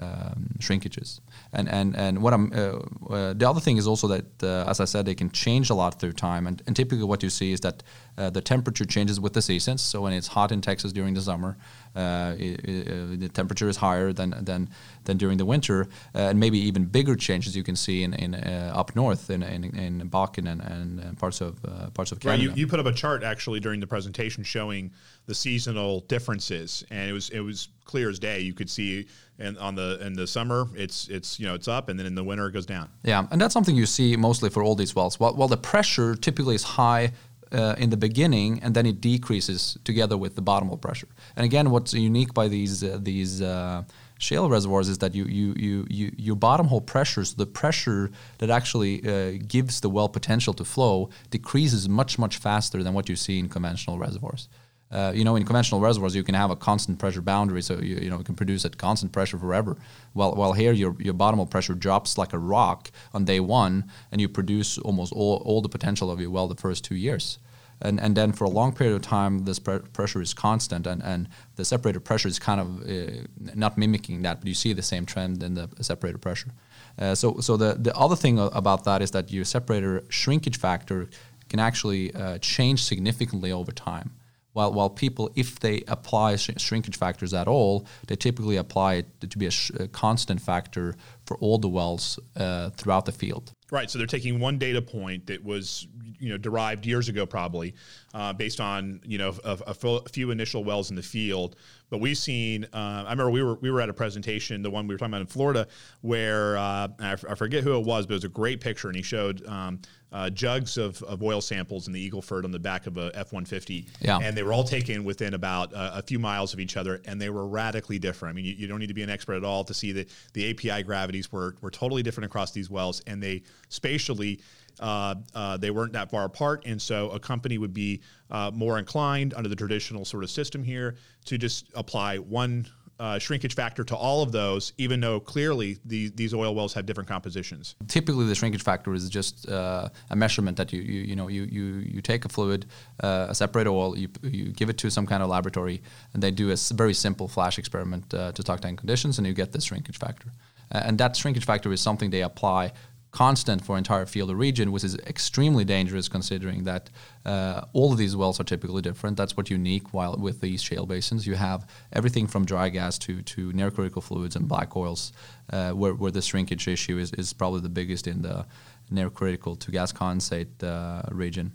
um, 0.01 0.51
shrinkages. 0.59 1.21
And 1.53 1.69
and 1.69 1.97
and 1.97 2.23
what 2.23 2.33
I'm 2.33 2.53
uh, 2.53 2.79
uh, 3.13 3.33
the 3.35 3.49
other 3.49 3.61
thing 3.61 3.79
is 3.79 3.87
also 3.87 4.09
that 4.09 4.43
uh, 4.43 4.71
as 4.71 4.81
I 4.81 4.85
said, 4.85 5.07
they 5.07 5.15
can 5.15 5.31
change 5.31 5.71
a 5.71 5.75
lot 5.75 5.99
through 5.99 6.13
time. 6.13 6.47
And, 6.47 6.63
and 6.67 6.77
typically, 6.77 7.05
what 7.05 7.23
you 7.23 7.31
see 7.31 7.53
is 7.53 7.61
that 7.61 7.83
uh, 8.17 8.31
the 8.31 8.41
temperature 8.41 8.85
changes 8.85 9.19
with 9.19 9.33
the 9.33 9.43
seasons. 9.43 9.83
So 9.83 10.03
when 10.03 10.13
it's 10.13 10.29
hot 10.29 10.53
in 10.53 10.61
Texas 10.61 10.93
during 10.93 11.15
the 11.15 11.21
summer, 11.21 11.57
uh, 11.95 12.35
the 12.37 13.31
temperature 13.33 13.69
is 13.69 13.77
higher 13.77 14.13
than 14.13 14.35
than 14.45 14.71
than 15.05 15.17
during 15.17 15.39
the 15.39 15.45
winter, 15.45 15.89
uh, 16.15 16.31
and 16.31 16.41
maybe 16.41 16.59
even 16.59 16.85
bigger 16.85 17.17
changes 17.17 17.57
you 17.57 17.63
can 17.63 17.77
see 17.77 18.03
in, 18.03 18.15
in 18.15 18.35
uh, 18.35 18.73
up 18.75 18.95
north 18.95 19.31
in 19.31 19.43
in, 19.43 19.65
in 19.77 20.11
Bakken 20.11 20.51
and, 20.51 20.61
and 20.63 21.19
parts 21.19 21.41
of 21.41 21.65
uh, 21.65 21.91
parts 21.91 22.13
of 22.13 22.21
Canada. 22.21 22.49
Right, 22.49 22.57
you, 22.57 22.63
you 22.63 22.67
put 22.67 22.81
up 22.81 22.87
a 22.87 22.93
chart 22.93 23.23
actually 23.23 23.61
during 23.61 23.81
the 23.81 23.87
presentation 23.87 24.45
showing 24.45 24.91
the 25.27 25.35
seasonal 25.35 26.01
differences, 26.01 26.85
and 26.91 27.09
it 27.09 27.13
was 27.13 27.31
it 27.31 27.41
was 27.41 27.69
clear 27.85 28.09
as 28.09 28.19
day. 28.19 28.41
You 28.41 28.55
could 28.55 28.71
see, 28.71 29.07
and 29.39 29.59
on 29.59 29.75
the 29.75 29.99
in 30.05 30.15
the 30.15 30.27
summer, 30.27 30.69
it's 30.75 31.09
it's 31.09 31.41
you 31.41 31.47
know 31.47 31.55
it's 31.55 31.69
up, 31.69 31.89
and 31.89 31.99
then 31.99 32.07
in 32.07 32.15
the 32.15 32.25
winter 32.25 32.47
it 32.47 32.53
goes 32.53 32.67
down. 32.67 32.89
Yeah, 33.03 33.27
and 33.31 33.41
that's 33.41 33.53
something 33.55 33.75
you 33.75 33.87
see 33.87 34.17
mostly 34.17 34.51
for 34.51 34.63
all 34.63 34.75
these 34.75 34.95
wells. 34.95 35.19
While, 35.19 35.35
while 35.35 35.49
the 35.49 35.57
pressure 35.57 36.15
typically 36.15 36.55
is 36.55 36.63
high 36.63 37.13
uh, 37.53 37.75
in 37.79 37.91
the 37.91 37.97
beginning, 37.97 38.61
and 38.63 38.75
then 38.75 38.87
it 38.87 39.01
decreases 39.01 39.79
together 39.85 40.17
with 40.17 40.35
the 40.35 40.43
bottom 40.43 40.69
hole 40.69 40.77
pressure. 40.77 41.09
And 41.37 41.45
again, 41.45 41.71
what's 41.71 41.95
unique 41.95 42.35
by 42.35 42.49
these 42.49 42.85
uh, 42.85 42.99
these 43.01 43.43
uh, 43.43 43.85
shale 44.19 44.49
reservoirs 44.51 44.89
is 44.89 44.99
that 44.99 45.15
you, 45.15 45.25
you, 45.25 45.55
you, 45.57 45.87
you, 45.89 46.13
your 46.17 46.37
bottom 46.37 46.67
hole 46.67 46.81
pressures, 46.81 47.35
the 47.35 47.47
pressure 47.47 48.11
that 48.39 48.51
actually 48.51 48.95
uh, 49.07 49.39
gives 49.47 49.81
the 49.81 49.89
well 49.89 50.09
potential 50.09 50.53
to 50.55 50.65
flow, 50.65 51.09
decreases 51.31 51.89
much 51.89 52.19
much 52.19 52.37
faster 52.37 52.83
than 52.83 52.95
what 52.95 53.09
you 53.09 53.17
see 53.17 53.39
in 53.39 53.49
conventional 53.49 53.99
reservoirs. 53.99 54.49
Uh, 54.91 55.13
you 55.15 55.23
know, 55.23 55.37
in 55.37 55.45
conventional 55.45 55.81
reservoirs, 55.81 56.15
you 56.15 56.25
can 56.25 56.35
have 56.35 56.51
a 56.51 56.57
constant 56.57 56.99
pressure 56.99 57.21
boundary, 57.21 57.61
so 57.63 57.75
you, 57.75 57.97
you 57.97 58.09
know, 58.09 58.21
it 58.21 58.27
can 58.27 58.35
produce 58.35 58.65
at 58.65 58.79
constant 58.79 59.13
pressure 59.13 59.39
forever. 59.39 59.77
While, 60.15 60.35
while 60.35 60.55
here, 60.55 60.73
your, 60.73 60.97
your 60.99 61.15
bottom 61.15 61.39
hole 61.39 61.47
pressure 61.47 61.75
drops 61.75 62.17
like 62.17 62.33
a 62.33 62.39
rock 62.39 62.91
on 63.13 63.25
day 63.25 63.41
one, 63.41 63.85
and 64.11 64.21
you 64.21 64.29
produce 64.29 64.79
almost 64.79 65.13
all, 65.13 65.43
all 65.45 65.61
the 65.61 65.69
potential 65.69 66.11
of 66.11 66.21
your 66.21 66.31
well 66.31 66.49
the 66.49 66.55
first 66.55 66.85
two 66.85 66.95
years. 66.95 67.39
And, 67.81 68.01
and 68.01 68.17
then 68.17 68.33
for 68.33 68.45
a 68.45 68.51
long 68.51 68.73
period 68.73 68.97
of 68.97 69.03
time, 69.03 69.45
this 69.45 69.59
pre- 69.59 69.79
pressure 69.79 70.23
is 70.23 70.35
constant, 70.35 70.87
and, 70.87 71.03
and 71.03 71.29
the 71.57 71.65
separator 71.65 72.01
pressure 72.01 72.29
is 72.29 72.39
kind 72.39 72.61
of 72.61 72.89
uh, 72.89 73.27
not 73.55 73.77
mimicking 73.77 74.23
that, 74.23 74.41
but 74.41 74.49
you 74.49 74.55
see 74.55 74.73
the 74.73 74.83
same 74.83 75.07
trend 75.07 75.43
in 75.43 75.55
the 75.55 75.69
separator 75.81 76.19
pressure. 76.19 76.51
Uh, 76.99 77.15
so 77.15 77.37
so 77.41 77.57
the, 77.57 77.75
the 77.75 77.95
other 77.95 78.17
thing 78.17 78.39
about 78.39 78.85
that 78.85 79.03
is 79.03 79.11
that 79.13 79.31
your 79.31 79.45
separator 79.45 80.03
shrinkage 80.09 80.59
factor 80.59 81.09
can 81.49 81.61
actually 81.61 82.13
uh, 82.15 82.39
change 82.39 82.83
significantly 82.83 83.53
over 83.53 83.71
time. 83.71 84.11
While, 84.53 84.73
while 84.73 84.91
people, 84.91 85.31
if 85.37 85.61
they 85.61 85.83
apply 85.87 86.37
sh- 86.37 86.51
shrinkage 86.57 86.97
factors 86.97 87.35
at 87.35 87.47
all, 87.47 87.87
they 88.07 88.17
typically 88.17 88.57
apply 88.57 88.95
it 88.95 89.31
to 89.31 89.39
be 89.39 89.47
a, 89.47 89.51
sh- 89.51 89.71
a 89.79 89.89
constant 89.89 90.41
factor 90.41 90.97
for 91.27 91.37
all 91.39 91.59
the 91.59 91.69
wells 91.69 92.19
uh, 92.37 92.71
throughout 92.71 93.05
the 93.05 93.13
field. 93.13 93.53
Right. 93.71 93.91
So 93.91 93.99
they're 93.99 94.07
taking 94.07 94.41
one 94.41 94.59
data 94.59 94.81
point 94.81 95.27
that 95.27 95.45
was, 95.45 95.87
you 96.19 96.31
know, 96.31 96.39
derived 96.39 96.87
years 96.87 97.09
ago, 97.09 97.27
probably 97.27 97.75
uh, 98.15 98.33
based 98.33 98.61
on, 98.61 99.01
you 99.05 99.19
know, 99.19 99.35
a, 99.45 99.59
a, 99.67 100.01
few 100.09 100.31
initial 100.31 100.65
wells 100.65 100.89
in 100.89 100.97
the 100.97 101.03
field. 101.03 101.57
But 101.91 101.99
we've 101.99 102.19
seen. 102.19 102.65
Uh, 102.73 103.05
I 103.07 103.11
remember 103.11 103.31
we 103.31 103.43
were 103.43 103.55
we 103.55 103.71
were 103.71 103.81
at 103.81 103.89
a 103.89 103.95
presentation, 103.95 104.63
the 104.63 104.71
one 104.71 104.87
we 104.87 104.95
were 104.95 104.99
talking 104.99 105.13
about 105.13 105.23
in 105.23 105.27
Florida, 105.27 105.67
where 106.03 106.57
uh, 106.57 106.89
I, 106.99 107.13
f- 107.13 107.25
I 107.29 107.35
forget 107.35 107.65
who 107.65 107.79
it 107.79 107.85
was, 107.87 108.07
but 108.07 108.13
it 108.13 108.17
was 108.17 108.25
a 108.25 108.29
great 108.29 108.61
picture, 108.61 108.89
and 108.89 108.97
he 108.97 109.03
showed 109.03 109.47
um, 109.47 109.81
uh, 110.13 110.31
jugs 110.31 110.77
of, 110.77 111.03
of 111.03 111.23
oil 111.23 111.41
samples 111.41 111.87
in 111.87 111.93
the 111.93 112.11
Eagleford 112.11 112.45
on 112.45 112.51
the 112.51 112.59
back 112.59 112.87
of 112.87 112.99
a 112.99 113.11
F 113.15 113.33
one 113.33 113.45
fifty, 113.45 113.87
and 114.23 114.37
they 114.37 114.43
were 114.43 114.53
all 114.53 114.65
taken 114.65 115.05
within 115.05 115.35
about 115.35 115.71
a 115.75 116.03
few 116.03 116.19
miles 116.19 116.53
of 116.53 116.61
each 116.61 116.77
other, 116.77 117.01
and 117.07 117.21
they 117.21 117.31
were 117.31 117.47
radically 117.47 117.99
different. 117.99 118.35
I 118.35 118.37
mean, 118.37 118.45
you, 118.45 118.53
you 118.53 118.67
don't 118.67 118.81
need 118.81 118.89
to 118.89 118.95
be 118.95 119.03
an 119.03 119.11
expert 119.11 119.35
at 119.35 119.45
all 119.45 119.65
to 119.65 119.75
see 119.75 119.93
that 119.93 120.11
the 120.35 120.51
API 120.51 120.83
gravities 120.83 121.33
were 121.33 121.57
were 121.63 121.71
totally 121.71 122.03
different 122.03 122.27
across 122.27 122.53
these 122.53 122.69
wells, 122.69 123.01
and 123.07 123.23
they 123.23 123.43
spatially 123.71 124.41
uh, 124.81 125.15
uh, 125.35 125.57
they 125.57 125.71
weren't 125.71 125.93
that 125.93 126.11
far 126.11 126.25
apart, 126.25 126.65
and 126.67 126.81
so 126.81 127.11
a 127.11 127.19
company 127.19 127.59
would 127.59 127.75
be 127.75 128.01
uh, 128.31 128.51
more 128.55 128.79
inclined 128.79 129.35
under 129.35 129.49
the 129.49 129.57
traditional 129.57 130.05
sort 130.05 130.25
of 130.25 130.31
system 130.31 130.63
here 130.63 130.97
to 131.25 131.39
just 131.39 131.67
apply 131.75 132.19
one 132.19 132.67
uh, 133.01 133.19
shrinkage 133.19 133.55
factor 133.55 133.85
to 133.85 133.95
all 133.95 134.23
of 134.23 134.33
those, 134.33 134.73
even 134.77 135.01
though 135.01 135.21
clearly 135.21 135.79
the, 135.85 136.09
these 136.11 136.35
oil 136.35 136.55
wells 136.55 136.75
have 136.75 136.85
different 136.85 137.09
compositions. 137.09 137.77
Typically, 137.87 138.27
the 138.27 138.35
shrinkage 138.35 138.63
factor 138.63 138.93
is 138.93 139.09
just 139.09 139.49
uh, 139.49 139.89
a 140.11 140.17
measurement 140.17 140.57
that 140.57 140.73
you, 140.73 140.81
you 140.83 141.01
you 141.03 141.17
know 141.17 141.29
you 141.29 141.45
you, 141.45 141.65
you 141.65 142.01
take 142.01 142.25
a 142.25 142.29
fluid, 142.29 142.67
uh, 143.01 143.27
a 143.29 143.35
separate 143.35 143.67
oil, 143.67 143.97
you, 143.97 144.09
you 144.23 144.47
give 144.47 144.69
it 144.69 144.79
to 144.79 144.91
some 144.91 145.07
kind 145.07 145.23
of 145.23 145.29
laboratory, 145.29 145.81
and 146.13 146.23
they 146.23 146.31
do 146.31 146.51
a 146.51 146.57
very 146.75 146.95
simple 146.95 147.29
flash 147.29 147.59
experiment 147.59 148.13
uh, 148.15 148.33
to 148.33 148.43
stock 148.43 148.61
tank 148.61 148.79
conditions, 148.79 149.19
and 149.19 149.27
you 149.27 149.33
get 149.33 149.53
the 149.53 149.61
shrinkage 149.61 149.99
factor. 149.99 150.33
and 150.73 150.99
that 150.99 151.17
shrinkage 151.17 151.45
factor 151.45 151.73
is 151.73 151.81
something 151.81 152.11
they 152.11 152.23
apply 152.23 152.73
constant 153.19 153.65
for 153.65 153.77
entire 153.77 154.07
field 154.07 154.31
or 154.31 154.37
region, 154.37 154.71
which 154.71 154.85
is 154.85 154.95
extremely 155.15 155.65
dangerous 155.65 156.09
considering 156.09 156.63
that 156.63 156.89
uh, 157.27 157.63
all 157.73 157.91
of 157.91 157.99
these 157.99 158.15
wells 158.15 158.39
are 158.39 158.45
typically 158.45 158.81
different. 158.81 159.17
That's 159.17 159.37
what's 159.37 159.51
unique 159.51 159.93
while 159.93 160.15
with 160.17 160.41
these 160.41 160.63
shale 160.63 160.87
basins. 160.87 161.27
You 161.27 161.35
have 161.35 161.67
everything 161.93 162.29
from 162.29 162.45
dry 162.45 162.69
gas 162.69 162.97
to, 162.99 163.21
to 163.23 163.53
near 163.53 163.73
critical 163.73 164.03
fluids 164.03 164.37
and 164.37 164.47
black 164.47 164.77
oils, 164.77 165.13
uh, 165.53 165.73
where, 165.73 165.95
where 165.95 166.13
the 166.13 166.23
shrinkage 166.23 166.69
issue 166.69 166.97
is, 166.97 167.13
is 167.15 167.33
probably 167.33 167.61
the 167.61 167.75
biggest 167.81 168.07
in 168.07 168.23
the 168.23 168.47
near 168.89 169.11
critical 169.11 169.57
to 169.57 169.73
gas 169.73 169.93
condensate 169.93 170.63
uh, 170.63 171.03
region. 171.11 171.51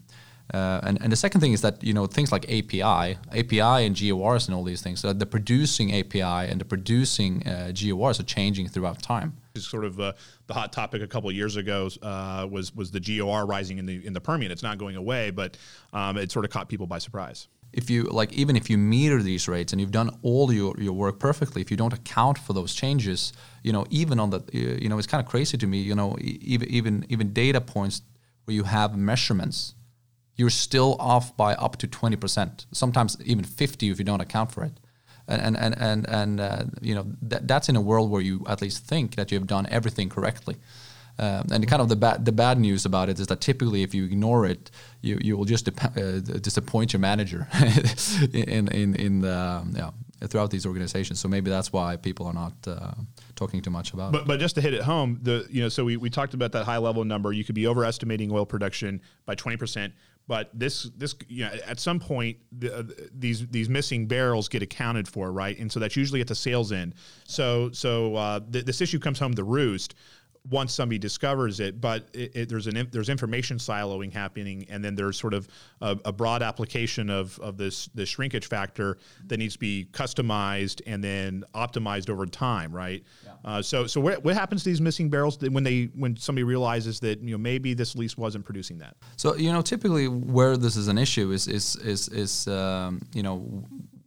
Uh, 0.54 0.82
and, 0.84 1.02
and 1.02 1.14
the 1.14 1.16
second 1.16 1.40
thing 1.40 1.54
is 1.54 1.62
that 1.62 1.82
you 1.82 1.94
know 1.94 2.08
things 2.08 2.34
like 2.34 2.44
API, 2.58 3.18
API 3.40 3.86
and 3.86 3.98
GORs 3.98 4.48
and 4.50 4.56
all 4.56 4.66
these 4.66 4.82
things. 4.82 5.00
So 5.00 5.14
the 5.14 5.26
producing 5.26 5.96
API 5.96 6.42
and 6.52 6.60
the 6.60 6.66
producing 6.66 7.48
uh, 7.48 7.72
GORs 7.72 8.20
are 8.20 8.28
changing 8.38 8.68
throughout 8.68 9.02
time. 9.02 9.38
It's 9.56 9.68
sort 9.68 9.86
of 9.86 10.00
uh, 10.00 10.14
the 10.48 10.54
hot 10.56 10.74
topic 10.74 11.04
a 11.04 11.08
couple 11.08 11.32
years 11.32 11.58
ago 11.58 11.88
uh, 12.02 12.48
was 12.50 12.74
was 12.74 12.90
the 12.90 13.00
GOR 13.00 13.46
rising 13.46 13.78
in 13.78 13.86
the 13.86 14.04
in 14.04 14.12
the 14.12 14.20
Permian. 14.20 14.52
It's 14.52 14.64
not 14.64 14.80
going 14.80 14.96
away, 14.96 15.30
but 15.30 15.58
um, 15.94 16.18
it 16.18 16.32
sort 16.32 16.44
of 16.44 16.50
caught 16.50 16.70
people 16.70 16.88
by 16.88 16.98
surprise. 16.98 17.48
If 17.72 17.88
you 17.88 18.04
like, 18.04 18.34
even 18.34 18.56
if 18.56 18.68
you 18.68 18.80
meter 18.80 19.22
these 19.22 19.48
rates 19.48 19.72
and 19.72 19.80
you've 19.80 19.92
done 19.92 20.10
all 20.24 20.52
your, 20.52 20.74
your 20.80 20.94
work 20.94 21.20
perfectly, 21.20 21.62
if 21.62 21.70
you 21.70 21.78
don't 21.78 21.94
account 21.94 22.40
for 22.40 22.54
those 22.54 22.74
changes, 22.74 23.32
you 23.64 23.72
know, 23.72 23.86
even 23.92 24.20
on 24.20 24.32
the, 24.32 24.44
you 24.52 24.90
know, 24.90 24.98
it's 24.98 25.08
kind 25.08 25.24
of 25.24 25.30
crazy 25.30 25.56
to 25.58 25.68
me. 25.68 25.78
You 25.82 25.94
know, 25.94 26.18
even 26.20 26.68
even 26.70 27.06
even 27.10 27.32
data 27.32 27.62
points 27.62 28.02
where 28.46 28.56
you 28.56 28.64
have 28.64 28.98
measurements 28.98 29.76
you're 30.36 30.50
still 30.50 30.96
off 31.00 31.36
by 31.38 31.54
up 31.56 31.78
to 31.78 31.88
20%, 31.88 32.66
sometimes 32.72 33.18
even 33.24 33.44
50 33.44 33.90
if 33.90 34.00
you 34.00 34.06
don't 34.06 34.22
account 34.22 34.52
for 34.52 34.64
it. 34.64 34.80
And, 35.40 35.58
and, 35.58 35.78
and, 35.78 36.10
and 36.10 36.40
uh, 36.40 36.64
you 36.82 36.96
know, 36.96 37.06
that, 37.24 37.48
that's 37.48 37.70
in 37.70 37.76
a 37.76 37.82
world 37.82 38.12
where 38.12 38.22
you 38.22 38.46
at 38.48 38.62
least 38.62 38.86
think 38.86 39.16
that 39.16 39.32
you 39.32 39.38
have 39.38 39.48
done 39.48 39.68
everything 39.70 40.10
correctly. 40.10 40.58
Um, 41.20 41.46
and 41.52 41.68
kind 41.68 41.82
of 41.82 41.90
the 41.90 41.96
bad 41.96 42.26
the 42.26 42.32
bad 42.32 42.58
news 42.58 42.86
about 42.86 43.08
it 43.08 43.20
is 43.20 43.28
that 43.28 43.40
typically 43.40 43.84
if 43.84 43.94
you 43.94 44.04
ignore 44.04 44.48
it, 44.48 44.72
you, 45.02 45.20
you 45.22 45.38
will 45.38 45.46
just 45.46 45.70
uh, 45.70 46.20
disappoint 46.22 46.92
your 46.92 47.02
manager 47.02 47.48
in 48.34 48.68
in 48.70 48.96
in 48.96 49.22
the 49.22 49.38
um, 49.38 49.74
yeah 49.76 49.92
throughout 50.28 50.52
these 50.52 50.66
organizations. 50.66 51.20
So 51.20 51.28
maybe 51.28 51.50
that's 51.50 51.72
why 51.72 51.98
people 51.98 52.26
are 52.26 52.34
not 52.34 52.54
uh, 52.66 52.94
talking 53.36 53.62
too 53.62 53.70
much 53.70 53.94
about. 53.94 54.12
But 54.12 54.22
it. 54.22 54.28
but 54.28 54.40
just 54.40 54.56
to 54.56 54.62
hit 54.62 54.74
it 54.74 54.82
home, 54.82 55.20
the 55.22 55.46
you 55.50 55.62
know 55.62 55.70
so 55.70 55.86
we, 55.86 55.98
we 55.98 56.10
talked 56.10 56.34
about 56.34 56.52
that 56.54 56.66
high 56.66 56.78
level 56.78 57.04
number. 57.04 57.32
You 57.32 57.44
could 57.44 57.56
be 57.56 57.68
overestimating 57.68 58.32
oil 58.32 58.46
production 58.46 59.02
by 59.26 59.36
twenty 59.36 59.58
percent. 59.58 59.94
But 60.28 60.50
this 60.54 60.84
this 60.96 61.16
you 61.28 61.46
know 61.46 61.52
at 61.66 61.80
some 61.80 62.00
point 62.00 62.38
the, 62.52 62.80
uh, 62.80 62.84
these 63.14 63.46
these 63.48 63.68
missing 63.68 64.08
barrels 64.08 64.48
get 64.48 64.62
accounted 64.62 65.08
for, 65.08 65.32
right? 65.32 65.58
And 65.58 65.72
so 65.72 65.80
that's 65.80 65.98
usually 65.98 66.22
at 66.22 66.28
the 66.28 66.36
sales 66.36 66.72
end. 66.72 66.96
So 67.26 67.72
so 67.72 68.16
uh, 68.16 68.40
th- 68.40 68.66
this 68.66 68.80
issue 68.80 69.00
comes 69.00 69.20
home 69.20 69.34
to 69.34 69.44
roost 69.44 69.96
once 70.50 70.74
somebody 70.74 71.00
discovers 71.00 71.60
it, 71.62 71.80
but 71.80 72.08
it, 72.14 72.36
it, 72.36 72.50
there's 72.50 72.68
an 72.68 72.88
there's 72.92 73.08
information 73.08 73.58
siloing 73.58 74.12
happening, 74.12 74.66
and 74.70 74.84
then 74.84 74.94
there's 74.94 75.18
sort 75.18 75.34
of 75.34 75.48
a, 75.82 75.98
a, 76.06 76.12
broad 76.12 76.44
application 76.44 77.10
of 77.10 77.40
of 77.40 77.58
this 77.58 77.88
the 77.96 78.06
shrinkage 78.06 78.48
factor 78.48 78.98
that 79.28 79.38
needs 79.38 79.54
to 79.54 79.60
be 79.60 79.88
customized 79.92 80.82
and 80.86 81.02
then 81.02 81.46
optimized 81.56 82.10
over 82.10 82.26
time, 82.26 82.76
right? 82.76 83.04
Yeah. 83.24 83.32
Uh, 83.46 83.62
so 83.62 83.88
so 83.88 84.02
what, 84.02 84.24
what 84.24 84.36
happens 84.36 84.64
to 84.64 84.70
these 84.70 84.82
missing 84.82 85.10
barrels 85.10 85.38
when 85.40 85.64
they 85.64 85.86
when 85.96 86.18
somebody 86.18 86.44
realizes 86.44 87.00
that 87.00 87.22
you 87.22 87.32
know 87.32 87.38
maybe 87.38 87.74
this 87.74 87.96
lease 87.96 88.18
wasn't 88.18 88.44
producing 88.44 88.78
that? 88.80 88.98
So 89.16 89.36
you 89.36 89.52
know 89.52 89.62
typically 89.62 90.10
where 90.10 90.58
this 90.58 90.76
is 90.76 90.90
an 90.90 90.98
issue 90.98 91.32
is 91.32 91.48
is 91.48 91.78
is 91.78 92.10
is 92.10 92.48
um, 92.50 93.02
you 93.14 93.24
know 93.24 93.64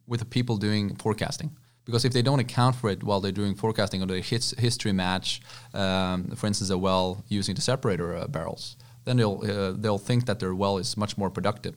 with 0.07 0.21
the 0.21 0.27
people 0.27 0.59
doing 0.59 0.95
forecasting 0.97 1.57
because 1.87 2.05
if 2.05 2.13
they 2.13 2.21
don't 2.21 2.41
account 2.41 2.77
for 2.77 2.91
it 2.91 3.03
while 3.03 3.21
they're 3.21 3.33
doing 3.33 3.55
forecasting 3.55 4.03
or 4.03 4.07
they 4.07 4.21
his, 4.21 4.51
history 4.59 4.93
match, 4.93 5.41
um, 5.73 6.25
for 6.33 6.47
instance, 6.47 6.69
a 6.69 6.77
well 6.77 7.25
using 7.29 7.55
the 7.55 7.63
separator 7.63 8.15
uh, 8.15 8.27
barrels, 8.27 8.77
then 9.05 9.17
they'll 9.17 9.41
uh, 9.45 9.73
they'll 9.73 9.97
think 9.97 10.27
that 10.27 10.41
their 10.41 10.55
well 10.55 10.77
is 10.77 10.97
much 10.97 11.17
more 11.17 11.31
productive 11.31 11.77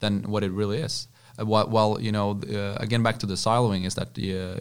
than 0.00 0.24
what 0.24 0.44
it 0.44 0.50
really 0.50 0.78
is. 0.78 1.08
Uh, 1.38 1.46
while, 1.46 1.68
while, 1.68 2.00
you 2.00 2.12
know, 2.12 2.40
uh, 2.52 2.76
again 2.80 3.02
back 3.02 3.18
to 3.18 3.26
the 3.26 3.34
siloing 3.34 3.84
is 3.84 3.94
that 3.94 4.08
uh, 4.18 4.60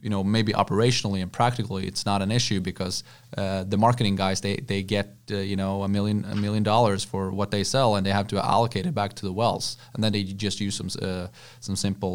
you 0.00 0.10
know 0.10 0.22
maybe 0.22 0.52
operationally 0.52 1.22
and 1.22 1.32
practically 1.32 1.86
it's 1.86 2.04
not 2.04 2.20
an 2.20 2.30
issue 2.30 2.60
because 2.60 3.02
uh, 3.38 3.64
the 3.64 3.76
marketing 3.76 4.14
guys 4.14 4.40
they 4.42 4.56
they 4.56 4.82
get 4.82 5.16
uh, 5.30 5.36
you 5.36 5.56
know 5.56 5.82
a 5.82 5.88
million 5.88 6.24
a 6.26 6.36
million 6.36 6.62
dollars 6.62 7.02
for 7.02 7.30
what 7.30 7.50
they 7.50 7.64
sell 7.64 7.96
and 7.96 8.04
they 8.06 8.10
have 8.10 8.28
to 8.28 8.36
allocate 8.44 8.86
it 8.86 8.94
back 8.94 9.14
to 9.14 9.24
the 9.24 9.32
wells. 9.32 9.76
And 9.94 10.04
then 10.04 10.12
they 10.12 10.22
just 10.22 10.60
use 10.60 10.76
some 10.76 10.90
uh, 11.02 11.28
some 11.60 11.74
simple 11.74 12.14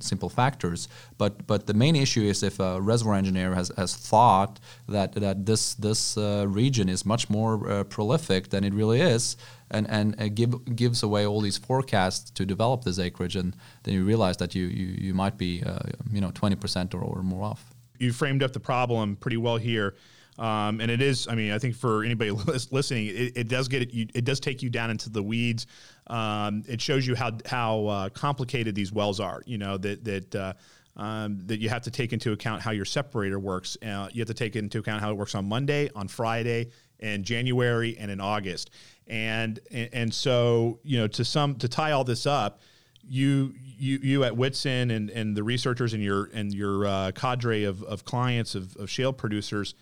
simple 0.00 0.28
factors. 0.30 0.88
But 1.18 1.46
but 1.46 1.66
the 1.66 1.74
main 1.74 1.96
issue 1.96 2.22
is 2.22 2.42
if 2.42 2.60
a 2.60 2.80
reservoir 2.80 3.16
engineer 3.16 3.54
has, 3.54 3.70
has 3.76 3.96
thought 3.96 4.60
that 4.88 5.12
that 5.14 5.44
this 5.44 5.74
this 5.74 6.16
region 6.16 6.88
is 6.88 7.04
much 7.04 7.28
more 7.28 7.84
prolific 7.84 8.48
than 8.50 8.64
it 8.64 8.72
really 8.72 9.00
is 9.00 9.36
and 9.70 9.88
and 9.90 10.20
uh, 10.20 10.28
give, 10.28 10.76
gives 10.76 11.02
away 11.02 11.26
all 11.26 11.40
these 11.40 11.58
forecasts 11.58 12.30
to 12.30 12.46
develop 12.46 12.84
this 12.84 12.98
acreage, 12.98 13.36
and 13.36 13.56
then 13.82 13.94
you 13.94 14.04
realize 14.04 14.36
that 14.38 14.54
you 14.54 14.66
you, 14.66 14.86
you 14.98 15.14
might 15.14 15.36
be 15.36 15.62
uh, 15.64 15.78
you 16.10 16.20
know 16.20 16.30
20% 16.30 16.94
or, 16.94 17.00
or 17.00 17.22
more 17.22 17.44
off. 17.44 17.64
You 17.98 18.12
framed 18.12 18.42
up 18.42 18.52
the 18.52 18.60
problem 18.60 19.16
pretty 19.16 19.38
well 19.38 19.56
here. 19.56 19.96
Um, 20.38 20.80
and 20.82 20.90
it 20.90 21.00
is, 21.00 21.28
I 21.28 21.34
mean, 21.34 21.52
I 21.52 21.58
think 21.58 21.74
for 21.74 22.04
anybody 22.04 22.30
listening, 22.70 23.06
it, 23.06 23.36
it 23.36 23.48
does 23.48 23.68
get 23.68 23.82
it, 23.82 23.94
you, 23.94 24.06
it 24.14 24.24
does 24.24 24.38
take 24.38 24.62
you 24.62 24.68
down 24.68 24.90
into 24.90 25.08
the 25.08 25.22
weeds. 25.22 25.66
Um, 26.08 26.62
it 26.68 26.80
shows 26.80 27.06
you 27.06 27.14
how 27.14 27.32
how 27.46 27.86
uh, 27.86 28.08
complicated 28.10 28.74
these 28.74 28.92
wells 28.92 29.18
are. 29.18 29.42
You 29.46 29.58
know 29.58 29.78
that 29.78 30.04
that 30.04 30.34
uh, 30.34 30.52
um, 30.96 31.40
that 31.46 31.60
you 31.60 31.68
have 31.68 31.82
to 31.82 31.90
take 31.90 32.12
into 32.12 32.32
account 32.32 32.62
how 32.62 32.70
your 32.70 32.84
separator 32.84 33.38
works. 33.38 33.76
Uh, 33.82 34.08
you 34.12 34.20
have 34.20 34.28
to 34.28 34.34
take 34.34 34.56
into 34.56 34.78
account 34.78 35.00
how 35.00 35.10
it 35.10 35.16
works 35.16 35.34
on 35.34 35.48
Monday, 35.48 35.90
on 35.94 36.08
Friday, 36.08 36.70
in 36.98 37.22
January, 37.22 37.96
and 37.98 38.10
in 38.10 38.20
August. 38.20 38.70
And 39.06 39.60
and, 39.70 40.12
so 40.12 40.80
you 40.82 40.98
know 40.98 41.06
to 41.08 41.24
some 41.24 41.54
to 41.56 41.68
tie 41.68 41.92
all 41.92 42.02
this 42.02 42.26
up, 42.26 42.60
you 43.06 43.54
you 43.78 43.98
you 44.02 44.24
at 44.24 44.36
Whitson 44.36 44.90
and, 44.90 45.10
and 45.10 45.36
the 45.36 45.44
researchers 45.44 45.92
and 45.92 46.02
your 46.02 46.28
and 46.34 46.52
your 46.52 46.86
uh, 46.86 47.12
cadre 47.12 47.64
of, 47.64 47.82
of 47.84 48.04
clients 48.04 48.54
of, 48.56 48.76
of 48.76 48.90
shale 48.90 49.12
producers, 49.12 49.74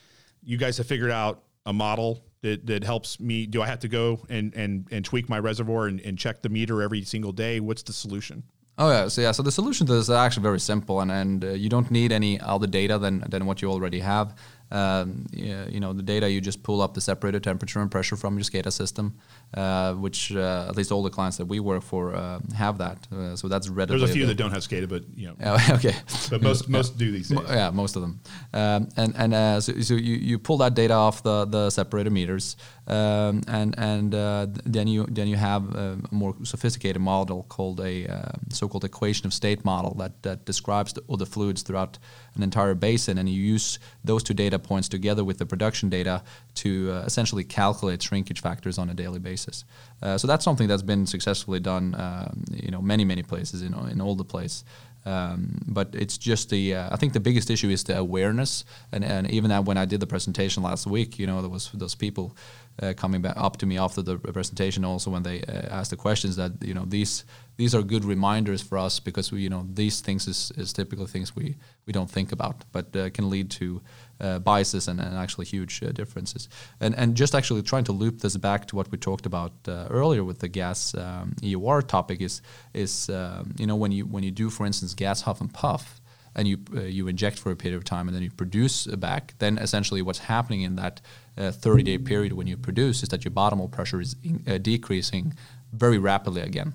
you 0.43 0.59
guys 0.59 0.77
have 0.77 0.87
figured 0.87 1.11
out 1.11 1.43
a 1.65 1.73
model 1.73 2.23
that, 2.43 2.67
that 2.67 2.85
helps 2.85 3.19
me. 3.19 3.47
Do 3.47 3.63
I 3.63 3.67
have 3.67 3.81
to 3.81 3.89
go 3.89 4.21
and, 4.29 4.55
and, 4.55 4.87
and 4.91 5.03
tweak 5.05 5.31
my 5.31 5.39
reservoir 5.39 5.87
and, 5.87 5.99
and 6.01 6.19
check 6.19 6.43
the 6.43 6.51
meter 6.51 6.83
every 6.83 7.03
single 7.03 7.33
day? 7.33 7.59
What's 7.59 7.83
the 7.83 7.95
solution? 7.95 8.43
Oh 8.77 8.91
yeah, 8.91 9.09
so 9.09 9.23
yeah, 9.23 9.31
so 9.31 9.43
the 9.43 9.53
solution 9.53 9.87
to 9.87 9.95
this 9.95 10.05
is 10.05 10.11
actually 10.11 10.43
very 10.43 10.59
simple, 10.59 11.01
and 11.01 11.11
and 11.11 11.45
uh, 11.45 11.49
you 11.51 11.69
don't 11.69 11.93
need 11.93 12.11
any 12.11 12.41
other 12.41 12.67
data 12.67 12.99
than 12.99 13.25
than 13.29 13.47
what 13.47 13.63
you 13.63 13.71
already 13.71 14.01
have 14.01 14.35
um, 14.71 15.27
you 15.33 15.81
know 15.81 15.93
the 15.93 16.03
data 16.03 16.31
you 16.31 16.41
just 16.41 16.63
pull 16.63 16.81
up 16.81 16.95
the 16.95 17.01
separator 17.01 17.41
temperature 17.41 17.81
and 17.81 17.91
pressure 17.91 18.17
from 18.17 18.37
your 18.37 18.45
SCADA 18.45 18.73
system, 18.73 19.15
uh, 19.55 19.95
which 19.95 20.33
uh, 20.35 20.67
at 20.69 20.77
least 20.77 20.91
all 20.91 21.03
the 21.03 21.11
clients 21.11 21.37
that 21.37 21.47
we 21.47 21.61
work 21.61 21.83
for 21.83 22.15
uh, 22.15 22.41
have 22.57 22.79
that. 22.79 23.07
Uh, 23.13 23.37
so 23.37 23.49
that's 23.49 23.69
readily. 23.69 23.99
There's 23.99 24.11
a 24.11 24.13
few 24.13 24.27
that 24.27 24.37
don't 24.37 24.53
have 24.53 24.63
SCADA, 24.63 24.89
but 24.89 25.05
you 25.15 25.29
know. 25.29 25.37
Oh, 25.45 25.69
okay. 25.75 25.95
But 26.31 26.43
most 26.43 26.69
most 26.69 26.99
do 26.99 27.11
these 27.13 27.29
days. 27.29 27.41
Yeah, 27.49 27.71
most 27.71 27.97
of 27.97 28.03
them. 28.03 28.21
Um, 28.53 28.89
and 28.97 29.15
and 29.17 29.35
uh, 29.35 29.61
so, 29.61 29.81
so 29.81 29.95
you, 29.95 30.17
you 30.17 30.39
pull 30.39 30.59
that 30.59 30.75
data 30.75 30.95
off 30.95 31.23
the, 31.23 31.45
the 31.45 31.71
separator 31.71 32.11
meters, 32.11 32.57
um, 32.87 33.43
and 33.49 33.75
and 33.79 34.15
uh, 34.15 34.47
then 34.65 34.87
you 34.89 35.07
then 35.07 35.29
you 35.29 35.37
have 35.37 35.75
a 35.75 35.99
more 36.11 36.35
sophisticated 36.43 37.01
model 37.01 37.45
called 37.49 37.81
a 37.81 38.07
so-called 38.51 38.85
equation 38.85 39.27
of 39.27 39.33
state 39.33 39.65
model 39.65 39.95
that 39.95 40.23
that 40.23 40.45
describes 40.45 40.93
the, 40.93 41.03
all 41.07 41.17
the 41.17 41.27
fluids 41.27 41.63
throughout 41.63 41.99
an 42.35 42.43
entire 42.43 42.75
basin, 42.75 43.19
and 43.19 43.29
you 43.29 43.41
use 43.41 43.79
those 44.05 44.23
two 44.23 44.35
data 44.35 44.59
points 44.59 44.89
together 44.89 45.25
with 45.25 45.39
the 45.39 45.47
production 45.47 45.89
data 45.89 46.23
to 46.55 46.91
uh, 46.93 47.03
essentially 47.07 47.45
calculate 47.45 48.03
shrinkage 48.03 48.41
factors 48.41 48.79
on 48.79 48.91
a 48.91 48.95
daily 48.95 49.19
basis. 49.19 49.65
Uh, 50.03 50.19
so 50.19 50.27
that's 50.27 50.45
something 50.45 50.69
that's 50.69 50.83
been 50.83 51.07
successfully 51.07 51.61
done, 51.61 51.95
um, 51.99 52.45
you 52.51 52.71
know, 52.71 52.83
many 52.83 53.05
many 53.05 53.23
places 53.23 53.63
in 53.63 53.73
in 53.89 54.01
all 54.01 54.15
the 54.15 54.25
place. 54.25 54.65
Um, 55.07 55.59
but 55.67 55.89
it's 55.93 56.17
just 56.17 56.49
the 56.49 56.75
uh, 56.75 56.89
I 56.91 56.97
think 56.97 57.13
the 57.13 57.21
biggest 57.21 57.51
issue 57.51 57.69
is 57.69 57.85
the 57.85 57.99
awareness, 57.99 58.65
and, 58.91 59.05
and 59.05 59.31
even 59.31 59.51
that 59.51 59.65
when 59.65 59.77
I 59.77 59.85
did 59.85 60.01
the 60.01 60.07
presentation 60.07 60.63
last 60.63 60.87
week, 60.87 61.19
you 61.19 61.27
know, 61.27 61.43
there 61.43 61.51
was 61.51 61.71
those 61.75 61.95
people 61.95 62.35
uh, 62.83 62.93
coming 62.97 63.21
back 63.23 63.37
up 63.37 63.57
to 63.59 63.67
me 63.67 63.79
after 63.79 64.03
the 64.03 64.19
presentation 64.19 64.85
also 64.85 65.11
when 65.11 65.23
they 65.23 65.43
uh, 65.43 65.79
asked 65.79 65.91
the 65.91 65.97
questions 65.97 66.37
that 66.37 66.53
you 66.63 66.75
know 66.75 66.85
these 66.87 67.25
these 67.57 67.75
are 67.75 67.83
good 67.83 68.05
reminders 68.05 68.63
for 68.63 68.79
us 68.79 68.99
because 68.99 69.31
we, 69.31 69.43
you 69.43 69.51
know 69.51 69.67
these 69.75 70.01
things 70.01 70.27
is, 70.27 70.51
is 70.57 70.73
typically 70.73 71.07
things 71.07 71.37
we, 71.37 71.57
we 71.87 71.93
don't 71.93 72.11
think 72.11 72.33
about, 72.33 72.65
but 72.73 72.97
uh, 72.97 73.11
can 73.11 73.31
lead 73.31 73.51
to 73.51 73.81
uh, 74.21 74.39
biases 74.39 74.89
and, 74.89 75.01
and 75.01 75.17
actually 75.17 75.45
huge 75.45 75.83
uh, 75.83 75.93
differences. 75.93 76.49
And 76.81 76.95
and 76.95 77.15
just 77.17 77.35
actually 77.35 77.63
trying 77.63 77.85
to 77.85 77.93
loop 77.93 78.21
this 78.21 78.37
back 78.37 78.67
to 78.69 78.77
what 78.77 78.91
we 78.91 78.99
talked 78.99 79.27
about 79.27 79.53
uh, 79.69 79.87
earlier 79.91 80.25
with 80.25 80.39
the 80.39 80.49
gas 80.49 80.95
um, 80.95 81.35
EOR 81.43 81.87
topic 81.87 82.21
is 82.21 82.43
is 82.73 83.11
um, 83.11 83.55
you 83.59 83.67
know 83.67 83.77
when 83.77 83.93
you 83.93 84.07
when 84.07 84.23
you 84.23 84.31
do 84.31 84.51
for 84.51 84.67
instance 84.67 84.95
gas 84.95 85.23
huff 85.23 85.41
and 85.41 85.53
puff. 85.53 86.01
And 86.37 86.49
you 86.49 86.59
uh, 86.77 86.81
you 86.81 87.07
inject 87.07 87.39
for 87.39 87.53
a 87.53 87.57
period 87.57 87.77
of 87.77 87.85
time, 87.85 88.09
and 88.09 88.15
then 88.17 88.25
you 88.25 88.31
produce 88.33 88.89
back. 88.89 89.35
Then 89.39 89.57
essentially, 89.57 90.03
what's 90.03 90.19
happening 90.19 90.63
in 90.63 90.75
that 90.75 91.01
30-day 91.39 91.99
period 91.99 92.33
when 92.33 92.49
you 92.49 92.57
produce 92.57 93.05
is 93.05 93.09
that 93.11 93.25
your 93.25 93.31
bottom 93.31 93.61
hole 93.61 93.69
pressure 93.69 94.01
is 94.01 94.17
in, 94.25 94.39
decreasing 94.61 95.35
very 95.73 95.97
rapidly 95.97 96.43
again 96.43 96.75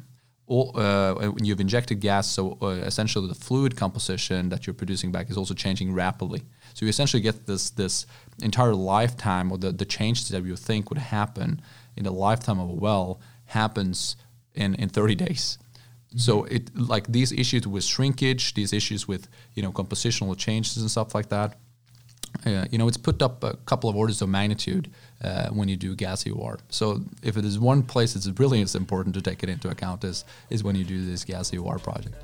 all, 0.50 0.72
uh, 0.76 1.14
when 1.30 1.46
you've 1.46 1.62
injected 1.62 2.00
gas, 2.00 2.28
so 2.28 2.58
uh, 2.62 2.68
essentially 2.92 3.28
the 3.28 3.36
fluid 3.36 3.78
composition 3.78 4.50
that 4.50 4.66
you're 4.66 4.74
producing 4.74 5.12
back 5.12 5.30
is 5.30 5.38
also 5.38 5.54
changing 5.54 5.94
rapidly. 5.94 6.42
So 6.74 6.86
you 6.86 6.90
essentially 6.90 7.22
get 7.22 7.46
this 7.46 7.70
this 7.70 8.06
entire 8.42 8.74
lifetime, 8.74 9.52
or 9.52 9.58
the, 9.58 9.72
the 9.72 9.86
changes 9.86 10.28
that 10.30 10.44
you 10.44 10.56
think 10.56 10.90
would 10.90 11.00
happen 11.00 11.62
in 11.96 12.04
the 12.04 12.12
lifetime 12.12 12.60
of 12.60 12.70
a 12.70 12.74
well 12.74 13.22
happens 13.46 14.16
in, 14.56 14.76
in 14.76 14.90
30 14.90 15.16
days. 15.16 15.58
Mm-hmm. 16.10 16.18
So 16.18 16.44
it 16.46 16.76
like 16.76 17.08
these 17.08 17.32
issues 17.32 17.68
with 17.68 17.84
shrinkage, 17.84 18.56
these 18.56 18.74
issues 18.74 19.08
with 19.08 19.30
you 19.54 19.62
know 19.62 19.72
compositional 19.72 20.36
changes 20.36 20.78
and 20.78 20.90
stuff 20.90 21.14
like 21.14 21.30
that 21.30 21.58
uh, 22.46 22.66
you 22.72 22.78
know, 22.78 22.88
it's 22.88 22.98
put 22.98 23.22
up 23.22 23.44
a 23.44 23.56
couple 23.66 23.90
of 23.90 23.96
orders 23.96 24.22
of 24.22 24.30
magnitude 24.30 24.92
uh, 25.24 25.50
when 25.50 25.68
you 25.68 25.76
do 25.76 25.96
gas 25.96 26.24
EOR. 26.24 26.60
So 26.70 27.02
if 27.24 27.38
it 27.38 27.46
is 27.46 27.60
one 27.60 27.84
place 27.84 28.16
it's 28.16 28.28
really 28.40 28.62
it's 28.62 28.76
important 28.76 29.16
to 29.16 29.22
take 29.22 29.44
it 29.44 29.50
into 29.50 29.70
account 29.70 30.04
is 30.04 30.26
is 30.50 30.64
when 30.64 30.76
you 30.76 30.84
do 30.84 31.06
this 31.06 31.24
gas 31.26 31.52
EOR 31.52 31.82
project. 31.82 32.16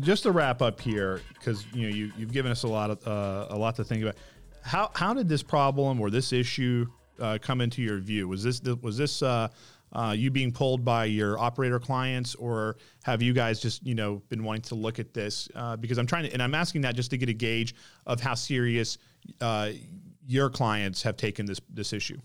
Just 0.00 0.22
to 0.22 0.30
wrap 0.30 0.62
up 0.62 0.80
here, 0.80 1.22
because 1.34 1.66
you 1.72 1.88
know 1.88 1.94
you, 1.94 2.12
you've 2.16 2.32
given 2.32 2.52
us 2.52 2.62
a 2.62 2.68
lot 2.68 2.90
of 2.90 3.06
uh, 3.06 3.52
a 3.52 3.58
lot 3.58 3.74
to 3.76 3.84
think 3.84 4.02
about. 4.02 4.16
How 4.62 4.90
how 4.94 5.12
did 5.12 5.28
this 5.28 5.42
problem 5.42 6.00
or 6.00 6.08
this 6.08 6.32
issue 6.32 6.86
uh, 7.18 7.38
come 7.42 7.60
into 7.60 7.82
your 7.82 7.98
view? 7.98 8.28
Was 8.28 8.44
this 8.44 8.60
was 8.80 8.96
this 8.96 9.22
uh, 9.92 10.14
you 10.16 10.30
being 10.30 10.52
pulled 10.52 10.84
by 10.84 11.06
your 11.06 11.38
operator 11.38 11.78
clients, 11.78 12.34
or 12.34 12.76
have 13.04 13.22
you 13.22 13.32
guys 13.32 13.60
just 13.60 13.84
you 13.84 13.94
know 13.94 14.22
been 14.28 14.44
wanting 14.44 14.62
to 14.62 14.74
look 14.74 14.98
at 14.98 15.14
this? 15.14 15.48
Uh, 15.54 15.76
because 15.76 15.98
I'm 15.98 16.06
trying 16.06 16.24
to, 16.24 16.32
and 16.32 16.42
I'm 16.42 16.54
asking 16.54 16.82
that 16.82 16.94
just 16.94 17.10
to 17.10 17.18
get 17.18 17.28
a 17.28 17.34
gauge 17.34 17.74
of 18.06 18.20
how 18.20 18.34
serious 18.34 18.98
uh, 19.40 19.70
your 20.26 20.50
clients 20.50 21.02
have 21.02 21.16
taken 21.16 21.46
this 21.46 21.60
this 21.72 21.92
issue. 21.92 22.18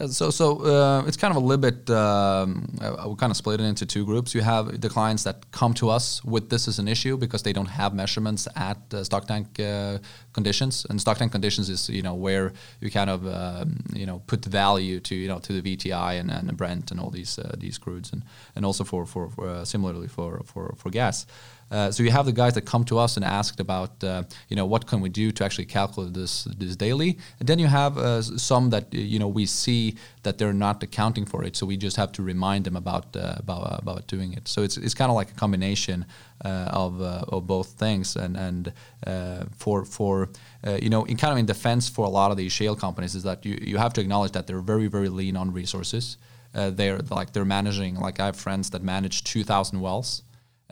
Yeah, 0.00 0.06
so 0.08 0.30
so 0.30 0.64
uh, 0.64 1.04
it's 1.06 1.16
kind 1.16 1.30
of 1.30 1.36
a 1.36 1.46
little 1.46 1.60
bit. 1.70 1.88
Um, 1.90 2.66
will 2.80 3.16
kind 3.16 3.30
of 3.30 3.36
split 3.36 3.60
it 3.60 3.64
into 3.64 3.86
two 3.86 4.04
groups. 4.04 4.34
You 4.34 4.40
have 4.40 4.80
the 4.80 4.88
clients 4.88 5.24
that 5.24 5.50
come 5.52 5.74
to 5.74 5.90
us 5.90 6.24
with 6.24 6.48
this 6.50 6.66
as 6.68 6.78
an 6.78 6.88
issue 6.88 7.16
because 7.16 7.42
they 7.42 7.52
don't 7.52 7.68
have 7.68 7.94
measurements 7.94 8.48
at 8.56 8.78
uh, 8.92 9.04
stock 9.04 9.26
tank 9.26 9.60
uh, 9.60 9.98
conditions, 10.32 10.86
and 10.88 11.00
stock 11.00 11.18
tank 11.18 11.32
conditions 11.32 11.68
is 11.68 11.88
you 11.88 12.02
know 12.02 12.14
where 12.14 12.52
you 12.80 12.90
kind 12.90 13.10
of 13.10 13.26
um, 13.26 13.84
you 13.92 14.06
know 14.06 14.22
put 14.26 14.42
the 14.42 14.50
value 14.50 15.00
to 15.00 15.14
you 15.14 15.28
know 15.28 15.38
to 15.38 15.60
the 15.60 15.76
WTI 15.76 16.18
and, 16.20 16.30
and 16.30 16.48
the 16.48 16.54
Brent 16.54 16.90
and 16.90 16.98
all 16.98 17.10
these 17.10 17.38
uh, 17.38 17.54
these 17.58 17.78
crudes, 17.78 18.12
and 18.12 18.24
and 18.56 18.64
also 18.64 18.84
for 18.84 19.06
for, 19.06 19.30
for 19.30 19.48
uh, 19.48 19.64
similarly 19.64 20.08
for 20.08 20.42
for 20.44 20.74
for 20.76 20.90
gas. 20.90 21.26
Uh, 21.70 21.90
so 21.90 22.02
you 22.02 22.10
have 22.10 22.26
the 22.26 22.32
guys 22.32 22.54
that 22.54 22.62
come 22.62 22.84
to 22.84 22.98
us 22.98 23.16
and 23.16 23.24
asked 23.24 23.60
about, 23.60 24.02
uh, 24.04 24.22
you 24.48 24.56
know, 24.56 24.66
what 24.66 24.86
can 24.86 25.00
we 25.00 25.08
do 25.08 25.30
to 25.32 25.44
actually 25.44 25.64
calculate 25.64 26.14
this 26.14 26.44
this 26.44 26.76
daily, 26.76 27.18
and 27.40 27.48
then 27.48 27.58
you 27.58 27.66
have 27.66 27.98
uh, 27.98 28.22
some 28.22 28.70
that 28.70 28.92
you 28.92 29.18
know 29.18 29.28
we 29.28 29.46
see 29.46 29.96
that 30.22 30.38
they're 30.38 30.52
not 30.52 30.82
accounting 30.82 31.26
for 31.26 31.44
it, 31.44 31.56
so 31.56 31.66
we 31.66 31.76
just 31.76 31.96
have 31.96 32.12
to 32.12 32.22
remind 32.22 32.64
them 32.64 32.76
about 32.76 33.16
uh, 33.16 33.34
about 33.38 33.82
about 33.82 34.06
doing 34.06 34.32
it. 34.32 34.46
So 34.48 34.62
it's 34.62 34.76
it's 34.76 34.94
kind 34.94 35.10
of 35.10 35.16
like 35.16 35.30
a 35.30 35.34
combination 35.34 36.04
uh, 36.44 36.68
of 36.84 37.00
of 37.00 37.46
both 37.46 37.68
things, 37.78 38.16
and 38.16 38.36
and 38.36 38.72
for 39.56 39.84
for 39.84 40.28
you 40.80 40.90
know, 40.90 41.04
in 41.04 41.16
kind 41.16 41.32
of 41.32 41.38
in 41.38 41.46
defense 41.46 41.88
for 41.88 42.04
a 42.04 42.10
lot 42.10 42.30
of 42.30 42.36
these 42.36 42.52
shale 42.52 42.76
companies 42.76 43.14
is 43.14 43.22
that 43.22 43.44
you 43.44 43.58
you 43.60 43.78
have 43.78 43.92
to 43.94 44.00
acknowledge 44.00 44.32
that 44.32 44.46
they're 44.46 44.60
very 44.60 44.86
very 44.86 45.08
lean 45.08 45.36
on 45.36 45.52
resources. 45.52 46.18
they're 46.52 47.00
like 47.10 47.32
they're 47.32 47.44
managing 47.58 47.96
like 47.96 48.20
I 48.20 48.26
have 48.26 48.36
friends 48.36 48.70
that 48.70 48.82
manage 48.82 49.24
2,000 49.24 49.80
wells 49.80 50.22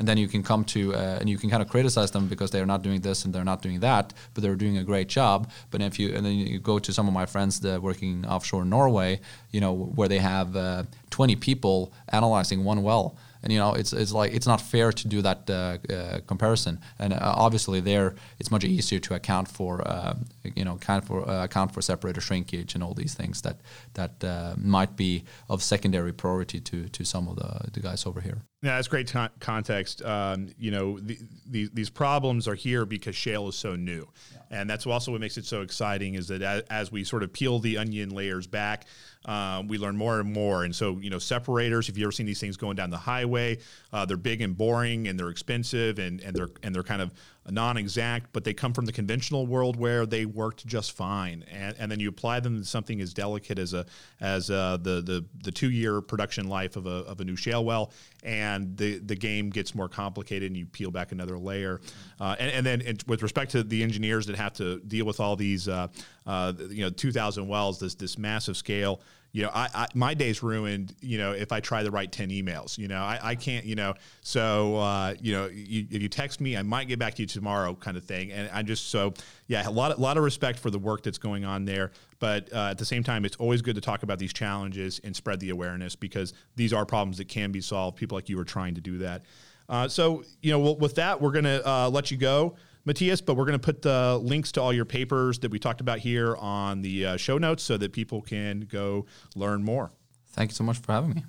and 0.02 0.08
then 0.08 0.18
you 0.18 0.26
can 0.26 0.42
come 0.42 0.64
to 0.64 0.92
uh, 0.96 1.18
and 1.20 1.30
you 1.30 1.38
can 1.38 1.48
kind 1.48 1.62
of 1.62 1.68
criticize 1.68 2.10
them 2.10 2.26
because 2.26 2.50
they're 2.50 2.66
not 2.66 2.82
doing 2.82 3.02
this 3.02 3.24
and 3.24 3.32
they're 3.32 3.44
not 3.44 3.62
doing 3.62 3.78
that, 3.78 4.12
but 4.34 4.42
they're 4.42 4.56
doing 4.56 4.76
a 4.76 4.82
great 4.82 5.08
job. 5.08 5.48
But 5.70 5.80
if 5.80 5.96
you 5.96 6.12
and 6.12 6.26
then 6.26 6.32
you 6.32 6.58
go 6.58 6.80
to 6.80 6.92
some 6.92 7.06
of 7.06 7.14
my 7.14 7.24
friends 7.24 7.60
that 7.60 7.76
are 7.76 7.80
working 7.80 8.26
offshore 8.26 8.62
in 8.62 8.70
Norway, 8.70 9.20
you 9.52 9.60
know, 9.60 9.72
where 9.72 10.08
they 10.08 10.18
have 10.18 10.56
uh, 10.56 10.82
20 11.10 11.36
people 11.36 11.92
analyzing 12.08 12.64
one 12.64 12.82
well. 12.82 13.16
And 13.44 13.52
you 13.52 13.58
know 13.58 13.74
it's, 13.74 13.92
it's 13.92 14.12
like 14.12 14.32
it's 14.32 14.46
not 14.46 14.60
fair 14.60 14.92
to 14.92 15.08
do 15.08 15.20
that 15.22 15.50
uh, 15.50 15.78
uh 15.92 16.20
comparison. 16.26 16.78
And 16.98 17.12
uh, 17.12 17.18
obviously, 17.46 17.80
there 17.80 18.14
it's 18.40 18.50
much 18.50 18.64
easier 18.64 19.00
to 19.00 19.14
account 19.14 19.48
for 19.48 19.72
uh, 19.86 20.14
you 20.56 20.64
know 20.64 20.74
account 20.74 21.04
for 21.06 21.18
account 21.28 21.74
for 21.74 21.82
separator 21.82 22.20
shrinkage 22.20 22.74
and 22.74 22.84
all 22.84 22.94
these 22.94 23.14
things 23.14 23.42
that 23.42 23.56
that 23.94 24.56
might 24.58 24.96
be 24.96 25.24
of 25.48 25.62
secondary 25.62 26.12
priority 26.12 26.60
to 26.60 26.88
to 26.88 27.04
some 27.04 27.28
of 27.28 27.36
the, 27.36 27.70
the 27.72 27.80
guys 27.80 28.06
over 28.06 28.20
here. 28.20 28.42
Yeah, 28.62 28.76
that's 28.76 28.86
great 28.86 29.10
con- 29.10 29.30
context. 29.40 30.02
Um, 30.04 30.50
you 30.56 30.70
know, 30.70 31.00
the, 31.00 31.18
the, 31.50 31.68
these 31.74 31.90
problems 31.90 32.46
are 32.46 32.54
here 32.54 32.86
because 32.86 33.16
shale 33.16 33.48
is 33.48 33.56
so 33.56 33.74
new, 33.74 34.08
yeah. 34.32 34.60
and 34.60 34.70
that's 34.70 34.86
also 34.86 35.10
what 35.10 35.20
makes 35.20 35.36
it 35.36 35.44
so 35.44 35.62
exciting. 35.62 36.14
Is 36.14 36.28
that 36.28 36.42
as, 36.42 36.62
as 36.70 36.92
we 36.92 37.02
sort 37.02 37.24
of 37.24 37.32
peel 37.32 37.58
the 37.58 37.76
onion 37.78 38.10
layers 38.10 38.46
back, 38.46 38.86
um, 39.24 39.66
we 39.66 39.78
learn 39.78 39.96
more 39.96 40.20
and 40.20 40.32
more. 40.32 40.62
And 40.62 40.74
so, 40.74 40.98
you 40.98 41.10
know, 41.10 41.18
separators. 41.18 41.88
If 41.88 41.98
you 41.98 42.04
ever 42.04 42.12
seen 42.12 42.26
these 42.26 42.38
things 42.38 42.56
going 42.56 42.76
down 42.76 42.90
the 42.90 42.98
highway, 42.98 43.58
uh, 43.92 44.04
they're 44.04 44.16
big 44.16 44.40
and 44.40 44.56
boring, 44.56 45.08
and 45.08 45.18
they're 45.18 45.30
expensive, 45.30 45.98
and 45.98 46.20
and 46.20 46.36
they're 46.36 46.50
and 46.62 46.72
they're 46.72 46.84
kind 46.84 47.02
of 47.02 47.12
non-exact, 47.50 48.32
but 48.32 48.44
they 48.44 48.54
come 48.54 48.72
from 48.72 48.86
the 48.86 48.92
conventional 48.92 49.46
world 49.46 49.76
where 49.76 50.06
they 50.06 50.24
worked 50.26 50.66
just 50.66 50.92
fine. 50.92 51.44
And, 51.50 51.74
and 51.78 51.90
then 51.90 51.98
you 51.98 52.08
apply 52.08 52.40
them 52.40 52.60
to 52.60 52.64
something 52.64 53.00
as 53.00 53.12
delicate 53.12 53.58
as 53.58 53.74
a 53.74 53.84
as 54.20 54.50
a, 54.50 54.78
the 54.80 55.00
the 55.02 55.24
the 55.42 55.50
two-year 55.50 56.00
production 56.00 56.48
life 56.48 56.76
of 56.76 56.86
a 56.86 57.04
of 57.04 57.20
a 57.20 57.24
new 57.24 57.36
shale 57.36 57.64
well, 57.64 57.92
and 58.22 58.76
the 58.76 58.98
the 58.98 59.16
game 59.16 59.50
gets 59.50 59.74
more 59.74 59.88
complicated, 59.88 60.50
and 60.50 60.56
you 60.56 60.66
peel 60.66 60.90
back 60.90 61.12
another 61.12 61.38
layer. 61.38 61.80
Uh, 62.20 62.36
and, 62.38 62.50
and, 62.52 62.66
then 62.66 62.82
and 62.82 63.02
with 63.06 63.22
respect 63.22 63.50
to 63.52 63.62
the 63.64 63.82
engineers 63.82 64.26
that 64.26 64.36
have 64.36 64.52
to 64.52 64.78
deal 64.80 65.04
with 65.04 65.18
all 65.18 65.34
these, 65.34 65.66
uh, 65.66 65.88
uh, 66.26 66.52
you 66.70 66.82
know, 66.82 66.90
2,000 66.90 67.48
wells, 67.48 67.80
this 67.80 67.94
this 67.94 68.16
massive 68.16 68.56
scale 68.56 69.00
you 69.32 69.42
know, 69.42 69.50
I, 69.54 69.68
I, 69.74 69.86
my 69.94 70.12
day's 70.12 70.42
ruined. 70.42 70.94
You 71.00 71.16
know, 71.16 71.32
if 71.32 71.52
I 71.52 71.60
try 71.60 71.82
to 71.82 71.90
write 71.90 72.12
ten 72.12 72.28
emails, 72.28 72.76
you 72.76 72.86
know, 72.86 73.02
I, 73.02 73.18
I 73.22 73.34
can't. 73.34 73.64
You 73.64 73.74
know, 73.74 73.94
so 74.20 74.76
uh, 74.76 75.14
you 75.20 75.32
know, 75.32 75.46
you, 75.46 75.86
if 75.90 76.02
you 76.02 76.08
text 76.08 76.40
me, 76.40 76.56
I 76.56 76.62
might 76.62 76.86
get 76.86 76.98
back 76.98 77.14
to 77.14 77.22
you 77.22 77.26
tomorrow, 77.26 77.74
kind 77.74 77.96
of 77.96 78.04
thing. 78.04 78.30
And 78.30 78.50
I'm 78.52 78.66
just 78.66 78.90
so 78.90 79.14
yeah, 79.46 79.66
a 79.66 79.70
lot, 79.70 79.96
a 79.96 80.00
lot 80.00 80.18
of 80.18 80.22
respect 80.22 80.58
for 80.58 80.70
the 80.70 80.78
work 80.78 81.02
that's 81.02 81.18
going 81.18 81.46
on 81.46 81.64
there. 81.64 81.92
But 82.18 82.52
uh, 82.52 82.68
at 82.70 82.78
the 82.78 82.84
same 82.84 83.02
time, 83.02 83.24
it's 83.24 83.36
always 83.36 83.62
good 83.62 83.74
to 83.74 83.80
talk 83.80 84.02
about 84.02 84.18
these 84.18 84.32
challenges 84.32 85.00
and 85.02 85.16
spread 85.16 85.40
the 85.40 85.50
awareness 85.50 85.96
because 85.96 86.34
these 86.56 86.72
are 86.74 86.84
problems 86.84 87.16
that 87.18 87.28
can 87.28 87.52
be 87.52 87.62
solved. 87.62 87.96
People 87.96 88.16
like 88.16 88.28
you 88.28 88.38
are 88.38 88.44
trying 88.44 88.74
to 88.74 88.80
do 88.82 88.98
that. 88.98 89.22
Uh, 89.68 89.88
so 89.88 90.24
you 90.42 90.50
know, 90.52 90.72
with 90.72 90.96
that, 90.96 91.22
we're 91.22 91.32
gonna 91.32 91.62
uh, 91.64 91.88
let 91.88 92.10
you 92.10 92.18
go. 92.18 92.54
Mathias, 92.84 93.20
but 93.20 93.34
we're 93.34 93.44
going 93.44 93.58
to 93.58 93.64
put 93.64 93.82
the 93.82 94.18
links 94.22 94.52
to 94.52 94.62
all 94.62 94.72
your 94.72 94.84
papers 94.84 95.38
that 95.40 95.50
we 95.50 95.58
talked 95.58 95.80
about 95.80 95.98
here 95.98 96.36
on 96.36 96.82
the 96.82 97.06
uh, 97.06 97.16
show 97.16 97.38
notes 97.38 97.62
so 97.62 97.76
that 97.76 97.92
people 97.92 98.20
can 98.20 98.60
go 98.60 99.06
learn 99.36 99.62
more. 99.62 99.92
Thank 100.30 100.50
you 100.50 100.54
so 100.54 100.64
much 100.64 100.78
for 100.78 100.92
having 100.92 101.14
me. 101.14 101.24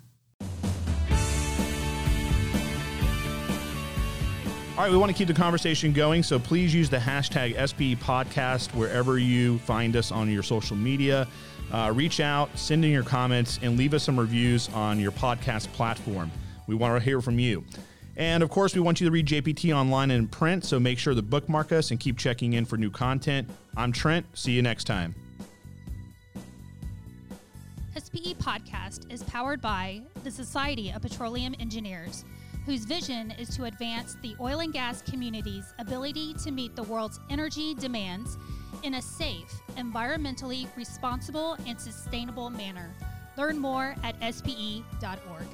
All 4.76 4.80
right, 4.80 4.91
we 4.91 4.97
want 4.97 5.12
to 5.12 5.18
keep 5.18 5.28
the 5.28 5.36
conversation 5.36 5.93
going, 5.93 6.24
so 6.24 6.39
please 6.39 6.74
use 6.74 6.89
the 6.89 6.97
hashtag 6.97 7.54
SPE 7.68 8.01
podcast 8.04 8.74
wherever 8.74 9.20
you 9.20 9.60
find 9.60 9.95
us 9.95 10.12
on 10.12 10.32
your 10.32 10.41
social 10.41 10.76
media. 10.76 11.28
Uh, 11.72 11.91
reach 11.93 12.20
out, 12.20 12.49
send 12.58 12.84
in 12.84 12.91
your 12.91 13.04
comments, 13.04 13.60
and 13.62 13.78
leave 13.78 13.93
us 13.93 14.01
some 14.01 14.20
reviews 14.20 14.70
on 14.70 14.99
your 14.99 15.12
podcast 15.12 15.72
platform. 15.74 16.32
We 16.66 16.74
want 16.74 16.99
to 16.99 17.06
hear 17.06 17.22
from 17.22 17.38
you. 17.38 17.64
And 18.16 18.43
of 18.43 18.49
course, 18.49 18.76
we 18.76 18.82
want 18.82 19.01
you 19.01 19.07
to 19.07 19.11
read 19.11 19.26
JPT 19.26 19.76
online 19.76 20.11
and 20.11 20.20
in 20.24 20.28
print, 20.28 20.66
so 20.66 20.80
make 20.80 20.99
sure 20.99 21.16
to 21.16 21.22
bookmark 21.22 21.72
us 21.72 21.91
and 21.91 21.99
keep 21.99 22.18
checking 22.18 22.53
in 22.53 22.66
for 22.66 22.78
new 22.78 22.91
content. 22.91 23.49
I'm 23.76 23.91
Trent. 23.91 24.26
See 24.38 24.51
you 24.51 24.61
next 24.61 24.84
time. 24.84 25.16
SPE 27.95 28.36
Podcast 28.36 29.11
is 29.11 29.24
powered 29.24 29.61
by 29.61 30.01
the 30.24 30.32
Society 30.32 30.91
of 30.91 31.01
Petroleum 31.01 31.55
Engineers, 31.59 32.26
whose 32.66 32.86
vision 32.86 33.32
is 33.39 33.55
to 33.55 33.66
advance 33.66 34.16
the 34.22 34.36
oil 34.39 34.59
and 34.59 34.74
gas 34.74 35.01
community's 35.01 35.74
ability 35.80 36.34
to 36.43 36.51
meet 36.51 36.76
the 36.76 36.84
world's 36.84 37.20
energy 37.30 37.74
demands 37.74 38.38
in 38.84 38.95
a 38.95 39.01
safe, 39.01 39.61
environmentally 39.78 40.68
responsible, 40.76 41.57
and 41.68 41.80
sustainable 41.80 42.49
manner. 42.49 42.89
Learn 43.38 43.57
more 43.57 43.95
at 44.03 44.16
spe.org. 44.34 45.47